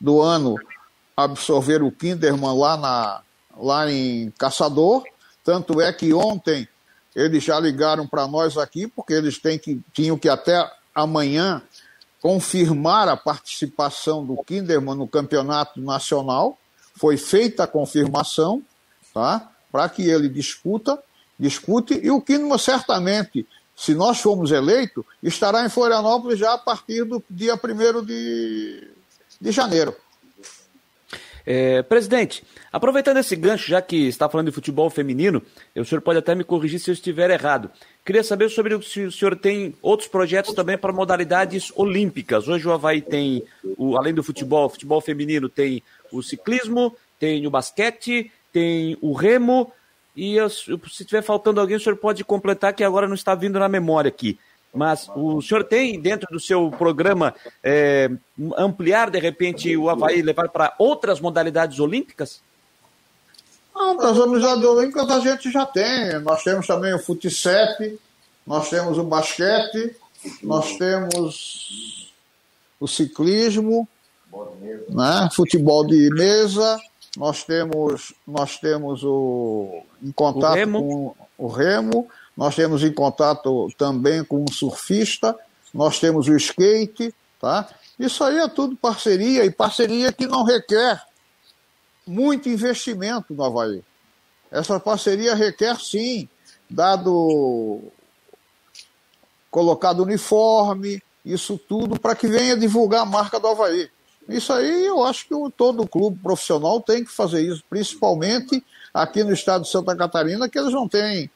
do 0.00 0.20
ano 0.20 0.56
absorver 1.16 1.82
o 1.82 1.90
Kinderman 1.90 2.58
lá, 2.58 2.76
na, 2.76 3.20
lá 3.56 3.90
em 3.90 4.30
Caçador. 4.38 5.04
Tanto 5.44 5.80
é 5.80 5.92
que 5.92 6.12
ontem 6.12 6.68
eles 7.14 7.42
já 7.44 7.58
ligaram 7.58 8.06
para 8.06 8.26
nós 8.26 8.56
aqui, 8.56 8.86
porque 8.86 9.12
eles 9.12 9.38
têm 9.38 9.58
que, 9.58 9.80
tinham 9.92 10.18
que 10.18 10.28
até 10.28 10.70
amanhã 10.94 11.62
confirmar 12.20 13.08
a 13.08 13.16
participação 13.16 14.24
do 14.24 14.42
Kinderman 14.44 14.94
no 14.94 15.08
campeonato 15.08 15.80
nacional. 15.80 16.56
Foi 16.94 17.16
feita 17.16 17.64
a 17.64 17.66
confirmação, 17.66 18.62
tá? 19.12 19.50
Para 19.70 19.88
que 19.88 20.02
ele 20.02 20.28
disputa, 20.28 21.02
discute, 21.38 21.98
e 22.02 22.10
o 22.10 22.20
Kinderman 22.20 22.58
certamente 22.58 23.46
se 23.82 23.96
nós 23.96 24.20
formos 24.20 24.52
eleitos, 24.52 25.04
estará 25.20 25.66
em 25.66 25.68
Florianópolis 25.68 26.38
já 26.38 26.52
a 26.52 26.58
partir 26.58 27.02
do 27.02 27.20
dia 27.28 27.56
1 27.56 28.04
de, 28.04 28.88
de 29.40 29.50
janeiro. 29.50 29.92
É, 31.44 31.82
presidente, 31.82 32.44
aproveitando 32.72 33.16
esse 33.16 33.34
gancho, 33.34 33.68
já 33.68 33.82
que 33.82 34.06
está 34.06 34.28
falando 34.28 34.46
de 34.46 34.52
futebol 34.52 34.88
feminino, 34.88 35.42
o 35.74 35.84
senhor 35.84 36.00
pode 36.00 36.20
até 36.20 36.32
me 36.32 36.44
corrigir 36.44 36.78
se 36.78 36.90
eu 36.90 36.94
estiver 36.94 37.28
errado. 37.30 37.72
Queria 38.06 38.22
saber 38.22 38.50
sobre 38.50 38.80
se 38.82 39.00
o 39.00 39.10
senhor 39.10 39.34
tem 39.34 39.74
outros 39.82 40.08
projetos 40.08 40.54
também 40.54 40.78
para 40.78 40.92
modalidades 40.92 41.72
olímpicas. 41.74 42.46
Hoje 42.46 42.68
o 42.68 42.72
Havaí 42.72 43.02
tem, 43.02 43.42
o, 43.76 43.96
além 43.96 44.14
do 44.14 44.22
futebol, 44.22 44.68
futebol 44.68 45.00
feminino, 45.00 45.48
tem 45.48 45.82
o 46.12 46.22
ciclismo, 46.22 46.96
tem 47.18 47.44
o 47.48 47.50
basquete, 47.50 48.30
tem 48.52 48.96
o 49.00 49.12
remo, 49.12 49.72
e 50.14 50.36
eu, 50.36 50.48
se 50.50 50.72
estiver 51.00 51.22
faltando 51.22 51.60
alguém, 51.60 51.76
o 51.76 51.80
senhor 51.80 51.96
pode 51.96 52.24
completar, 52.24 52.74
que 52.74 52.84
agora 52.84 53.08
não 53.08 53.14
está 53.14 53.34
vindo 53.34 53.58
na 53.58 53.68
memória 53.68 54.08
aqui. 54.08 54.38
Mas 54.74 55.08
o 55.14 55.42
senhor 55.42 55.64
tem 55.64 56.00
dentro 56.00 56.26
do 56.30 56.40
seu 56.40 56.70
programa 56.70 57.34
é, 57.62 58.10
ampliar 58.56 59.10
de 59.10 59.18
repente 59.18 59.76
o 59.76 59.90
Havaí 59.90 60.22
levar 60.22 60.48
para 60.48 60.74
outras 60.78 61.20
modalidades 61.20 61.78
olímpicas? 61.78 62.40
Não, 63.74 63.96
para 63.96 64.10
as 64.10 64.16
modalidades 64.16 64.64
olímpicas 64.64 65.10
a 65.10 65.20
gente 65.20 65.50
já 65.50 65.66
tem. 65.66 66.18
Nós 66.20 66.42
temos 66.42 66.66
também 66.66 66.94
o 66.94 66.98
futsal, 66.98 67.52
nós 68.46 68.70
temos 68.70 68.96
o 68.96 69.04
basquete, 69.04 69.94
nós 70.42 70.76
temos 70.78 72.10
o 72.80 72.88
ciclismo, 72.88 73.86
né? 74.88 75.28
futebol 75.34 75.86
de 75.86 76.08
mesa, 76.14 76.80
nós 77.16 77.44
temos, 77.44 78.14
nós 78.26 78.58
temos 78.58 79.02
o 79.04 79.82
em 80.02 80.12
contato 80.12 80.58
o 80.58 80.72
com 80.72 81.14
o 81.36 81.46
remo, 81.46 82.08
nós 82.36 82.54
temos 82.54 82.82
em 82.82 82.92
contato 82.92 83.68
também 83.76 84.24
com 84.24 84.42
um 84.42 84.52
surfista, 84.52 85.36
nós 85.72 85.98
temos 85.98 86.28
o 86.28 86.36
skate, 86.36 87.14
tá? 87.40 87.68
Isso 87.98 88.24
aí 88.24 88.38
é 88.38 88.48
tudo 88.48 88.76
parceria, 88.76 89.44
e 89.44 89.50
parceria 89.50 90.12
que 90.12 90.26
não 90.26 90.42
requer 90.42 91.02
muito 92.06 92.48
investimento 92.48 93.34
no 93.34 93.44
Havaí. 93.44 93.82
Essa 94.50 94.80
parceria 94.80 95.34
requer 95.34 95.78
sim, 95.78 96.28
dado 96.68 97.80
colocado 99.50 100.02
uniforme, 100.02 101.02
isso 101.24 101.58
tudo 101.58 102.00
para 102.00 102.16
que 102.16 102.26
venha 102.26 102.56
divulgar 102.56 103.02
a 103.02 103.06
marca 103.06 103.38
do 103.38 103.48
Havaí. 103.48 103.90
Isso 104.28 104.52
aí 104.52 104.86
eu 104.86 105.04
acho 105.04 105.26
que 105.26 105.34
todo 105.56 105.86
clube 105.86 106.18
profissional 106.22 106.80
tem 106.80 107.04
que 107.04 107.10
fazer 107.10 107.42
isso, 107.42 107.62
principalmente 107.68 108.64
aqui 108.94 109.24
no 109.24 109.32
estado 109.32 109.64
de 109.64 109.70
Santa 109.70 109.96
Catarina, 109.96 110.48
que 110.48 110.58
eles 110.58 110.72
não 110.72 110.88
têm 110.88 111.30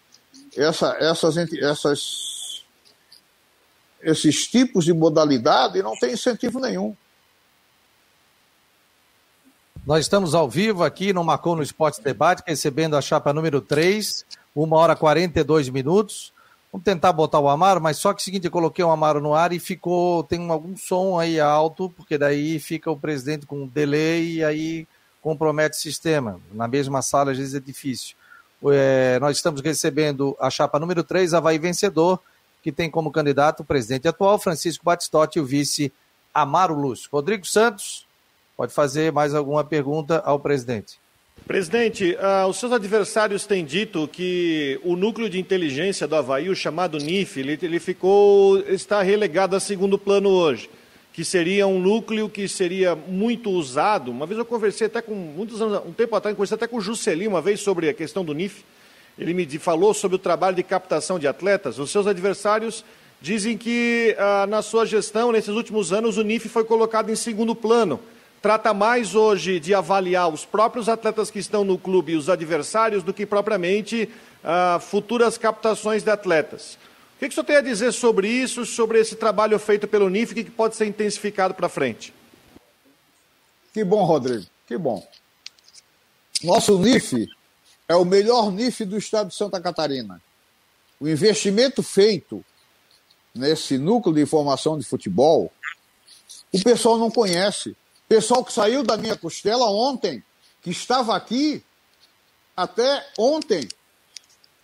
essa, 0.57 0.97
essas, 1.01 1.37
essas, 1.37 2.65
esses 4.01 4.47
tipos 4.47 4.85
de 4.85 4.93
modalidade 4.93 5.79
e 5.79 5.83
não 5.83 5.99
tem 5.99 6.13
incentivo 6.13 6.61
nenhum. 6.61 6.97
Nós 9.87 10.05
estamos 10.05 10.35
ao 10.35 10.49
vivo 10.49 10.83
aqui 10.83 11.13
no 11.13 11.23
Marcou 11.23 11.55
no 11.55 11.63
Esporte 11.63 12.03
Debate, 12.03 12.43
recebendo 12.47 12.97
a 12.97 13.01
chapa 13.01 13.33
número 13.33 13.61
3, 13.61 14.25
1 14.55 14.73
hora 14.73 14.95
e 14.95 14.97
42 14.97 15.69
minutos. 15.69 16.33
Vamos 16.77 16.85
tentar 16.85 17.11
botar 17.11 17.41
o 17.41 17.49
Amaro, 17.49 17.81
mas 17.81 17.97
só 17.97 18.13
que 18.13 18.21
é 18.21 18.21
o 18.21 18.25
seguinte, 18.25 18.45
eu 18.45 18.51
coloquei 18.51 18.85
o 18.85 18.91
Amaro 18.91 19.19
no 19.19 19.35
ar 19.35 19.51
e 19.51 19.59
ficou, 19.59 20.23
tem 20.23 20.51
algum 20.51 20.77
som 20.77 21.19
aí 21.19 21.41
alto, 21.41 21.89
porque 21.97 22.19
daí 22.19 22.59
fica 22.59 22.91
o 22.91 22.99
presidente 22.99 23.47
com 23.47 23.63
um 23.63 23.67
delay 23.67 24.35
e 24.35 24.45
aí 24.45 24.87
compromete 25.23 25.79
o 25.79 25.81
sistema. 25.81 26.39
Na 26.53 26.69
mesma 26.69 27.01
sala, 27.01 27.31
às 27.31 27.39
vezes 27.39 27.55
é 27.55 27.61
difícil. 27.61 28.15
É, 28.71 29.19
nós 29.21 29.39
estamos 29.39 29.63
recebendo 29.63 30.37
a 30.39 30.51
chapa 30.51 30.79
número 30.79 31.03
3, 31.03 31.33
Havaí 31.33 31.59
Vencedor, 31.59 32.21
que 32.63 32.71
tem 32.71 32.91
como 32.91 33.11
candidato 33.11 33.61
o 33.61 33.65
presidente 33.65 34.07
atual, 34.07 34.39
Francisco 34.39 34.85
Batistotti, 34.85 35.39
e 35.39 35.41
o 35.41 35.47
vice 35.47 35.91
Amaro 36.35 36.75
Lúcio. 36.75 37.09
Rodrigo 37.11 37.47
Santos, 37.47 38.07
pode 38.55 38.75
fazer 38.75 39.11
mais 39.11 39.35
alguma 39.35 39.65
pergunta 39.65 40.23
ao 40.27 40.39
presidente. 40.39 41.01
Presidente, 41.45 42.17
uh, 42.17 42.47
os 42.49 42.59
seus 42.59 42.73
adversários 42.73 43.47
têm 43.47 43.65
dito 43.65 44.09
que 44.09 44.81
o 44.83 44.97
núcleo 44.97 45.29
de 45.29 45.39
inteligência 45.39 46.07
do 46.07 46.17
Havaí, 46.17 46.49
o 46.49 46.57
chamado 46.57 46.99
NIF, 46.99 47.41
ele, 47.41 47.59
ele 47.61 47.81
ficou, 47.81 48.59
está 48.61 49.03
relegado 49.03 49.57
a 49.57 49.61
segundo 49.61 49.99
plano 49.99 50.29
hoje 50.29 50.69
que 51.17 51.25
seria 51.25 51.67
um 51.67 51.81
núcleo 51.81 52.29
que 52.29 52.47
seria 52.47 52.95
muito 52.95 53.49
usado. 53.49 54.11
Uma 54.11 54.27
vez 54.27 54.39
eu 54.39 54.45
conversei 54.45 54.87
até 54.87 55.01
com, 55.01 55.15
muitos 55.15 55.63
anos, 55.63 55.81
um 55.87 55.91
tempo 55.91 56.15
atrás, 56.15 56.37
conversei 56.37 56.57
até 56.57 56.67
com 56.67 56.77
o 56.77 56.81
Juscelino 56.83 57.31
uma 57.31 57.41
vez 57.41 57.61
sobre 57.61 57.89
a 57.89 57.95
questão 57.95 58.23
do 58.23 58.35
NIF. 58.35 58.63
Ele 59.19 59.33
me 59.33 59.47
falou 59.59 59.95
sobre 59.95 60.17
o 60.17 60.19
trabalho 60.19 60.55
de 60.55 60.63
captação 60.63 61.19
de 61.19 61.27
atletas. 61.27 61.79
Os 61.79 61.91
seus 61.91 62.07
adversários 62.07 62.85
dizem 63.19 63.57
que 63.57 64.15
ah, 64.19 64.47
na 64.47 64.61
sua 64.61 64.85
gestão, 64.85 65.33
nesses 65.33 65.55
últimos 65.55 65.91
anos, 65.91 66.19
o 66.19 66.23
NIF 66.23 66.51
foi 66.51 66.65
colocado 66.65 67.11
em 67.11 67.17
segundo 67.17 67.55
plano. 67.55 67.99
Trata 68.47 68.73
mais 68.73 69.17
hoje 69.17 69.59
de 69.59 69.75
avaliar 69.75 70.33
os 70.33 70.45
próprios 70.45 70.89
atletas 70.89 71.33
que 71.33 71.41
estão 71.41 71.65
no 71.65 71.77
clube 71.77 72.13
e 72.13 72.17
os 72.17 72.29
adversários 72.29 73.03
do 73.03 73.13
que 73.13 73.27
propriamente 73.27 74.09
ah, 74.45 74.79
futuras 74.81 75.37
captações 75.37 76.05
de 76.05 76.13
atletas. 76.13 76.79
O 77.17 77.19
que, 77.19 77.27
que 77.27 77.33
o 77.33 77.35
senhor 77.35 77.45
tem 77.45 77.57
a 77.57 77.61
dizer 77.61 77.91
sobre 77.91 78.29
isso, 78.29 78.65
sobre 78.65 79.01
esse 79.01 79.17
trabalho 79.17 79.59
feito 79.59 79.89
pelo 79.89 80.09
NIF 80.09 80.33
que 80.33 80.45
pode 80.45 80.77
ser 80.77 80.87
intensificado 80.87 81.55
para 81.55 81.69
frente? 81.69 82.15
Que 83.75 83.83
bom, 83.83 84.05
Rodrigo, 84.05 84.47
que 84.65 84.79
bom. 84.79 85.05
Nosso 86.45 86.79
NIF 86.79 87.29
é 87.89 87.97
o 87.97 88.05
melhor 88.05 88.53
NIF 88.53 88.85
do 88.85 88.97
estado 88.97 89.31
de 89.31 89.35
Santa 89.35 89.61
Catarina. 89.61 90.23
O 91.01 91.09
investimento 91.09 91.83
feito 91.83 92.45
nesse 93.35 93.77
núcleo 93.77 94.15
de 94.15 94.23
informação 94.23 94.79
de 94.79 94.87
futebol, 94.87 95.53
o 96.53 96.63
pessoal 96.63 96.97
não 96.97 97.11
conhece. 97.11 97.77
Pessoal 98.09 98.45
que 98.45 98.53
saiu 98.53 98.83
da 98.83 98.97
minha 98.97 99.17
costela 99.17 99.67
ontem, 99.71 100.23
que 100.63 100.71
estava 100.71 101.17
aqui 101.17 101.63
até 102.57 103.05
ontem, 103.19 103.69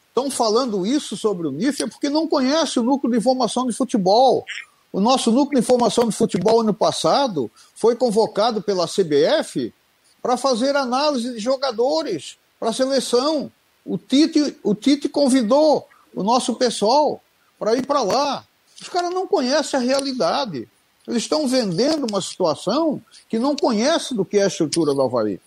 estão 0.08 0.30
falando 0.30 0.86
isso 0.86 1.16
sobre 1.16 1.46
o 1.46 1.50
NIF 1.50 1.82
é 1.82 1.86
porque 1.86 2.08
não 2.08 2.28
conhece 2.28 2.78
o 2.78 2.82
núcleo 2.82 3.10
de 3.10 3.18
informação 3.18 3.66
de 3.66 3.72
futebol. 3.72 4.44
O 4.92 5.00
nosso 5.00 5.32
núcleo 5.32 5.60
de 5.60 5.64
informação 5.64 6.08
de 6.08 6.14
futebol 6.14 6.60
ano 6.60 6.74
passado 6.74 7.50
foi 7.74 7.96
convocado 7.96 8.62
pela 8.62 8.86
CBF 8.86 9.72
para 10.20 10.36
fazer 10.36 10.76
análise 10.76 11.32
de 11.32 11.38
jogadores 11.38 12.36
para 12.60 12.70
a 12.70 12.72
seleção. 12.72 13.50
O 13.84 13.98
Tite, 13.98 14.56
o 14.62 14.74
Tite 14.74 15.08
convidou 15.08 15.88
o 16.14 16.22
nosso 16.22 16.54
pessoal 16.54 17.20
para 17.58 17.74
ir 17.74 17.86
para 17.86 18.02
lá. 18.02 18.46
Os 18.80 18.88
caras 18.88 19.12
não 19.12 19.26
conhecem 19.26 19.80
a 19.80 19.82
realidade. 19.82 20.68
Eles 21.06 21.22
estão 21.22 21.48
vendendo 21.48 22.06
uma 22.08 22.20
situação 22.20 23.02
que 23.28 23.38
não 23.38 23.56
conhece 23.56 24.14
do 24.14 24.24
que 24.24 24.38
é 24.38 24.44
a 24.44 24.46
estrutura 24.46 24.94
do 24.94 25.02
Havaí. 25.02 25.40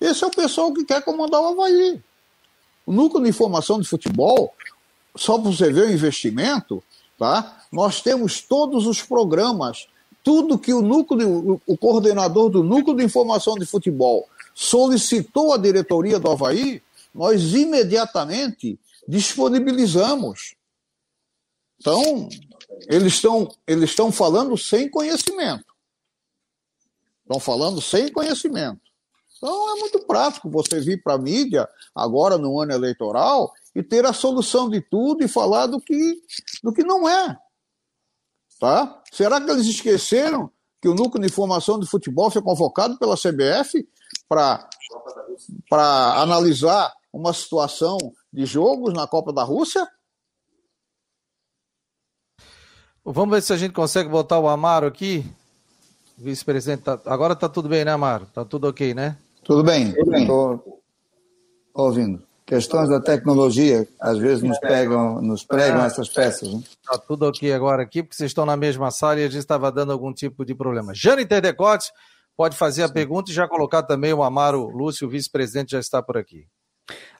Esse 0.00 0.22
é 0.22 0.26
o 0.26 0.30
pessoal 0.30 0.72
que 0.72 0.84
quer 0.84 1.02
comandar 1.02 1.40
o 1.40 1.48
Havaí. 1.48 2.00
O 2.84 2.92
núcleo 2.92 3.22
de 3.22 3.30
informação 3.30 3.80
de 3.80 3.88
futebol, 3.88 4.54
só 5.16 5.38
para 5.38 5.50
você 5.50 5.72
ver 5.72 5.86
o 5.86 5.92
investimento, 5.92 6.82
tá? 7.18 7.62
nós 7.72 8.00
temos 8.00 8.40
todos 8.40 8.86
os 8.86 9.02
programas, 9.02 9.88
tudo 10.22 10.58
que 10.58 10.72
o 10.72 10.82
núcleo, 10.82 11.60
o 11.66 11.76
coordenador 11.76 12.50
do 12.50 12.62
núcleo 12.62 12.96
de 12.96 13.04
informação 13.04 13.54
de 13.54 13.66
futebol 13.66 14.28
solicitou 14.54 15.52
à 15.52 15.56
diretoria 15.56 16.18
do 16.18 16.30
Havaí, 16.30 16.82
nós 17.14 17.54
imediatamente 17.54 18.78
disponibilizamos. 19.06 20.54
Então, 21.80 22.28
eles 22.88 23.14
estão 23.14 23.48
eles 23.66 23.90
estão 23.90 24.12
falando 24.12 24.56
sem 24.56 24.90
conhecimento. 24.90 25.64
Estão 27.22 27.40
falando 27.40 27.80
sem 27.80 28.10
conhecimento. 28.10 28.80
Então 29.36 29.76
é 29.76 29.80
muito 29.80 30.00
prático 30.00 30.50
você 30.50 30.80
vir 30.80 31.02
para 31.02 31.14
a 31.14 31.18
mídia 31.18 31.68
agora 31.94 32.36
no 32.36 32.60
ano 32.60 32.72
eleitoral 32.72 33.52
e 33.74 33.82
ter 33.82 34.04
a 34.04 34.12
solução 34.12 34.68
de 34.68 34.80
tudo 34.80 35.22
e 35.22 35.28
falar 35.28 35.66
do 35.66 35.80
que, 35.80 36.20
do 36.62 36.72
que 36.72 36.82
não 36.82 37.08
é. 37.08 37.38
Tá? 38.58 39.02
Será 39.12 39.40
que 39.40 39.50
eles 39.50 39.66
esqueceram 39.66 40.50
que 40.82 40.88
o 40.88 40.94
núcleo 40.94 41.20
de 41.20 41.28
informação 41.28 41.78
de 41.78 41.86
futebol 41.86 42.30
foi 42.30 42.42
convocado 42.42 42.98
pela 42.98 43.16
CBF 43.16 43.88
para 44.28 44.68
analisar 46.20 46.92
uma 47.12 47.32
situação 47.32 47.96
de 48.32 48.44
jogos 48.44 48.92
na 48.92 49.06
Copa 49.06 49.32
da 49.32 49.44
Rússia? 49.44 49.88
Vamos 53.10 53.34
ver 53.34 53.42
se 53.42 53.54
a 53.54 53.56
gente 53.56 53.72
consegue 53.72 54.08
botar 54.08 54.38
o 54.38 54.48
Amaro 54.48 54.86
aqui. 54.86 55.24
Vice-presidente, 56.18 56.82
tá... 56.82 57.00
agora 57.06 57.34
tá 57.34 57.48
tudo 57.48 57.68
bem, 57.68 57.84
né, 57.84 57.92
Amaro? 57.92 58.26
Tá 58.26 58.44
tudo 58.44 58.68
ok, 58.68 58.92
né? 58.92 59.16
Tudo 59.42 59.62
bem, 59.64 59.94
estou 59.96 60.82
ouvindo. 61.72 62.22
Questões 62.44 62.88
da 62.90 63.00
tecnologia, 63.00 63.88
às 64.00 64.18
vezes 64.18 64.42
nos 64.42 64.58
pegam, 64.58 65.22
nos 65.22 65.42
pregam 65.42 65.84
essas 65.84 66.08
peças. 66.08 66.52
Né? 66.52 66.62
Tá 66.84 66.98
tudo 66.98 67.26
ok 67.26 67.50
agora 67.52 67.82
aqui, 67.82 68.02
porque 68.02 68.16
vocês 68.16 68.30
estão 68.30 68.44
na 68.44 68.56
mesma 68.56 68.90
sala 68.90 69.20
e 69.20 69.24
a 69.24 69.28
gente 69.28 69.38
estava 69.38 69.72
dando 69.72 69.92
algum 69.92 70.12
tipo 70.12 70.44
de 70.44 70.54
problema. 70.54 70.92
Jane 70.94 71.22
Interdecote 71.22 71.90
pode 72.36 72.56
fazer 72.56 72.82
a 72.82 72.88
pergunta 72.90 73.30
e 73.30 73.34
já 73.34 73.48
colocar 73.48 73.82
também 73.84 74.12
o 74.12 74.22
Amaro 74.22 74.68
Lúcio, 74.68 75.06
o 75.06 75.10
vice-presidente, 75.10 75.72
já 75.72 75.80
está 75.80 76.02
por 76.02 76.18
aqui. 76.18 76.46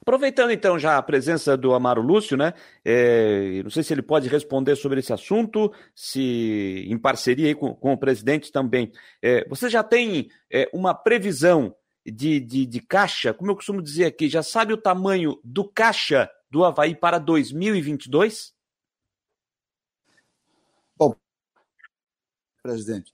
Aproveitando 0.01 0.51
então 0.51 0.79
já 0.79 0.97
a 0.97 1.03
presença 1.03 1.57
do 1.57 1.75
Amaro 1.75 2.01
Lúcio, 2.01 2.37
né? 2.37 2.55
É, 2.85 3.63
não 3.63 3.71
sei 3.71 3.83
se 3.83 3.93
ele 3.93 4.01
pode 4.01 4.29
responder 4.29 4.75
sobre 4.77 5.01
esse 5.01 5.13
assunto, 5.13 5.73
se 5.95 6.87
em 6.89 6.97
parceria 6.97 7.55
com, 7.55 7.75
com 7.75 7.93
o 7.93 7.99
presidente 7.99 8.51
também. 8.51 8.91
É, 9.23 9.47
você 9.49 9.69
já 9.69 9.83
tem 9.83 10.31
é, 10.51 10.69
uma 10.73 10.95
previsão 10.95 11.75
de, 12.07 12.41
de, 12.41 12.65
de 12.65 12.81
caixa, 12.81 13.35
como 13.35 13.51
eu 13.51 13.57
costumo 13.57 13.83
dizer 13.83 14.07
aqui, 14.07 14.29
já 14.29 14.43
sabe 14.43 14.73
o 14.73 14.81
tamanho 14.81 15.39
do 15.45 15.69
caixa 15.69 16.31
do 16.51 16.65
Havaí 16.65 16.95
para 16.95 17.19
2022? 17.19 18.55
Bom, 20.97 21.15
presidente, 22.63 23.13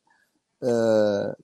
é, 0.63 1.37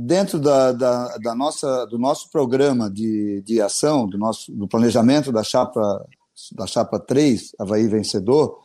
dentro 0.00 0.38
da, 0.38 0.72
da, 0.72 1.18
da, 1.18 1.34
nossa, 1.34 1.86
do 1.86 1.98
nosso 1.98 2.30
programa 2.30 2.90
de, 2.90 3.42
de 3.42 3.60
ação, 3.60 4.08
do, 4.08 4.16
nosso, 4.16 4.50
do 4.50 4.66
planejamento 4.66 5.30
da 5.30 5.42
chapa, 5.42 6.06
da 6.52 6.66
chapa 6.66 6.98
3, 6.98 7.52
Havaí 7.58 7.86
Vencedor, 7.86 8.60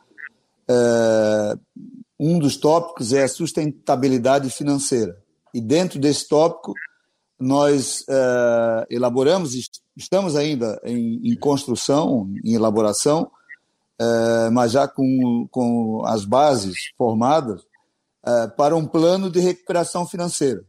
é, 0.68 1.58
um 2.18 2.40
dos 2.40 2.56
tópicos 2.56 3.12
é 3.12 3.24
a 3.24 3.28
sustentabilidade 3.28 4.50
financeira. 4.50 5.18
E 5.54 5.60
dentro 5.60 6.00
desse 6.00 6.28
tópico, 6.28 6.74
nós 7.38 8.06
uh, 8.08 8.86
elaboramos, 8.90 9.54
estamos 9.96 10.38
ainda 10.38 10.80
em, 10.86 11.20
em, 11.30 11.36
construção, 11.36 12.30
em 12.44 12.54
elaboração, 12.54 13.30
uh, 14.02 14.52
mas 14.54 14.72
já 14.72 14.88
com, 14.88 15.48
com 15.52 16.02
as 16.06 16.24
bases 16.24 16.76
formadas, 16.98 17.62
uh, 18.26 18.50
para 18.56 18.76
um 18.76 18.86
plano 18.86 19.30
de 19.30 19.42
recuperação 19.42 20.08
financeira. 20.08 20.64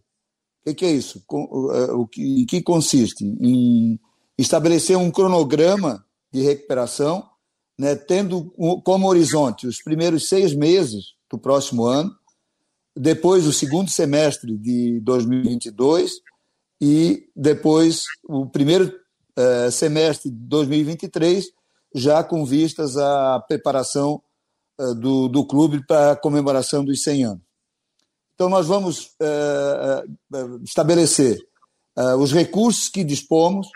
O 0.66 0.74
que, 0.74 0.84
é 0.84 0.90
isso? 0.90 1.22
Com, 1.26 1.44
o 1.44 2.06
que, 2.06 2.42
em 2.42 2.46
que 2.46 2.60
consiste? 2.60 3.24
Em 3.24 4.00
estabelecer 4.36 4.96
um 4.96 5.10
cronograma 5.10 6.04
de 6.32 6.42
recuperação, 6.42 7.28
né, 7.78 7.94
tendo 7.94 8.52
como 8.84 9.08
horizonte 9.08 9.66
os 9.66 9.82
primeiros 9.82 10.28
seis 10.28 10.54
meses 10.54 11.14
do 11.30 11.38
próximo 11.38 11.84
ano, 11.84 12.14
depois 12.96 13.46
o 13.46 13.52
segundo 13.52 13.90
semestre 13.90 14.56
de 14.56 15.00
2022 15.00 16.12
e 16.80 17.28
depois 17.36 18.04
o 18.24 18.46
primeiro 18.46 18.92
uh, 19.38 19.70
semestre 19.70 20.30
de 20.30 20.36
2023, 20.36 21.46
já 21.94 22.24
com 22.24 22.44
vistas 22.44 22.96
à 22.96 23.38
preparação 23.46 24.22
uh, 24.80 24.94
do, 24.94 25.28
do 25.28 25.46
clube 25.46 25.86
para 25.86 26.12
a 26.12 26.16
comemoração 26.16 26.84
dos 26.84 27.02
100 27.02 27.24
anos. 27.24 27.45
Então, 28.36 28.48
nós 28.48 28.66
vamos 28.66 29.06
uh, 29.20 30.62
estabelecer 30.62 31.38
os 32.18 32.30
recursos 32.30 32.90
que 32.90 33.02
dispomos 33.02 33.66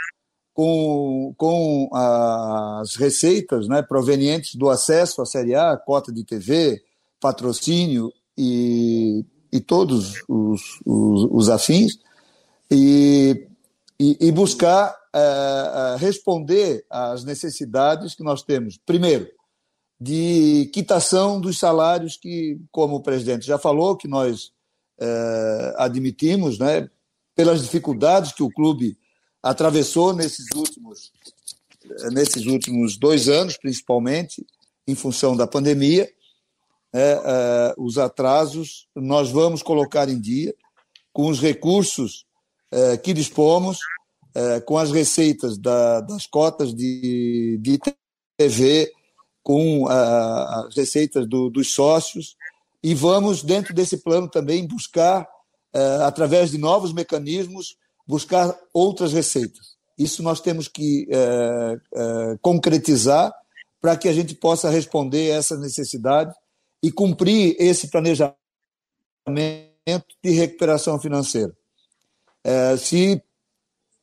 com, 0.52 1.32
com 1.38 1.88
as 1.94 2.94
receitas 2.96 3.66
né, 3.66 3.80
provenientes 3.80 4.54
do 4.56 4.68
acesso 4.68 5.22
à 5.22 5.24
Série 5.24 5.54
A, 5.54 5.74
cota 5.78 6.12
de 6.12 6.22
TV, 6.22 6.82
patrocínio 7.18 8.12
e, 8.36 9.24
e 9.50 9.58
todos 9.58 10.22
os, 10.28 10.80
os, 10.84 11.28
os 11.30 11.48
afins, 11.48 11.98
e, 12.70 13.46
e, 13.98 14.18
e 14.20 14.32
buscar 14.32 14.94
uh, 15.14 15.96
responder 15.96 16.84
às 16.90 17.24
necessidades 17.24 18.14
que 18.14 18.22
nós 18.22 18.42
temos. 18.42 18.78
Primeiro, 18.84 19.28
de 20.00 20.70
quitação 20.72 21.40
dos 21.40 21.58
salários 21.58 22.16
que, 22.16 22.58
como 22.72 22.96
o 22.96 23.02
presidente 23.02 23.46
já 23.46 23.58
falou, 23.58 23.96
que 23.96 24.08
nós 24.08 24.46
uh, 24.98 25.74
admitimos, 25.76 26.58
né, 26.58 26.88
pelas 27.34 27.62
dificuldades 27.62 28.32
que 28.32 28.42
o 28.42 28.50
clube 28.50 28.96
atravessou 29.42 30.14
nesses 30.14 30.46
últimos, 30.54 31.12
nesses 32.12 32.46
últimos 32.46 32.96
dois 32.96 33.28
anos, 33.28 33.56
principalmente, 33.56 34.46
em 34.86 34.94
função 34.94 35.36
da 35.36 35.46
pandemia, 35.46 36.10
é, 36.92 37.12
é, 37.12 37.74
os 37.78 37.98
atrasos 37.98 38.88
nós 38.96 39.30
vamos 39.30 39.62
colocar 39.62 40.08
em 40.08 40.20
dia 40.20 40.52
com 41.12 41.28
os 41.28 41.40
recursos 41.40 42.24
é, 42.70 42.96
que 42.96 43.12
dispomos, 43.12 43.78
é, 44.34 44.60
com 44.60 44.76
as 44.76 44.90
receitas 44.90 45.56
da, 45.56 46.00
das 46.00 46.26
cotas 46.26 46.74
de, 46.74 47.58
de 47.60 47.78
TV, 48.36 48.90
com 49.42 49.86
as 49.88 50.76
receitas 50.76 51.26
do, 51.26 51.50
dos 51.50 51.72
sócios, 51.72 52.36
e 52.82 52.94
vamos, 52.94 53.42
dentro 53.42 53.74
desse 53.74 53.98
plano, 53.98 54.28
também 54.28 54.66
buscar, 54.66 55.28
é, 55.72 55.80
através 56.02 56.50
de 56.50 56.58
novos 56.58 56.92
mecanismos, 56.92 57.76
buscar 58.06 58.56
outras 58.72 59.12
receitas. 59.12 59.76
Isso 59.98 60.22
nós 60.22 60.40
temos 60.40 60.66
que 60.66 61.06
é, 61.10 62.38
concretizar 62.40 63.32
para 63.80 63.96
que 63.96 64.08
a 64.08 64.12
gente 64.12 64.34
possa 64.34 64.70
responder 64.70 65.32
a 65.32 65.36
essa 65.36 65.56
necessidade 65.56 66.34
e 66.82 66.90
cumprir 66.90 67.54
esse 67.58 67.88
planejamento 67.88 68.36
de 70.22 70.30
recuperação 70.30 70.98
financeira. 70.98 71.54
É, 72.42 72.76
se, 72.76 73.22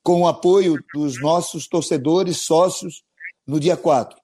com 0.04 0.22
o 0.22 0.28
apoio 0.28 0.78
dos 0.94 1.20
nossos 1.22 1.68
torcedores, 1.68 2.42
sócios, 2.42 3.04
no 3.46 3.60
dia 3.60 3.78
4, 3.78 4.18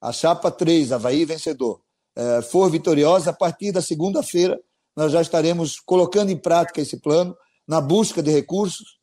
a 0.00 0.12
chapa 0.12 0.50
3, 0.50 0.92
Havaí 0.92 1.24
vencedor, 1.24 1.80
é, 2.16 2.42
for 2.42 2.70
vitoriosa, 2.70 3.30
a 3.30 3.32
partir 3.32 3.72
da 3.72 3.82
segunda-feira, 3.82 4.58
nós 4.96 5.12
já 5.12 5.20
estaremos 5.20 5.78
colocando 5.80 6.30
em 6.30 6.36
prática 6.36 6.80
esse 6.80 6.98
plano, 6.98 7.36
na 7.66 7.80
busca 7.80 8.22
de 8.22 8.30
recursos, 8.30 8.98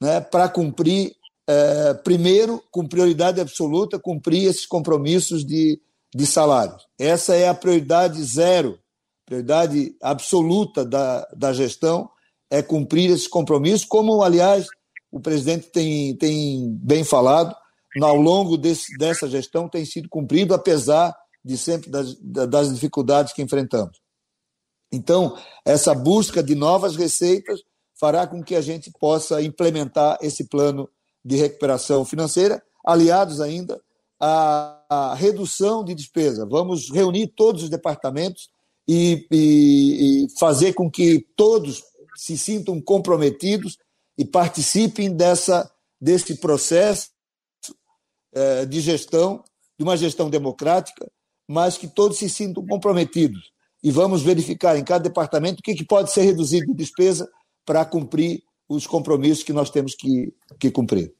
né, 0.00 0.20
para 0.20 0.48
cumprir, 0.48 1.14
é, 1.46 1.94
primeiro, 1.94 2.62
com 2.70 2.86
prioridade 2.86 3.40
absoluta, 3.40 3.98
cumprir 3.98 4.48
esses 4.48 4.66
compromissos 4.66 5.44
de 5.44 5.80
de 6.14 6.26
salários. 6.26 6.86
Essa 6.98 7.34
é 7.34 7.48
a 7.48 7.54
prioridade 7.54 8.22
zero, 8.22 8.78
prioridade 9.26 9.94
absoluta 10.02 10.84
da, 10.84 11.26
da 11.36 11.52
gestão, 11.52 12.08
é 12.50 12.62
cumprir 12.62 13.10
esse 13.10 13.28
compromisso, 13.28 13.86
como, 13.88 14.22
aliás, 14.22 14.66
o 15.10 15.20
presidente 15.20 15.68
tem, 15.68 16.16
tem 16.16 16.70
bem 16.82 17.04
falado, 17.04 17.54
ao 18.02 18.16
longo 18.16 18.56
desse, 18.56 18.96
dessa 18.98 19.28
gestão 19.28 19.68
tem 19.68 19.84
sido 19.84 20.08
cumprido, 20.08 20.54
apesar 20.54 21.14
de 21.44 21.56
sempre 21.56 21.90
das, 21.90 22.14
das 22.20 22.72
dificuldades 22.72 23.32
que 23.32 23.42
enfrentamos. 23.42 23.98
Então, 24.92 25.36
essa 25.64 25.94
busca 25.94 26.42
de 26.42 26.54
novas 26.54 26.96
receitas 26.96 27.60
fará 27.98 28.26
com 28.26 28.42
que 28.42 28.54
a 28.54 28.60
gente 28.60 28.90
possa 28.98 29.42
implementar 29.42 30.18
esse 30.20 30.44
plano 30.44 30.88
de 31.24 31.36
recuperação 31.36 32.04
financeira, 32.04 32.62
aliados 32.84 33.40
ainda 33.40 33.80
a, 34.20 34.82
a 34.88 35.14
redução 35.14 35.84
de 35.84 35.94
despesa. 35.94 36.46
Vamos 36.46 36.90
reunir 36.90 37.28
todos 37.28 37.64
os 37.64 37.70
departamentos 37.70 38.48
e, 38.86 39.26
e, 39.30 40.24
e 40.24 40.38
fazer 40.38 40.72
com 40.72 40.90
que 40.90 41.26
todos 41.36 41.82
se 42.16 42.36
sintam 42.38 42.80
comprometidos 42.80 43.76
e 44.16 44.24
participem 44.24 45.14
dessa, 45.14 45.70
desse 46.00 46.36
processo 46.36 47.10
de 48.68 48.80
gestão, 48.80 49.42
de 49.76 49.84
uma 49.84 49.96
gestão 49.96 50.28
democrática, 50.28 51.10
mas 51.46 51.78
que 51.78 51.88
todos 51.88 52.18
se 52.18 52.28
sintam 52.28 52.66
comprometidos. 52.66 53.52
E 53.82 53.90
vamos 53.90 54.22
verificar 54.22 54.76
em 54.76 54.84
cada 54.84 55.04
departamento 55.04 55.60
o 55.60 55.62
que, 55.62 55.74
que 55.74 55.84
pode 55.84 56.10
ser 56.10 56.22
reduzido 56.22 56.66
de 56.66 56.74
despesa 56.74 57.30
para 57.64 57.84
cumprir 57.84 58.42
os 58.68 58.86
compromissos 58.86 59.44
que 59.44 59.52
nós 59.52 59.70
temos 59.70 59.94
que, 59.94 60.34
que 60.58 60.70
cumprir. 60.70 61.14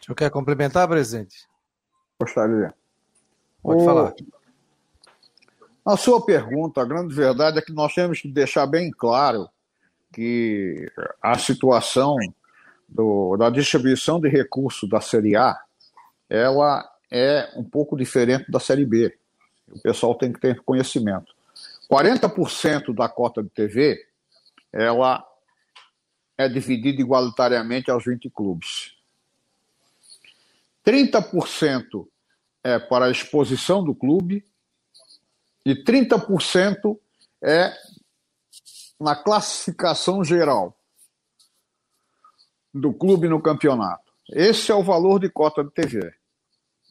O 0.00 0.04
senhor 0.04 0.16
quer 0.16 0.30
complementar, 0.30 0.86
presidente? 0.86 1.48
Gostaria. 2.20 2.74
Pode 3.62 3.82
o... 3.82 3.84
falar. 3.84 4.14
A 5.84 5.96
sua 5.96 6.24
pergunta, 6.24 6.80
a 6.80 6.84
grande 6.84 7.14
verdade 7.14 7.58
é 7.58 7.62
que 7.62 7.72
nós 7.72 7.94
temos 7.94 8.20
que 8.20 8.28
deixar 8.28 8.66
bem 8.66 8.90
claro 8.90 9.48
que 10.12 10.90
a 11.20 11.36
situação 11.38 12.16
do, 12.94 13.36
da 13.36 13.50
distribuição 13.50 14.20
de 14.20 14.28
recursos 14.28 14.88
da 14.88 15.00
Série 15.00 15.34
A 15.34 15.60
ela 16.30 16.88
é 17.10 17.52
um 17.56 17.64
pouco 17.64 17.96
diferente 17.96 18.50
da 18.50 18.58
Série 18.58 18.86
B. 18.86 19.16
O 19.68 19.78
pessoal 19.80 20.14
tem 20.14 20.32
que 20.32 20.40
ter 20.40 20.60
conhecimento. 20.62 21.34
40% 21.90 22.94
da 22.94 23.08
cota 23.08 23.42
de 23.42 23.50
TV 23.50 24.06
ela 24.72 25.24
é 26.36 26.48
dividida 26.48 27.00
igualitariamente 27.00 27.90
aos 27.90 28.04
20 28.04 28.30
clubes. 28.30 28.96
30% 30.84 32.06
é 32.62 32.78
para 32.78 33.06
a 33.06 33.10
exposição 33.10 33.84
do 33.84 33.94
clube 33.94 34.44
e 35.64 35.74
30% 35.74 36.98
é 37.42 37.72
na 38.98 39.14
classificação 39.14 40.24
geral 40.24 40.76
do 42.74 42.92
clube 42.92 43.28
no 43.28 43.40
campeonato. 43.40 44.02
Esse 44.30 44.72
é 44.72 44.74
o 44.74 44.82
valor 44.82 45.20
de 45.20 45.28
cota 45.28 45.62
de 45.62 45.70
TV. 45.70 46.12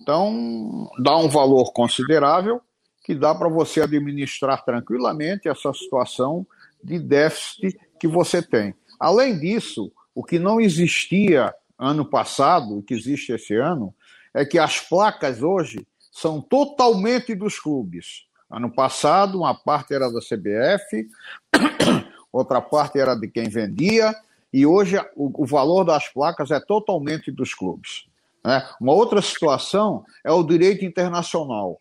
Então, 0.02 0.90
dá 1.00 1.18
um 1.18 1.28
valor 1.28 1.74
considerável 1.74 2.62
que 3.04 3.14
dá 3.14 3.36
para 3.36 3.50
você 3.50 3.82
administrar 3.82 4.64
tranquilamente 4.64 5.50
essa 5.50 5.74
situação 5.74 6.48
de 6.82 7.00
déficit 7.00 7.78
que 8.00 8.08
você 8.08 8.42
tem. 8.42 8.74
Além 9.00 9.38
disso, 9.38 9.92
o 10.16 10.24
que 10.24 10.40
não 10.40 10.60
existia 10.60 11.54
ano 11.78 12.06
passado, 12.06 12.78
o 12.78 12.84
que 12.84 12.94
existe 12.94 13.34
esse 13.34 13.56
ano, 13.56 13.94
é 14.34 14.46
que 14.46 14.58
as 14.58 14.80
placas 14.80 15.42
hoje 15.42 15.86
são 16.12 16.40
totalmente 16.42 17.36
dos 17.36 17.60
clubes. 17.60 18.26
Ano 18.50 18.72
passado, 18.72 19.40
uma 19.40 19.54
parte 19.54 19.94
era 19.94 20.10
da 20.12 20.20
CBF, 20.20 21.08
outra 22.32 22.62
parte 22.62 23.00
era 23.00 23.16
de 23.16 23.28
quem 23.28 23.50
vendia, 23.50 24.16
e 24.54 24.66
hoje 24.68 24.98
o, 25.16 25.44
o 25.44 25.46
valor 25.46 25.84
das 25.84 26.08
placas 26.08 26.52
é 26.52 26.60
totalmente 26.60 27.32
dos 27.32 27.56
clubes. 27.56 28.06
Né? 28.46 28.68
Uma 28.80 28.94
outra 28.94 29.22
situação 29.22 30.06
é 30.24 30.32
o 30.32 30.44
direito 30.44 30.86
internacional. 30.86 31.80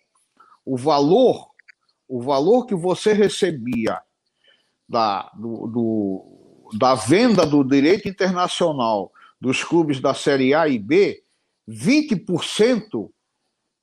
O 0.65 0.77
valor, 0.77 1.51
o 2.09 2.23
valor 2.23 2.65
que 2.65 2.75
você 2.75 3.13
recebia 3.13 4.01
da, 4.89 5.31
do, 5.35 5.67
do, 5.67 6.69
da 6.79 6.95
venda 6.95 7.45
do 7.45 7.63
direito 7.63 8.09
internacional 8.09 9.13
dos 9.39 9.63
clubes 9.63 10.01
da 10.01 10.15
Série 10.15 10.55
A 10.55 10.67
e 10.67 10.79
B, 10.79 11.23
20% 11.69 13.11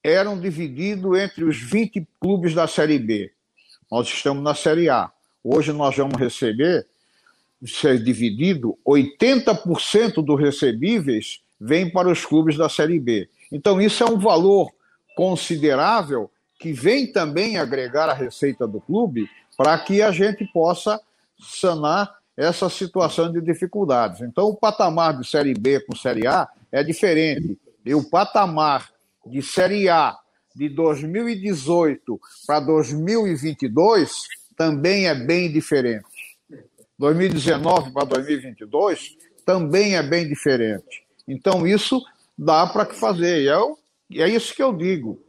eram 0.03 0.39
divididos 0.39 1.19
entre 1.19 1.43
os 1.43 1.57
20 1.57 2.07
clubes 2.19 2.53
da 2.53 2.67
Série 2.67 2.97
B. 2.97 3.31
Nós 3.91 4.07
estamos 4.07 4.43
na 4.43 4.55
Série 4.55 4.89
A. 4.89 5.11
Hoje 5.43 5.73
nós 5.73 5.95
vamos 5.95 6.17
receber, 6.17 6.87
ser 7.65 8.01
dividido, 8.01 8.77
80% 8.87 10.23
dos 10.23 10.39
recebíveis 10.39 11.41
vem 11.59 11.89
para 11.89 12.09
os 12.09 12.25
clubes 12.25 12.57
da 12.57 12.69
Série 12.69 12.99
B. 12.99 13.29
Então, 13.51 13.81
isso 13.81 14.03
é 14.03 14.05
um 14.05 14.17
valor 14.17 14.71
considerável 15.15 16.31
que 16.59 16.71
vem 16.71 17.11
também 17.11 17.57
agregar 17.57 18.09
a 18.09 18.13
receita 18.13 18.67
do 18.67 18.79
clube 18.79 19.29
para 19.57 19.77
que 19.77 20.01
a 20.01 20.11
gente 20.11 20.45
possa 20.53 20.99
sanar 21.39 22.19
essa 22.35 22.69
situação 22.69 23.31
de 23.31 23.41
dificuldades. 23.41 24.21
Então, 24.21 24.47
o 24.47 24.55
patamar 24.55 25.17
de 25.19 25.27
Série 25.27 25.53
B 25.53 25.81
com 25.81 25.95
Série 25.95 26.25
A 26.25 26.47
é 26.71 26.81
diferente. 26.83 27.57
E 27.85 27.93
o 27.93 28.09
patamar 28.09 28.89
de 29.25 29.41
Série 29.41 29.89
A 29.89 30.17
de 30.55 30.69
2018 30.69 32.19
para 32.47 32.61
2022 32.61 34.23
também 34.55 35.07
é 35.07 35.15
bem 35.15 35.51
diferente. 35.51 36.05
2019 36.99 37.91
para 37.91 38.03
2022 38.03 39.17
também 39.45 39.95
é 39.95 40.03
bem 40.03 40.27
diferente. 40.27 41.03
Então, 41.27 41.65
isso 41.65 42.03
dá 42.37 42.67
para 42.67 42.85
fazer. 42.85 43.43
E 44.11 44.21
é, 44.21 44.25
é 44.25 44.29
isso 44.29 44.53
que 44.53 44.61
eu 44.61 44.73
digo. 44.73 45.19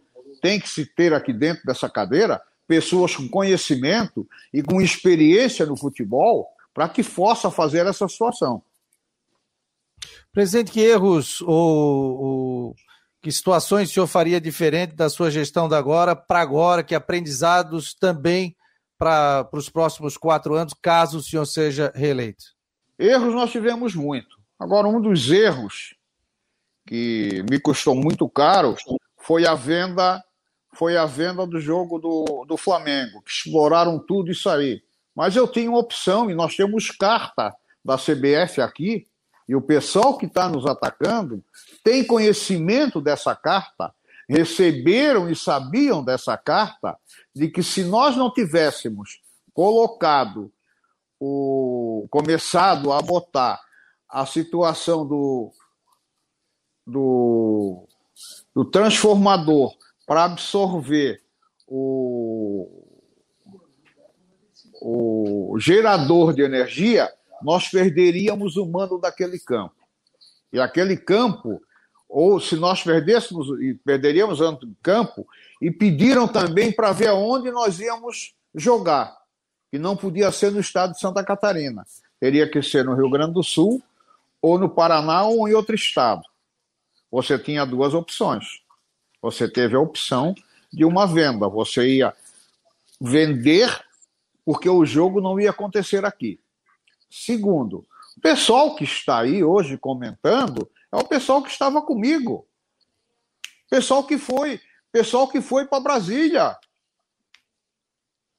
Tem 0.42 0.58
que 0.60 0.68
se 0.68 0.84
ter 0.84 1.14
aqui 1.14 1.32
dentro 1.32 1.64
dessa 1.64 1.88
cadeira 1.88 2.42
pessoas 2.66 3.16
com 3.16 3.28
conhecimento 3.28 4.28
e 4.52 4.62
com 4.62 4.80
experiência 4.80 5.64
no 5.64 5.76
futebol 5.76 6.48
para 6.74 6.88
que 6.88 7.02
possa 7.02 7.50
fazer 7.50 7.86
essa 7.86 8.06
situação. 8.08 8.62
Presidente, 10.32 10.70
que 10.70 10.80
erros 10.80 11.40
ou, 11.40 12.20
ou 12.20 12.76
que 13.20 13.30
situações 13.32 13.90
o 13.90 13.92
senhor 13.92 14.06
faria 14.06 14.40
diferente 14.40 14.94
da 14.94 15.10
sua 15.10 15.30
gestão 15.30 15.68
da 15.68 15.78
agora 15.78 16.14
para 16.14 16.40
agora, 16.40 16.84
que 16.84 16.94
aprendizados 16.94 17.92
também 17.92 18.56
para 19.01 19.48
os 19.55 19.70
próximos 19.70 20.18
quatro 20.18 20.55
anos, 20.55 20.74
caso 20.74 21.18
o 21.18 21.22
senhor 21.22 21.46
seja 21.46 21.90
reeleito? 21.94 22.44
Erros 22.98 23.34
nós 23.34 23.51
tivemos 23.51 23.94
muito. 23.94 24.36
Agora, 24.59 24.86
um 24.86 25.01
dos 25.01 25.30
erros 25.30 25.94
que 26.86 27.42
me 27.51 27.59
custou 27.59 27.94
muito 27.94 28.28
caro 28.28 28.76
foi 29.16 29.46
a 29.46 29.55
venda 29.55 30.22
foi 30.74 30.96
a 30.96 31.05
venda 31.05 31.44
do 31.46 31.59
jogo 31.59 31.98
do, 31.98 32.44
do 32.46 32.57
Flamengo, 32.57 33.22
que 33.22 33.30
exploraram 33.30 33.98
tudo 33.98 34.30
isso 34.30 34.48
aí. 34.48 34.80
Mas 35.16 35.34
eu 35.34 35.48
tenho 35.48 35.74
opção 35.74 36.30
e 36.30 36.34
nós 36.34 36.55
temos 36.55 36.90
carta 36.92 37.53
da 37.84 37.96
CBF 37.96 38.61
aqui, 38.61 39.05
e 39.48 39.57
o 39.57 39.61
pessoal 39.61 40.16
que 40.16 40.26
está 40.26 40.48
nos 40.48 40.64
atacando 40.64 41.42
tem 41.82 42.05
conhecimento 42.05 43.01
dessa 43.01 43.34
carta, 43.34 43.92
receberam 44.28 45.28
e 45.28 45.34
sabiam 45.34 46.05
dessa 46.05 46.36
carta, 46.36 46.96
de 47.34 47.48
que 47.48 47.62
se 47.62 47.84
nós 47.84 48.16
não 48.16 48.32
tivéssemos 48.32 49.20
colocado 49.52 50.52
o 51.18 52.06
começado 52.10 52.92
a 52.92 53.00
botar 53.02 53.60
a 54.08 54.24
situação 54.26 55.06
do, 55.06 55.52
do, 56.86 57.86
do 58.54 58.64
transformador 58.64 59.74
para 60.06 60.24
absorver 60.24 61.22
o, 61.66 62.84
o 64.80 65.56
gerador 65.60 66.32
de 66.32 66.42
energia, 66.42 67.08
nós 67.42 67.68
perderíamos 67.68 68.56
o 68.56 68.66
mando 68.66 68.98
daquele 68.98 69.38
campo. 69.38 69.74
E 70.52 70.58
aquele 70.58 70.96
campo, 70.96 71.62
ou 72.08 72.40
se 72.40 72.56
nós 72.56 72.82
perdêssemos, 72.82 73.46
perderíamos 73.84 74.40
o 74.40 74.58
campo, 74.82 75.26
e 75.61 75.70
pediram 75.70 76.26
também 76.26 76.72
para 76.72 76.92
ver 76.92 77.08
aonde 77.08 77.50
nós 77.50 77.78
íamos 77.80 78.34
jogar, 78.54 79.16
que 79.70 79.78
não 79.78 79.96
podia 79.96 80.32
ser 80.32 80.50
no 80.50 80.61
estado 80.61 80.92
de 80.92 81.00
Santa 81.00 81.22
Catarina. 81.22 81.86
Teria 82.18 82.48
que 82.48 82.62
ser 82.62 82.84
no 82.84 82.94
Rio 82.94 83.11
Grande 83.11 83.34
do 83.34 83.42
Sul 83.42 83.82
ou 84.40 84.58
no 84.58 84.68
Paraná 84.68 85.24
ou 85.24 85.48
em 85.48 85.54
outro 85.54 85.74
estado. 85.74 86.22
Você 87.11 87.38
tinha 87.38 87.66
duas 87.66 87.92
opções. 87.92 88.62
Você 89.20 89.48
teve 89.48 89.76
a 89.76 89.80
opção 89.80 90.34
de 90.72 90.84
uma 90.84 91.06
venda. 91.06 91.48
Você 91.48 91.96
ia 91.96 92.14
vender 93.00 93.84
porque 94.44 94.68
o 94.68 94.84
jogo 94.84 95.20
não 95.20 95.38
ia 95.38 95.50
acontecer 95.50 96.04
aqui. 96.04 96.40
Segundo, 97.11 97.86
o 98.16 98.20
pessoal 98.20 98.74
que 98.74 98.84
está 98.84 99.20
aí 99.20 99.42
hoje 99.42 99.76
comentando 99.76 100.70
é 100.92 100.96
o 100.96 101.04
pessoal 101.04 101.42
que 101.42 101.50
estava 101.50 101.82
comigo. 101.82 102.46
Pessoal 103.68 104.04
que 104.04 104.18
foi, 104.18 104.61
pessoal 104.93 105.28
que 105.28 105.41
foi 105.41 105.66
para 105.66 105.80
Brasília 105.80 106.57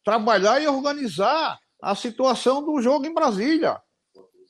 trabalhar 0.03 0.61
e 0.61 0.67
organizar 0.67 1.59
a 1.81 1.95
situação 1.95 2.63
do 2.63 2.81
jogo 2.81 3.05
em 3.05 3.13
Brasília. 3.13 3.81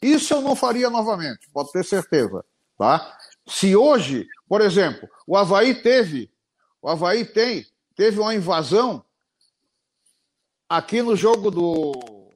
Isso 0.02 0.34
eu 0.34 0.41
não 0.41 0.56
faria 0.56 0.89
novamente, 0.89 1.49
pode 1.52 1.72
ter 1.72 1.86
certeza. 1.86 2.43
Tá? 2.78 3.18
Se 3.47 3.76
hoje, 3.76 4.28
por 4.47 4.62
exemplo, 4.62 5.08
o 5.28 5.38
Havaí 5.38 5.76
teve, 5.76 6.32
o 6.82 6.89
Havaí 6.89 7.24
tem, 7.26 7.66
teve 7.95 8.20
uma 8.20 8.34
invasão 8.34 9.06
aqui 10.68 11.02
no 11.02 11.16
jogo 11.16 11.52
do. 11.52 12.32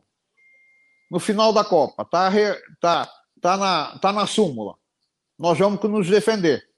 no 1.10 1.20
final 1.20 1.52
da 1.52 1.64
Copa, 1.64 2.06
tá, 2.06 2.30
tá, 2.80 3.12
tá, 3.42 3.58
na, 3.58 4.00
tá 4.00 4.14
na 4.14 4.28
súmula. 4.28 4.76
Nós 5.38 5.58
vamos 5.58 5.82
nos 5.84 6.10
defender. 6.10 6.70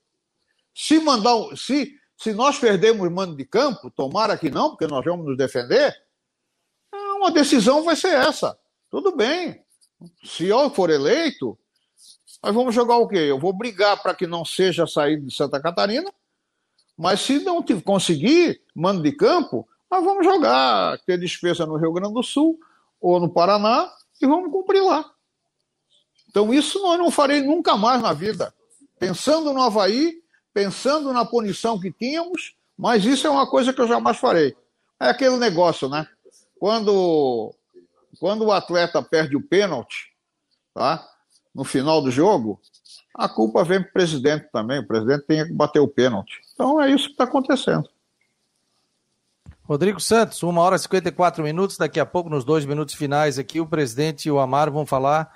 Se 0.74 1.00
mandar, 1.00 1.36
se, 1.56 1.94
se 2.18 2.34
nós 2.34 2.58
perdermos 2.58 3.10
mando 3.12 3.36
de 3.36 3.46
campo, 3.46 3.92
tomara 3.92 4.36
que 4.38 4.50
não, 4.50 4.72
porque 4.72 4.88
nós 4.88 5.06
vamos 5.06 5.26
nos 5.28 5.38
defender, 5.38 5.96
uma 7.16 7.32
decisão 7.32 7.84
vai 7.84 7.96
ser 7.96 8.14
essa. 8.14 8.58
Tudo 8.90 9.16
bem, 9.16 9.64
se 10.24 10.46
eu 10.48 10.70
for 10.72 10.90
eleito, 10.90 11.58
nós 12.44 12.54
vamos 12.54 12.74
jogar 12.74 12.98
o 12.98 13.08
quê? 13.08 13.18
Eu 13.18 13.40
vou 13.40 13.54
brigar 13.54 14.02
para 14.02 14.16
que 14.16 14.26
não 14.26 14.44
seja 14.44 14.88
saído 14.88 15.28
de 15.28 15.36
Santa 15.36 15.62
Catarina, 15.62 16.12
mas 16.98 17.22
se 17.22 17.40
não 17.40 17.64
conseguir 17.84 18.62
mando 18.74 19.04
de 19.04 19.12
campo, 19.12 19.68
nós 19.90 20.04
vamos 20.04 20.26
jogar, 20.26 20.98
ter 21.06 21.20
despesa 21.20 21.66
no 21.66 21.78
Rio 21.78 21.94
Grande 21.94 22.14
do 22.14 22.24
Sul 22.24 22.60
ou 23.00 23.20
no 23.20 23.30
Paraná 23.30 23.92
e 24.20 24.26
vamos 24.26 24.52
cumprir 24.52 24.82
lá. 24.82 25.12
Então 26.30 26.52
isso 26.54 26.82
nós 26.82 26.98
não 26.98 27.12
farei 27.12 27.42
nunca 27.42 27.78
mais 27.78 28.02
na 28.02 28.14
vida. 28.14 28.54
Pensando 29.00 29.54
no 29.54 29.62
Havaí, 29.62 30.22
pensando 30.58 31.14
na 31.14 31.24
punição 31.24 31.80
que 31.80 31.92
tínhamos, 31.92 32.56
mas 32.76 33.06
isso 33.06 33.28
é 33.28 33.30
uma 33.30 33.48
coisa 33.48 33.72
que 33.72 33.80
eu 33.80 33.88
jamais 33.88 34.18
farei. 34.18 34.58
É 35.00 35.08
aquele 35.08 35.38
negócio, 35.38 35.88
né? 35.88 36.08
Quando 36.60 37.54
quando 38.20 38.44
o 38.46 38.52
atleta 38.52 39.04
perde 39.04 39.38
o 39.38 39.42
pênalti, 39.48 40.12
tá? 40.74 41.08
no 41.54 41.64
final 41.64 42.02
do 42.02 42.10
jogo, 42.10 42.60
a 43.14 43.30
culpa 43.30 43.64
vem 43.64 43.82
para 43.82 43.90
o 43.90 43.94
presidente 43.94 44.48
também. 44.52 44.80
O 44.80 44.88
presidente 44.88 45.28
tem 45.28 45.46
que 45.46 45.54
bater 45.54 45.80
o 45.80 45.88
pênalti. 45.88 46.42
Então 46.56 46.82
é 46.82 46.90
isso 46.90 47.06
que 47.06 47.12
está 47.12 47.26
acontecendo. 47.26 47.88
Rodrigo 49.64 50.00
Santos, 50.00 50.42
uma 50.42 50.62
hora 50.62 50.76
e 50.76 50.80
54 50.80 51.44
minutos. 51.44 51.78
Daqui 51.78 52.00
a 52.00 52.06
pouco, 52.06 52.32
nos 52.32 52.44
dois 52.44 52.66
minutos 52.66 52.96
finais 52.96 53.38
aqui, 53.38 53.60
o 53.60 53.68
presidente 53.68 54.28
e 54.28 54.32
o 54.32 54.40
Amaro 54.40 54.72
vão 54.72 54.88
falar 54.88 55.32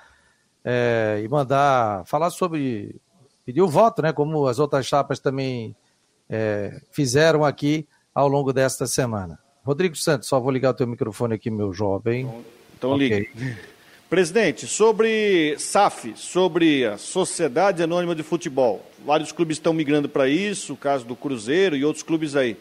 é, 0.66 1.22
e 1.24 1.28
mandar 1.28 2.04
falar 2.08 2.32
sobre. 2.32 3.00
Pedir 3.52 3.62
o 3.62 3.68
voto, 3.68 4.02
né? 4.02 4.14
Como 4.14 4.48
as 4.48 4.60
outras 4.60 4.86
chapas 4.86 5.20
também 5.20 5.76
é, 6.30 6.82
fizeram 6.90 7.44
aqui 7.44 7.86
ao 8.16 8.28
longo 8.28 8.54
desta 8.54 8.88
semana. 8.88 9.38
Rodrigo 9.64 9.96
Santos, 9.96 10.30
só 10.30 10.40
vou 10.40 10.52
ligar 10.52 10.72
o 10.72 10.74
teu 10.74 10.88
microfone 10.88 11.36
aqui, 11.36 11.52
meu 11.52 11.74
jovem. 11.74 12.30
Então 12.78 12.94
okay. 12.94 13.10
ligue. 13.10 13.58
Presidente, 14.10 14.68
sobre 14.68 15.56
SAF, 15.60 16.14
sobre 16.16 16.86
a 16.86 16.98
Sociedade 16.98 17.84
Anônima 17.84 18.16
de 18.16 18.24
Futebol, 18.24 18.86
vários 19.06 19.32
clubes 19.32 19.56
estão 19.56 19.72
migrando 19.72 20.10
para 20.10 20.28
isso, 20.28 20.74
o 20.74 20.78
caso 20.78 21.06
do 21.06 21.16
Cruzeiro 21.16 21.78
e 21.78 21.86
outros 21.86 22.04
clubes 22.04 22.36
aí. 22.36 22.58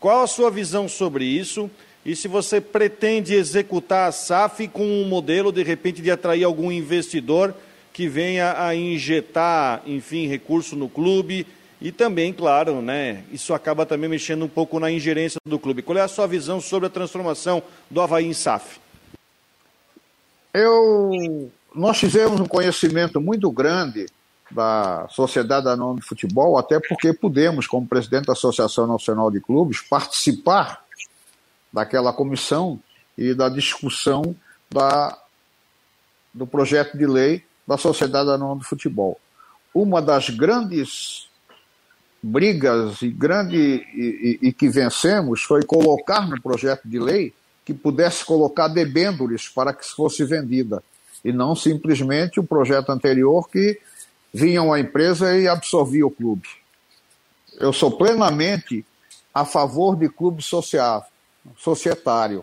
Qual 0.00 0.22
a 0.22 0.26
sua 0.26 0.50
visão 0.50 0.88
sobre 0.88 1.24
isso? 1.24 1.70
E 2.04 2.16
se 2.16 2.26
você 2.26 2.60
pretende 2.60 3.34
executar 3.34 4.08
a 4.08 4.12
SAF 4.12 4.66
com 4.68 4.84
um 4.84 5.06
modelo, 5.06 5.52
de 5.52 5.62
repente, 5.62 6.00
de 6.00 6.10
atrair 6.10 6.44
algum 6.44 6.72
investidor 6.72 7.54
que 7.98 8.06
venha 8.08 8.54
a 8.64 8.76
injetar, 8.76 9.82
enfim, 9.84 10.28
recurso 10.28 10.76
no 10.76 10.88
clube 10.88 11.44
e 11.80 11.90
também, 11.90 12.32
claro, 12.32 12.80
né, 12.80 13.24
isso 13.32 13.52
acaba 13.52 13.84
também 13.84 14.08
mexendo 14.08 14.44
um 14.44 14.48
pouco 14.48 14.78
na 14.78 14.88
ingerência 14.88 15.40
do 15.44 15.58
clube. 15.58 15.82
Qual 15.82 15.98
é 15.98 16.02
a 16.02 16.06
sua 16.06 16.28
visão 16.28 16.60
sobre 16.60 16.86
a 16.86 16.90
transformação 16.90 17.60
do 17.90 18.00
Havaí 18.00 18.24
em 18.24 18.32
SAF? 18.32 18.78
Eu, 20.54 21.50
nós 21.74 21.98
fizemos 21.98 22.38
um 22.40 22.46
conhecimento 22.46 23.20
muito 23.20 23.50
grande 23.50 24.06
da 24.48 25.08
Sociedade 25.10 25.66
Anônima 25.66 25.98
de 25.98 26.06
Futebol, 26.06 26.56
até 26.56 26.78
porque 26.78 27.12
pudemos, 27.12 27.66
como 27.66 27.84
presidente 27.84 28.26
da 28.26 28.32
Associação 28.32 28.86
Nacional 28.86 29.28
de 29.28 29.40
Clubes, 29.40 29.80
participar 29.80 30.84
daquela 31.72 32.12
comissão 32.12 32.78
e 33.18 33.34
da 33.34 33.48
discussão 33.48 34.36
da, 34.70 35.18
do 36.32 36.46
projeto 36.46 36.96
de 36.96 37.04
lei 37.04 37.47
da 37.68 37.76
Sociedade 37.76 38.30
Anônima 38.30 38.60
de 38.60 38.64
Futebol. 38.64 39.20
Uma 39.74 40.00
das 40.00 40.30
grandes 40.30 41.28
brigas 42.22 43.02
e, 43.02 43.10
grande, 43.10 43.58
e, 43.58 44.38
e, 44.42 44.48
e 44.48 44.52
que 44.54 44.70
vencemos 44.70 45.42
foi 45.42 45.62
colocar 45.62 46.26
no 46.26 46.40
projeto 46.40 46.88
de 46.88 46.98
lei 46.98 47.34
que 47.66 47.74
pudesse 47.74 48.24
colocar 48.24 48.68
debêntures 48.68 49.50
para 49.50 49.74
que 49.74 49.84
fosse 49.84 50.24
vendida, 50.24 50.82
e 51.22 51.30
não 51.30 51.54
simplesmente 51.54 52.40
o 52.40 52.44
projeto 52.44 52.88
anterior 52.88 53.46
que 53.50 53.78
vinha 54.32 54.62
uma 54.62 54.80
empresa 54.80 55.36
e 55.36 55.46
absorvia 55.46 56.06
o 56.06 56.10
clube. 56.10 56.48
Eu 57.60 57.74
sou 57.74 57.90
plenamente 57.90 58.86
a 59.34 59.44
favor 59.44 59.94
de 59.94 60.08
clube 60.08 60.42
social, 60.42 61.06
societário. 61.58 62.42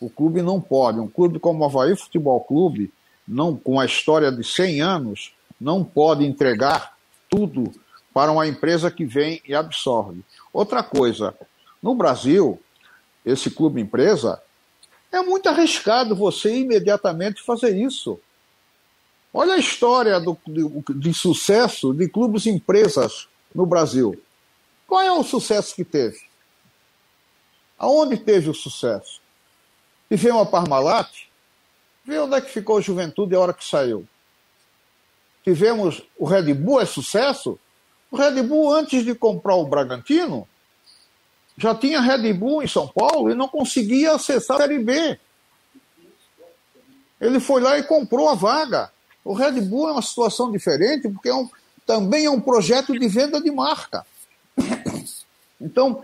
O 0.00 0.08
clube 0.08 0.40
não 0.40 0.58
pode, 0.58 0.98
um 0.98 1.08
clube 1.08 1.38
como 1.38 1.62
o 1.62 1.66
Havaí 1.66 1.94
Futebol 1.94 2.40
Clube, 2.40 2.90
não, 3.32 3.56
com 3.56 3.80
a 3.80 3.86
história 3.86 4.30
de 4.30 4.44
100 4.44 4.82
anos, 4.82 5.34
não 5.60 5.82
pode 5.82 6.24
entregar 6.24 6.96
tudo 7.28 7.72
para 8.12 8.30
uma 8.30 8.46
empresa 8.46 8.90
que 8.90 9.04
vem 9.04 9.40
e 9.46 9.54
absorve. 9.54 10.22
Outra 10.52 10.82
coisa, 10.82 11.34
no 11.82 11.94
Brasil, 11.94 12.60
esse 13.24 13.50
clube 13.50 13.80
empresa 13.80 14.40
é 15.10 15.20
muito 15.22 15.48
arriscado 15.48 16.14
você 16.14 16.54
imediatamente 16.58 17.42
fazer 17.42 17.76
isso. 17.76 18.20
Olha 19.32 19.54
a 19.54 19.58
história 19.58 20.20
do, 20.20 20.36
de, 20.46 20.94
de 20.94 21.14
sucesso 21.14 21.94
de 21.94 22.08
clubes 22.08 22.46
empresas 22.46 23.28
no 23.54 23.64
Brasil. 23.64 24.20
Qual 24.86 25.00
é 25.00 25.10
o 25.10 25.24
sucesso 25.24 25.74
que 25.74 25.84
teve? 25.84 26.20
Aonde 27.78 28.18
teve 28.18 28.50
o 28.50 28.54
sucesso? 28.54 29.22
Tivemos 30.08 30.42
a 30.42 30.46
Parmalat, 30.46 31.08
vê 32.04 32.18
onde 32.18 32.36
é 32.36 32.40
que 32.40 32.50
ficou 32.50 32.78
a 32.78 32.80
juventude 32.80 33.34
a 33.34 33.40
hora 33.40 33.52
que 33.52 33.64
saiu. 33.64 34.06
Tivemos 35.44 36.02
o 36.18 36.24
Red 36.24 36.54
Bull, 36.54 36.80
é 36.80 36.86
sucesso? 36.86 37.58
O 38.10 38.16
Red 38.16 38.42
Bull, 38.42 38.74
antes 38.74 39.04
de 39.04 39.14
comprar 39.14 39.56
o 39.56 39.66
Bragantino, 39.66 40.46
já 41.56 41.74
tinha 41.74 42.00
Red 42.00 42.32
Bull 42.32 42.62
em 42.62 42.68
São 42.68 42.88
Paulo 42.88 43.30
e 43.30 43.34
não 43.34 43.48
conseguia 43.48 44.14
acessar 44.14 44.56
a 44.56 44.60
Série 44.60 44.78
B. 44.78 45.18
Ele 47.20 47.38
foi 47.38 47.60
lá 47.60 47.78
e 47.78 47.84
comprou 47.84 48.28
a 48.28 48.34
vaga. 48.34 48.90
O 49.24 49.32
Red 49.32 49.60
Bull 49.60 49.88
é 49.88 49.92
uma 49.92 50.02
situação 50.02 50.50
diferente 50.50 51.08
porque 51.08 51.28
é 51.28 51.34
um, 51.34 51.48
também 51.86 52.26
é 52.26 52.30
um 52.30 52.40
projeto 52.40 52.98
de 52.98 53.08
venda 53.08 53.40
de 53.40 53.50
marca. 53.50 54.04
Então, 55.60 56.02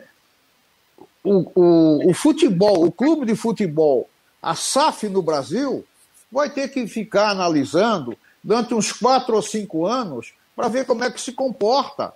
o, 1.25 1.61
o, 1.61 2.11
o 2.11 2.15
futebol, 2.15 2.85
o 2.85 2.93
clube 2.93 3.27
de 3.27 3.35
futebol, 3.35 4.09
a 4.41 4.55
SAF 4.55 5.09
no 5.09 5.21
Brasil, 5.21 5.85
vai 6.31 6.51
ter 6.51 6.69
que 6.69 6.87
ficar 6.87 7.31
analisando 7.31 8.17
durante 8.43 8.75
uns 8.75 8.93
quatro 8.93 9.37
ou 9.37 9.43
cinco 9.43 9.87
anos 9.87 10.33
para 10.55 10.69
ver 10.69 10.85
como 10.87 11.05
é 11.05 11.11
que 11.11 11.21
se 11.21 11.33
comporta. 11.33 12.13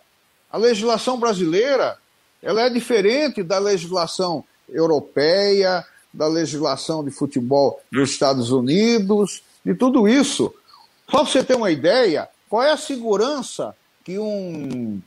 A 0.50 0.58
legislação 0.58 1.18
brasileira 1.18 1.98
ela 2.42 2.62
é 2.62 2.70
diferente 2.70 3.42
da 3.42 3.58
legislação 3.58 4.44
europeia, 4.68 5.84
da 6.12 6.26
legislação 6.26 7.04
de 7.04 7.10
futebol 7.10 7.80
dos 7.90 8.10
Estados 8.10 8.50
Unidos, 8.50 9.42
de 9.64 9.74
tudo 9.74 10.08
isso. 10.08 10.52
Só 11.08 11.18
para 11.18 11.26
você 11.26 11.44
ter 11.44 11.54
uma 11.54 11.70
ideia, 11.70 12.28
qual 12.48 12.62
é 12.62 12.72
a 12.72 12.76
segurança 12.76 13.74
que 14.04 14.18
um, 14.18 15.00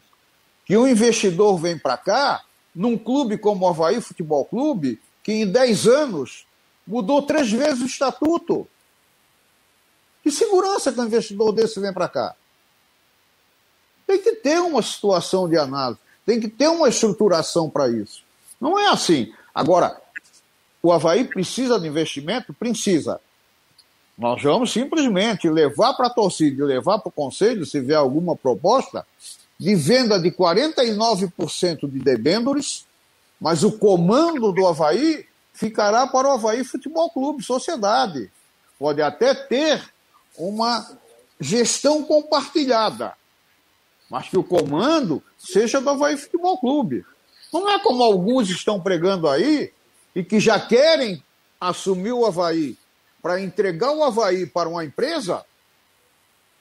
que 0.66 0.78
um 0.78 0.88
investidor 0.88 1.58
vem 1.58 1.78
para 1.78 1.98
cá, 1.98 2.44
num 2.74 2.98
clube 2.98 3.38
como 3.38 3.66
o 3.66 3.70
Havaí 3.70 4.02
Futebol 4.02 4.46
Clube, 4.46 5.00
que 5.24 5.34
em 5.34 5.48
10 5.48 5.88
anos 5.88 6.46
mudou 6.88 7.22
três 7.22 7.52
vezes 7.52 7.82
o 7.82 7.86
estatuto? 7.86 8.68
Que 10.26 10.32
segurança 10.32 10.92
que 10.92 11.00
um 11.00 11.06
investidor 11.06 11.52
desse 11.52 11.80
vem 11.80 11.94
para 11.94 12.10
cá? 12.10 12.36
Tem 14.08 14.20
que 14.20 14.32
ter 14.32 14.60
uma 14.60 14.82
situação 14.82 15.48
de 15.48 15.56
análise. 15.56 16.00
Tem 16.26 16.40
que 16.40 16.48
ter 16.48 16.68
uma 16.68 16.90
estruturação 16.90 17.70
para 17.70 17.88
isso. 17.90 18.24
Não 18.60 18.80
é 18.80 18.88
assim. 18.88 19.32
Agora, 19.54 20.02
o 20.82 20.92
Havaí 20.92 21.26
precisa 21.26 21.80
de 21.80 21.88
investimento? 21.88 22.56
Precisa. 22.56 23.22
Nós 24.18 24.42
vamos 24.42 24.74
simplesmente 24.74 25.48
levar 25.48 25.94
para 25.94 26.08
a 26.08 26.10
torcida 26.10 26.64
e 26.64 26.66
levar 26.66 26.98
para 26.98 27.10
o 27.10 27.12
conselho, 27.12 27.64
se 27.64 27.80
vier 27.80 28.00
alguma 28.00 28.36
proposta, 28.36 29.06
de 29.60 29.76
venda 29.76 30.20
de 30.20 30.32
49% 30.32 31.88
de 31.88 32.00
debêntures, 32.00 32.88
mas 33.40 33.64
o 33.64 33.74
comando 33.74 34.52
do 34.52 34.66
Havaí 34.66 35.28
ficará 35.54 36.08
para 36.08 36.30
o 36.30 36.32
Havaí 36.32 36.64
Futebol 36.64 37.12
Clube, 37.12 37.44
sociedade. 37.44 38.32
Pode 38.80 39.04
até 39.04 39.36
ter 39.36 39.94
uma 40.38 40.98
gestão 41.40 42.04
compartilhada 42.04 43.16
mas 44.10 44.30
que 44.30 44.38
o 44.38 44.44
comando 44.44 45.22
seja 45.38 45.82
do 45.82 45.90
Havaí 45.90 46.18
Futebol 46.18 46.58
Clube. 46.58 47.06
Não 47.52 47.70
é 47.70 47.80
como 47.80 48.04
alguns 48.04 48.50
estão 48.50 48.80
pregando 48.80 49.28
aí 49.28 49.72
e 50.16 50.24
que 50.24 50.40
já 50.40 50.60
querem 50.60 51.24
assumir 51.60 52.12
o 52.12 52.26
Havaí 52.26 52.78
para 53.22 53.42
entregar 53.42 53.92
o 53.92 54.04
Havaí 54.04 54.46
para 54.46 54.70
uma 54.70 54.86
empresa 54.86 55.44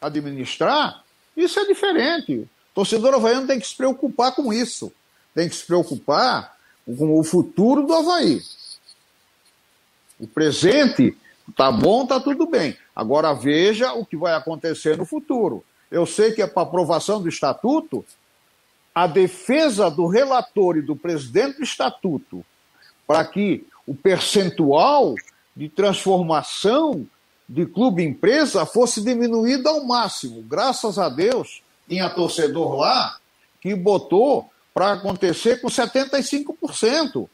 administrar. 0.01 1.05
Isso 1.37 1.59
é 1.61 1.67
diferente. 1.67 2.39
O 2.39 2.49
torcedor 2.75 3.15
havaiano 3.15 3.47
tem 3.47 3.61
que 3.61 3.67
se 3.67 3.77
preocupar 3.77 4.35
com 4.35 4.53
isso. 4.53 4.93
Tem 5.35 5.49
que 5.49 5.55
se 5.55 5.65
preocupar 5.65 6.57
com 6.87 7.19
o 7.19 7.25
futuro 7.25 7.87
do 7.87 7.95
Havaí. 7.95 8.41
O 10.19 10.27
presente 10.27 11.17
tá 11.57 11.71
bom, 11.71 12.07
tá 12.07 12.21
tudo 12.21 12.47
bem. 12.47 12.77
Agora 12.95 13.33
veja 13.33 13.93
o 13.93 14.05
que 14.05 14.17
vai 14.17 14.35
acontecer 14.35 14.97
no 14.97 15.05
futuro 15.05 15.65
eu 15.95 16.05
sei 16.05 16.33
que 16.33 16.43
é 16.43 16.47
para 16.47 16.65
aprovação 16.65 17.23
do 17.23 17.29
estatuto, 17.29 18.05
a 18.93 19.07
defesa 19.07 19.89
do 19.89 20.09
relator 20.09 20.77
e 20.77 20.83
do 20.83 20.97
presidente 20.97 21.59
do 21.59 21.63
estatuto 21.63 22.45
para 23.07 23.25
que 23.25 23.65
o 23.87 23.95
percentual 23.95 25.15
de 25.55 25.69
transformação 25.69 27.07
de 27.49 27.65
clube-empresa 27.65 28.67
fosse 28.67 29.03
diminuído 29.03 29.69
ao 29.69 29.85
máximo. 29.85 30.43
Graças 30.43 30.99
a 30.99 31.09
Deus, 31.09 31.63
tinha 31.89 32.11
torcedor 32.11 32.77
lá 32.77 33.19
que 33.61 33.73
botou 33.75 34.51
para 34.73 34.95
acontecer 34.95 35.61
com 35.61 35.69
75%. 35.69 37.29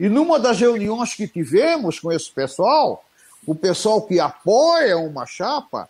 E 0.00 0.08
numa 0.08 0.38
das 0.38 0.58
reuniões 0.58 1.12
que 1.12 1.28
tivemos 1.28 2.00
com 2.00 2.10
esse 2.10 2.30
pessoal, 2.30 3.04
o 3.46 3.54
pessoal 3.54 4.02
que 4.02 4.18
apoia 4.18 4.98
uma 4.98 5.24
chapa, 5.24 5.88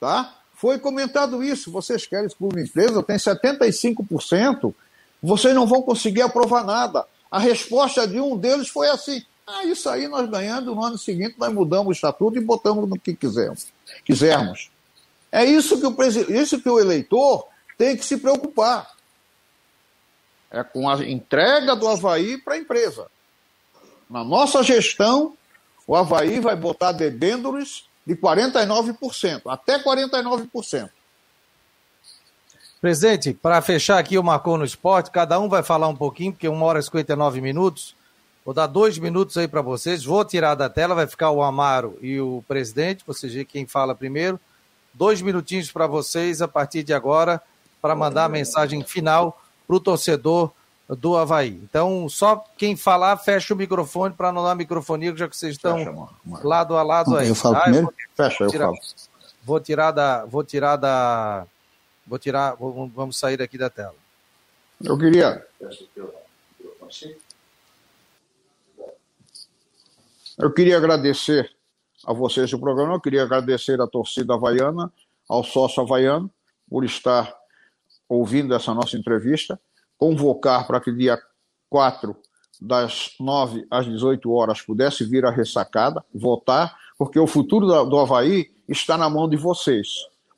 tá? 0.00 0.34
Foi 0.54 0.78
comentado 0.78 1.44
isso. 1.44 1.70
Vocês 1.70 2.06
querem 2.06 2.26
excluir 2.26 2.64
empresa? 2.64 3.02
Tem 3.02 3.16
75%. 3.16 4.74
Vocês 5.22 5.54
não 5.54 5.66
vão 5.66 5.82
conseguir 5.82 6.22
aprovar 6.22 6.64
nada. 6.64 7.06
A 7.30 7.38
resposta 7.38 8.06
de 8.06 8.18
um 8.20 8.36
deles 8.36 8.68
foi 8.68 8.88
assim: 8.88 9.22
ah, 9.46 9.64
isso 9.64 9.88
aí 9.88 10.08
nós 10.08 10.28
ganhando, 10.30 10.74
no 10.74 10.82
ano 10.82 10.96
seguinte 10.96 11.34
nós 11.38 11.52
mudamos 11.52 11.88
o 11.88 11.92
estatuto 11.92 12.38
e 12.38 12.40
botamos 12.40 12.88
no 12.88 12.98
que 12.98 13.14
quisermos. 13.14 13.66
quisermos. 14.04 14.70
É 15.30 15.44
isso 15.44 15.78
que, 15.78 15.86
o 15.86 16.32
isso 16.32 16.60
que 16.60 16.68
o 16.68 16.78
eleitor 16.78 17.46
tem 17.76 17.96
que 17.96 18.04
se 18.04 18.16
preocupar. 18.16 18.88
É 20.50 20.62
com 20.62 20.88
a 20.88 21.04
entrega 21.04 21.74
do 21.74 21.88
Havaí 21.88 22.38
para 22.38 22.54
a 22.54 22.58
empresa. 22.58 23.06
Na 24.08 24.22
nossa 24.22 24.62
gestão, 24.62 25.36
o 25.86 25.94
Havaí 25.94 26.40
vai 26.40 26.56
botar 26.56 26.92
debêntures 26.92 27.84
de 28.06 28.14
49%, 28.16 29.42
até 29.46 29.78
49%. 29.78 30.90
Presidente, 32.80 33.32
para 33.32 33.62
fechar 33.62 33.98
aqui 33.98 34.18
o 34.18 34.22
Marcou 34.22 34.58
no 34.58 34.64
Esporte, 34.64 35.10
cada 35.10 35.38
um 35.38 35.48
vai 35.48 35.62
falar 35.62 35.88
um 35.88 35.96
pouquinho, 35.96 36.32
porque 36.32 36.46
uma 36.46 36.66
hora 36.66 36.80
e 36.80 36.82
59 36.82 37.40
minutos. 37.40 37.96
Vou 38.44 38.52
dar 38.52 38.66
dois 38.66 38.98
minutos 38.98 39.38
aí 39.38 39.48
para 39.48 39.62
vocês. 39.62 40.04
Vou 40.04 40.22
tirar 40.22 40.54
da 40.54 40.68
tela, 40.68 40.94
vai 40.94 41.06
ficar 41.06 41.30
o 41.30 41.42
Amaro 41.42 41.98
e 42.02 42.20
o 42.20 42.44
presidente, 42.46 43.02
vocês 43.06 43.32
veem 43.32 43.46
quem 43.46 43.66
fala 43.66 43.94
primeiro. 43.94 44.38
Dois 44.92 45.22
minutinhos 45.22 45.72
para 45.72 45.86
vocês 45.86 46.42
a 46.42 46.46
partir 46.46 46.82
de 46.82 46.92
agora, 46.92 47.40
para 47.80 47.96
mandar 47.96 48.26
a 48.26 48.28
mensagem 48.28 48.84
final 48.84 49.42
para 49.66 49.76
o 49.76 49.80
torcedor 49.80 50.52
do 50.88 51.16
Havaí. 51.16 51.60
Então, 51.62 52.08
só 52.08 52.44
quem 52.56 52.76
falar, 52.76 53.16
fecha 53.16 53.54
o 53.54 53.56
microfone 53.56 54.14
para 54.14 54.30
não 54.32 54.44
dar 54.44 54.54
microfonia, 54.54 55.16
já 55.16 55.28
que 55.28 55.36
vocês 55.36 55.52
estão 55.54 55.78
fecha, 55.78 56.46
lado 56.46 56.76
a 56.76 56.82
lado 56.82 57.16
aí. 57.16 57.28
Eu 57.28 57.34
falo 57.34 57.56
ah, 57.56 57.60
primeiro? 57.62 57.86
Eu 57.86 57.94
fecha, 58.14 58.44
eu 58.44 58.50
tirar, 58.50 58.66
falo. 58.66 58.78
Vou 59.42 59.60
tirar 59.60 59.90
da. 59.90 60.24
Vou 60.24 60.44
tirar 60.44 60.76
da. 60.76 61.46
Vou 62.06 62.18
tirar. 62.18 62.56
Vamos 62.58 63.18
sair 63.18 63.36
daqui 63.36 63.56
da 63.56 63.70
tela. 63.70 63.94
Eu 64.82 64.98
queria. 64.98 65.46
Eu 70.38 70.52
queria 70.52 70.76
agradecer 70.76 71.50
a 72.04 72.12
vocês 72.12 72.50
do 72.50 72.58
programa. 72.58 72.94
Eu 72.94 73.00
queria 73.00 73.22
agradecer 73.22 73.80
à 73.80 73.86
torcida 73.86 74.34
havaiana, 74.34 74.92
ao 75.28 75.44
sócio 75.44 75.82
havaiano, 75.82 76.30
por 76.68 76.84
estar 76.84 77.34
ouvindo 78.08 78.54
essa 78.54 78.74
nossa 78.74 78.96
entrevista. 78.96 79.58
Convocar 79.98 80.66
para 80.66 80.80
que 80.80 80.92
dia 80.92 81.18
4, 81.68 82.16
das 82.60 83.14
9 83.18 83.66
às 83.70 83.86
18 83.86 84.30
horas, 84.32 84.62
pudesse 84.62 85.04
vir 85.04 85.24
a 85.24 85.30
ressacada, 85.30 86.04
votar, 86.14 86.76
porque 86.96 87.18
o 87.18 87.26
futuro 87.26 87.66
do 87.84 87.98
Havaí 87.98 88.50
está 88.68 88.96
na 88.96 89.10
mão 89.10 89.28
de 89.28 89.36
vocês. 89.36 89.88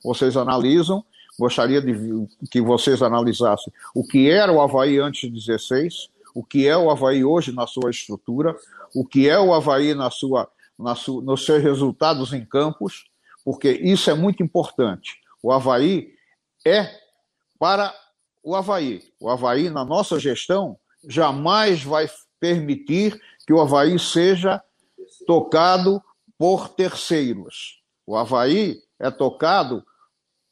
Vocês 0.03 0.35
analisam, 0.35 1.03
gostaria 1.39 1.81
de 1.81 1.93
que 2.49 2.61
vocês 2.61 3.01
analisassem 3.01 3.71
o 3.93 4.03
que 4.03 4.29
era 4.29 4.51
o 4.51 4.61
Havaí 4.61 4.99
antes 4.99 5.21
de 5.21 5.29
16, 5.29 6.09
o 6.33 6.43
que 6.43 6.67
é 6.67 6.77
o 6.77 6.89
Havaí 6.89 7.23
hoje 7.23 7.51
na 7.51 7.67
sua 7.67 7.89
estrutura, 7.89 8.55
o 8.93 9.05
que 9.05 9.29
é 9.29 9.39
o 9.39 9.53
Havaí 9.53 9.93
na 9.93 10.09
sua, 10.09 10.49
na 10.77 10.95
nos 11.23 11.45
seus 11.45 11.63
resultados 11.63 12.33
em 12.33 12.45
campos, 12.45 13.05
porque 13.43 13.71
isso 13.71 14.09
é 14.09 14.13
muito 14.13 14.43
importante. 14.43 15.19
O 15.41 15.51
Havaí 15.51 16.13
é 16.65 16.89
para 17.59 17.93
o 18.47 18.55
Havaí. 18.55 19.03
O 19.19 19.29
Havaí, 19.29 19.69
na 19.69 19.83
nossa 19.83 20.17
gestão, 20.17 20.79
jamais 21.05 21.83
vai 21.83 22.09
permitir 22.39 23.21
que 23.45 23.51
o 23.51 23.59
Havaí 23.59 23.99
seja 23.99 24.63
tocado 25.25 26.01
por 26.37 26.69
terceiros. 26.69 27.83
O 28.05 28.15
Havaí 28.15 28.81
é 28.97 29.11
tocado 29.11 29.85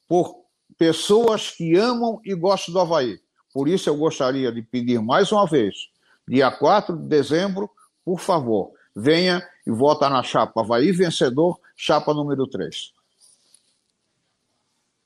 por 0.09 0.43
pessoas 0.77 1.51
que 1.51 1.77
amam 1.77 2.19
e 2.25 2.35
gostam 2.35 2.73
do 2.73 2.81
Havaí. 2.81 3.17
Por 3.53 3.69
isso 3.69 3.89
eu 3.89 3.95
gostaria 3.95 4.51
de 4.51 4.61
pedir 4.61 5.01
mais 5.01 5.31
uma 5.31 5.45
vez, 5.45 5.89
dia 6.27 6.51
4 6.51 6.97
de 6.97 7.07
dezembro, 7.07 7.71
por 8.03 8.19
favor, 8.19 8.73
venha 8.93 9.41
e 9.65 9.71
vota 9.71 10.09
na 10.09 10.21
chapa 10.21 10.59
Havaí 10.59 10.91
Vencedor, 10.91 11.57
chapa 11.77 12.13
número 12.13 12.45
3. 12.45 12.93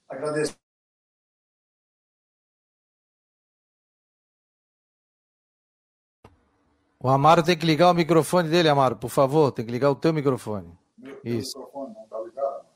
Agradeço. 0.09 0.58
O 7.01 7.07
Amaro 7.07 7.41
tem 7.41 7.57
que 7.57 7.65
ligar 7.65 7.89
o 7.89 7.93
microfone 7.93 8.49
dele, 8.49 8.67
Amaro, 8.67 8.97
por 8.97 9.09
favor, 9.09 9.53
tem 9.53 9.65
que 9.65 9.71
ligar 9.71 9.89
o 9.89 9.95
teu 9.95 10.11
microfone. 10.11 10.67
Meu, 10.97 11.17
Isso. 11.23 11.57
Microfone 11.57 11.93
não 11.93 12.03
está 12.03 12.19
ligado? 12.19 12.69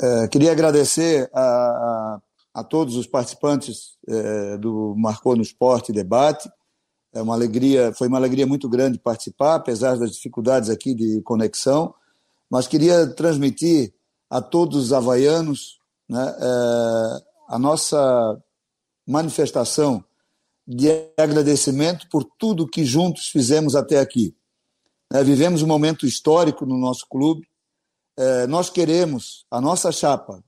É, 0.00 0.28
queria 0.28 0.52
agradecer 0.52 1.28
a, 1.34 1.40
a, 1.40 2.20
a, 2.54 2.64
todos 2.64 2.96
os 2.96 3.06
participantes 3.06 3.98
é, 4.08 4.56
do 4.56 4.94
Marcou 4.96 5.34
no 5.34 5.42
Esporte 5.42 5.92
Debate. 5.92 6.48
É 7.12 7.20
uma 7.20 7.34
alegria, 7.34 7.92
foi 7.92 8.06
uma 8.06 8.18
alegria 8.18 8.46
muito 8.46 8.68
grande 8.68 8.98
participar, 8.98 9.56
apesar 9.56 9.98
das 9.98 10.12
dificuldades 10.12 10.70
aqui 10.70 10.94
de 10.94 11.20
conexão. 11.22 11.94
Mas 12.48 12.68
queria 12.68 13.08
transmitir 13.08 13.92
a 14.30 14.40
todos 14.40 14.84
os 14.84 14.92
havaianos 14.92 15.80
né, 16.08 16.36
é, 16.40 17.22
a 17.48 17.58
nossa 17.58 18.40
manifestação 19.04 20.04
de 20.66 20.88
agradecimento 21.18 22.08
por 22.08 22.24
tudo 22.38 22.68
que 22.68 22.84
juntos 22.84 23.28
fizemos 23.28 23.76
até 23.76 23.98
aqui. 23.98 24.34
É, 25.12 25.22
vivemos 25.22 25.62
um 25.62 25.66
momento 25.66 26.06
histórico 26.06 26.64
no 26.64 26.78
nosso 26.78 27.06
clube. 27.08 27.46
É, 28.16 28.46
nós 28.46 28.70
queremos 28.70 29.44
a 29.50 29.60
nossa 29.60 29.92
chapa, 29.92 30.42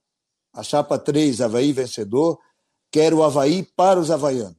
a 0.53 0.63
chapa 0.63 0.99
3, 0.99 1.41
Havaí 1.41 1.73
vencedor, 1.73 2.39
quer 2.91 3.13
o 3.13 3.23
Havaí 3.23 3.63
para 3.77 4.01
os 4.01 4.11
havaianos. 4.11 4.57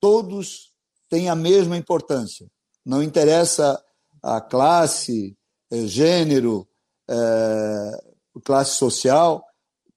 Todos 0.00 0.72
têm 1.08 1.28
a 1.28 1.34
mesma 1.34 1.76
importância. 1.76 2.50
Não 2.84 3.02
interessa 3.02 3.82
a 4.22 4.40
classe, 4.40 5.36
é, 5.70 5.86
gênero, 5.86 6.66
é, 7.08 8.04
classe 8.42 8.76
social, 8.76 9.44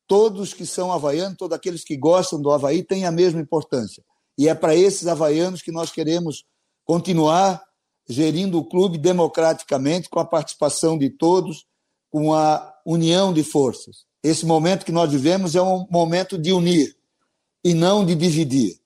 todos 0.05 0.53
que 0.53 0.65
são 0.65 0.91
havaianos, 0.91 1.37
todos 1.37 1.55
aqueles 1.55 1.83
que 1.83 1.97
gostam 1.97 2.41
do 2.41 2.51
Havaí 2.51 2.83
têm 2.83 3.05
a 3.05 3.11
mesma 3.11 3.41
importância. 3.41 4.03
E 4.37 4.47
é 4.47 4.53
para 4.53 4.75
esses 4.75 5.07
havaianos 5.07 5.61
que 5.61 5.71
nós 5.71 5.91
queremos 5.91 6.45
continuar 6.85 7.63
gerindo 8.07 8.57
o 8.57 8.63
clube 8.63 8.97
democraticamente, 8.97 10.09
com 10.09 10.19
a 10.19 10.25
participação 10.25 10.97
de 10.97 11.09
todos, 11.09 11.65
com 12.09 12.33
a 12.33 12.73
união 12.85 13.33
de 13.33 13.43
forças. 13.43 14.05
Esse 14.23 14.45
momento 14.45 14.85
que 14.85 14.91
nós 14.91 15.11
vivemos 15.11 15.55
é 15.55 15.61
um 15.61 15.85
momento 15.89 16.37
de 16.37 16.51
unir 16.51 16.95
e 17.63 17.73
não 17.73 18.05
de 18.05 18.15
dividir. 18.15 18.79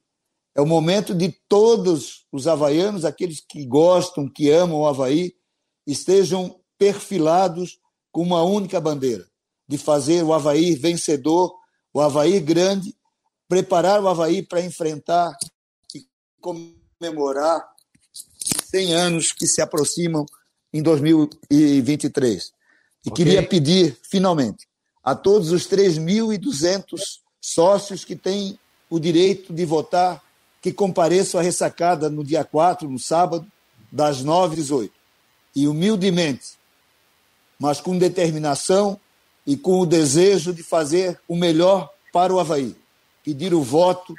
É 0.56 0.62
o 0.62 0.66
momento 0.66 1.14
de 1.14 1.32
todos 1.48 2.26
os 2.32 2.48
havaianos, 2.48 3.06
aqueles 3.06 3.40
que 3.40 3.66
gostam, 3.66 4.28
que 4.28 4.50
amam 4.50 4.80
o 4.80 4.88
Havaí, 4.88 5.34
estejam 5.86 6.60
perfilados 6.78 7.80
com 8.12 8.22
uma 8.22 8.44
única 8.44 8.82
bandeira, 8.82 9.26
de 9.68 9.78
fazer 9.78 10.24
o 10.24 10.34
Havaí 10.34 10.76
vencedor, 10.76 11.56
o 11.94 12.02
Havaí 12.02 12.40
grande 12.40 12.94
preparar 13.52 14.02
o 14.02 14.08
Havaí 14.08 14.42
para 14.42 14.62
enfrentar 14.62 15.38
e 15.94 16.06
comemorar 16.40 17.62
100 18.70 18.94
anos 18.94 19.34
que 19.34 19.46
se 19.46 19.62
aproximam 19.62 20.26
em 20.72 20.82
2023. 20.82 22.46
E 23.06 23.10
okay. 23.10 23.12
queria 23.12 23.46
pedir, 23.46 23.98
finalmente, 24.10 24.66
a 25.04 25.14
todos 25.16 25.52
os 25.52 25.68
3.200 25.68 27.02
sócios 27.42 28.06
que 28.06 28.16
têm 28.16 28.58
o 28.90 28.98
direito 28.98 29.52
de 29.52 29.66
votar 29.66 30.24
que 30.62 30.72
compareçam 30.72 31.38
à 31.38 31.44
ressacada 31.44 32.10
no 32.10 32.24
dia 32.24 32.46
4, 32.46 32.88
no 32.88 33.00
sábado, 33.00 33.46
das 33.92 34.24
9 34.24 34.54
às 34.54 34.60
18. 34.62 34.94
E 35.54 35.68
humildemente, 35.68 36.54
mas 37.60 37.82
com 37.82 37.98
determinação 37.98 38.98
e 39.46 39.58
com 39.58 39.82
o 39.82 39.86
desejo 39.86 40.54
de 40.54 40.64
fazer 40.64 41.20
o 41.28 41.36
melhor 41.36 41.90
para 42.14 42.34
o 42.34 42.40
Havaí 42.40 42.80
pedir 43.24 43.54
o 43.54 43.62
voto 43.62 44.16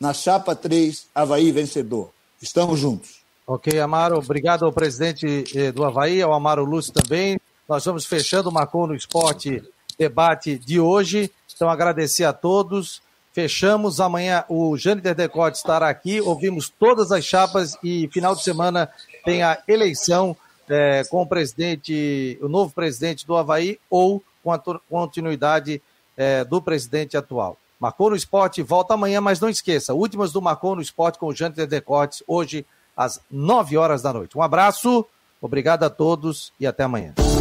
na 0.00 0.12
chapa 0.12 0.54
3, 0.54 1.08
Havaí 1.14 1.50
vencedor. 1.50 2.10
Estamos 2.40 2.78
juntos. 2.78 3.22
Ok, 3.46 3.78
Amaro, 3.78 4.18
obrigado 4.18 4.64
ao 4.64 4.72
presidente 4.72 5.44
eh, 5.54 5.70
do 5.70 5.84
Havaí, 5.84 6.22
ao 6.22 6.32
Amaro 6.32 6.64
Lúcio 6.64 6.92
também. 6.92 7.38
Nós 7.68 7.84
vamos 7.84 8.04
fechando 8.06 8.48
o 8.48 8.52
Marcou 8.52 8.86
no 8.86 8.94
Esporte 8.94 9.62
debate 9.98 10.58
de 10.58 10.80
hoje. 10.80 11.30
Então, 11.54 11.68
agradecer 11.68 12.24
a 12.24 12.32
todos. 12.32 13.02
Fechamos. 13.32 14.00
Amanhã 14.00 14.44
o 14.48 14.76
Jâniter 14.76 15.14
Decote 15.14 15.56
estará 15.56 15.88
aqui. 15.88 16.20
Ouvimos 16.20 16.68
todas 16.68 17.12
as 17.12 17.24
chapas 17.24 17.76
e 17.82 18.08
final 18.12 18.34
de 18.34 18.42
semana 18.42 18.88
tem 19.24 19.42
a 19.42 19.62
eleição 19.66 20.36
é, 20.68 21.02
com 21.10 21.22
o 21.22 21.26
presidente, 21.26 22.38
o 22.40 22.48
novo 22.48 22.72
presidente 22.72 23.26
do 23.26 23.36
Havaí 23.36 23.78
ou 23.90 24.22
com 24.42 24.52
a 24.52 24.58
continuidade 24.88 25.82
é, 26.16 26.44
do 26.44 26.60
presidente 26.60 27.16
atual. 27.16 27.56
Marcou 27.84 28.08
no 28.08 28.16
Esporte 28.16 28.62
volta 28.62 28.94
amanhã, 28.94 29.20
mas 29.20 29.40
não 29.40 29.48
esqueça, 29.50 29.92
últimas 29.92 30.32
do 30.32 30.40
Marcou 30.40 30.74
no 30.74 30.80
Esporte 30.80 31.18
com 31.18 31.26
o 31.26 31.34
Jâniter 31.34 31.66
Decotes, 31.66 32.22
hoje 32.26 32.64
às 32.96 33.20
9 33.30 33.76
horas 33.76 34.00
da 34.00 34.10
noite. 34.10 34.38
Um 34.38 34.40
abraço. 34.40 35.04
Obrigado 35.38 35.82
a 35.84 35.90
todos 35.90 36.50
e 36.58 36.66
até 36.66 36.84
amanhã. 36.84 37.12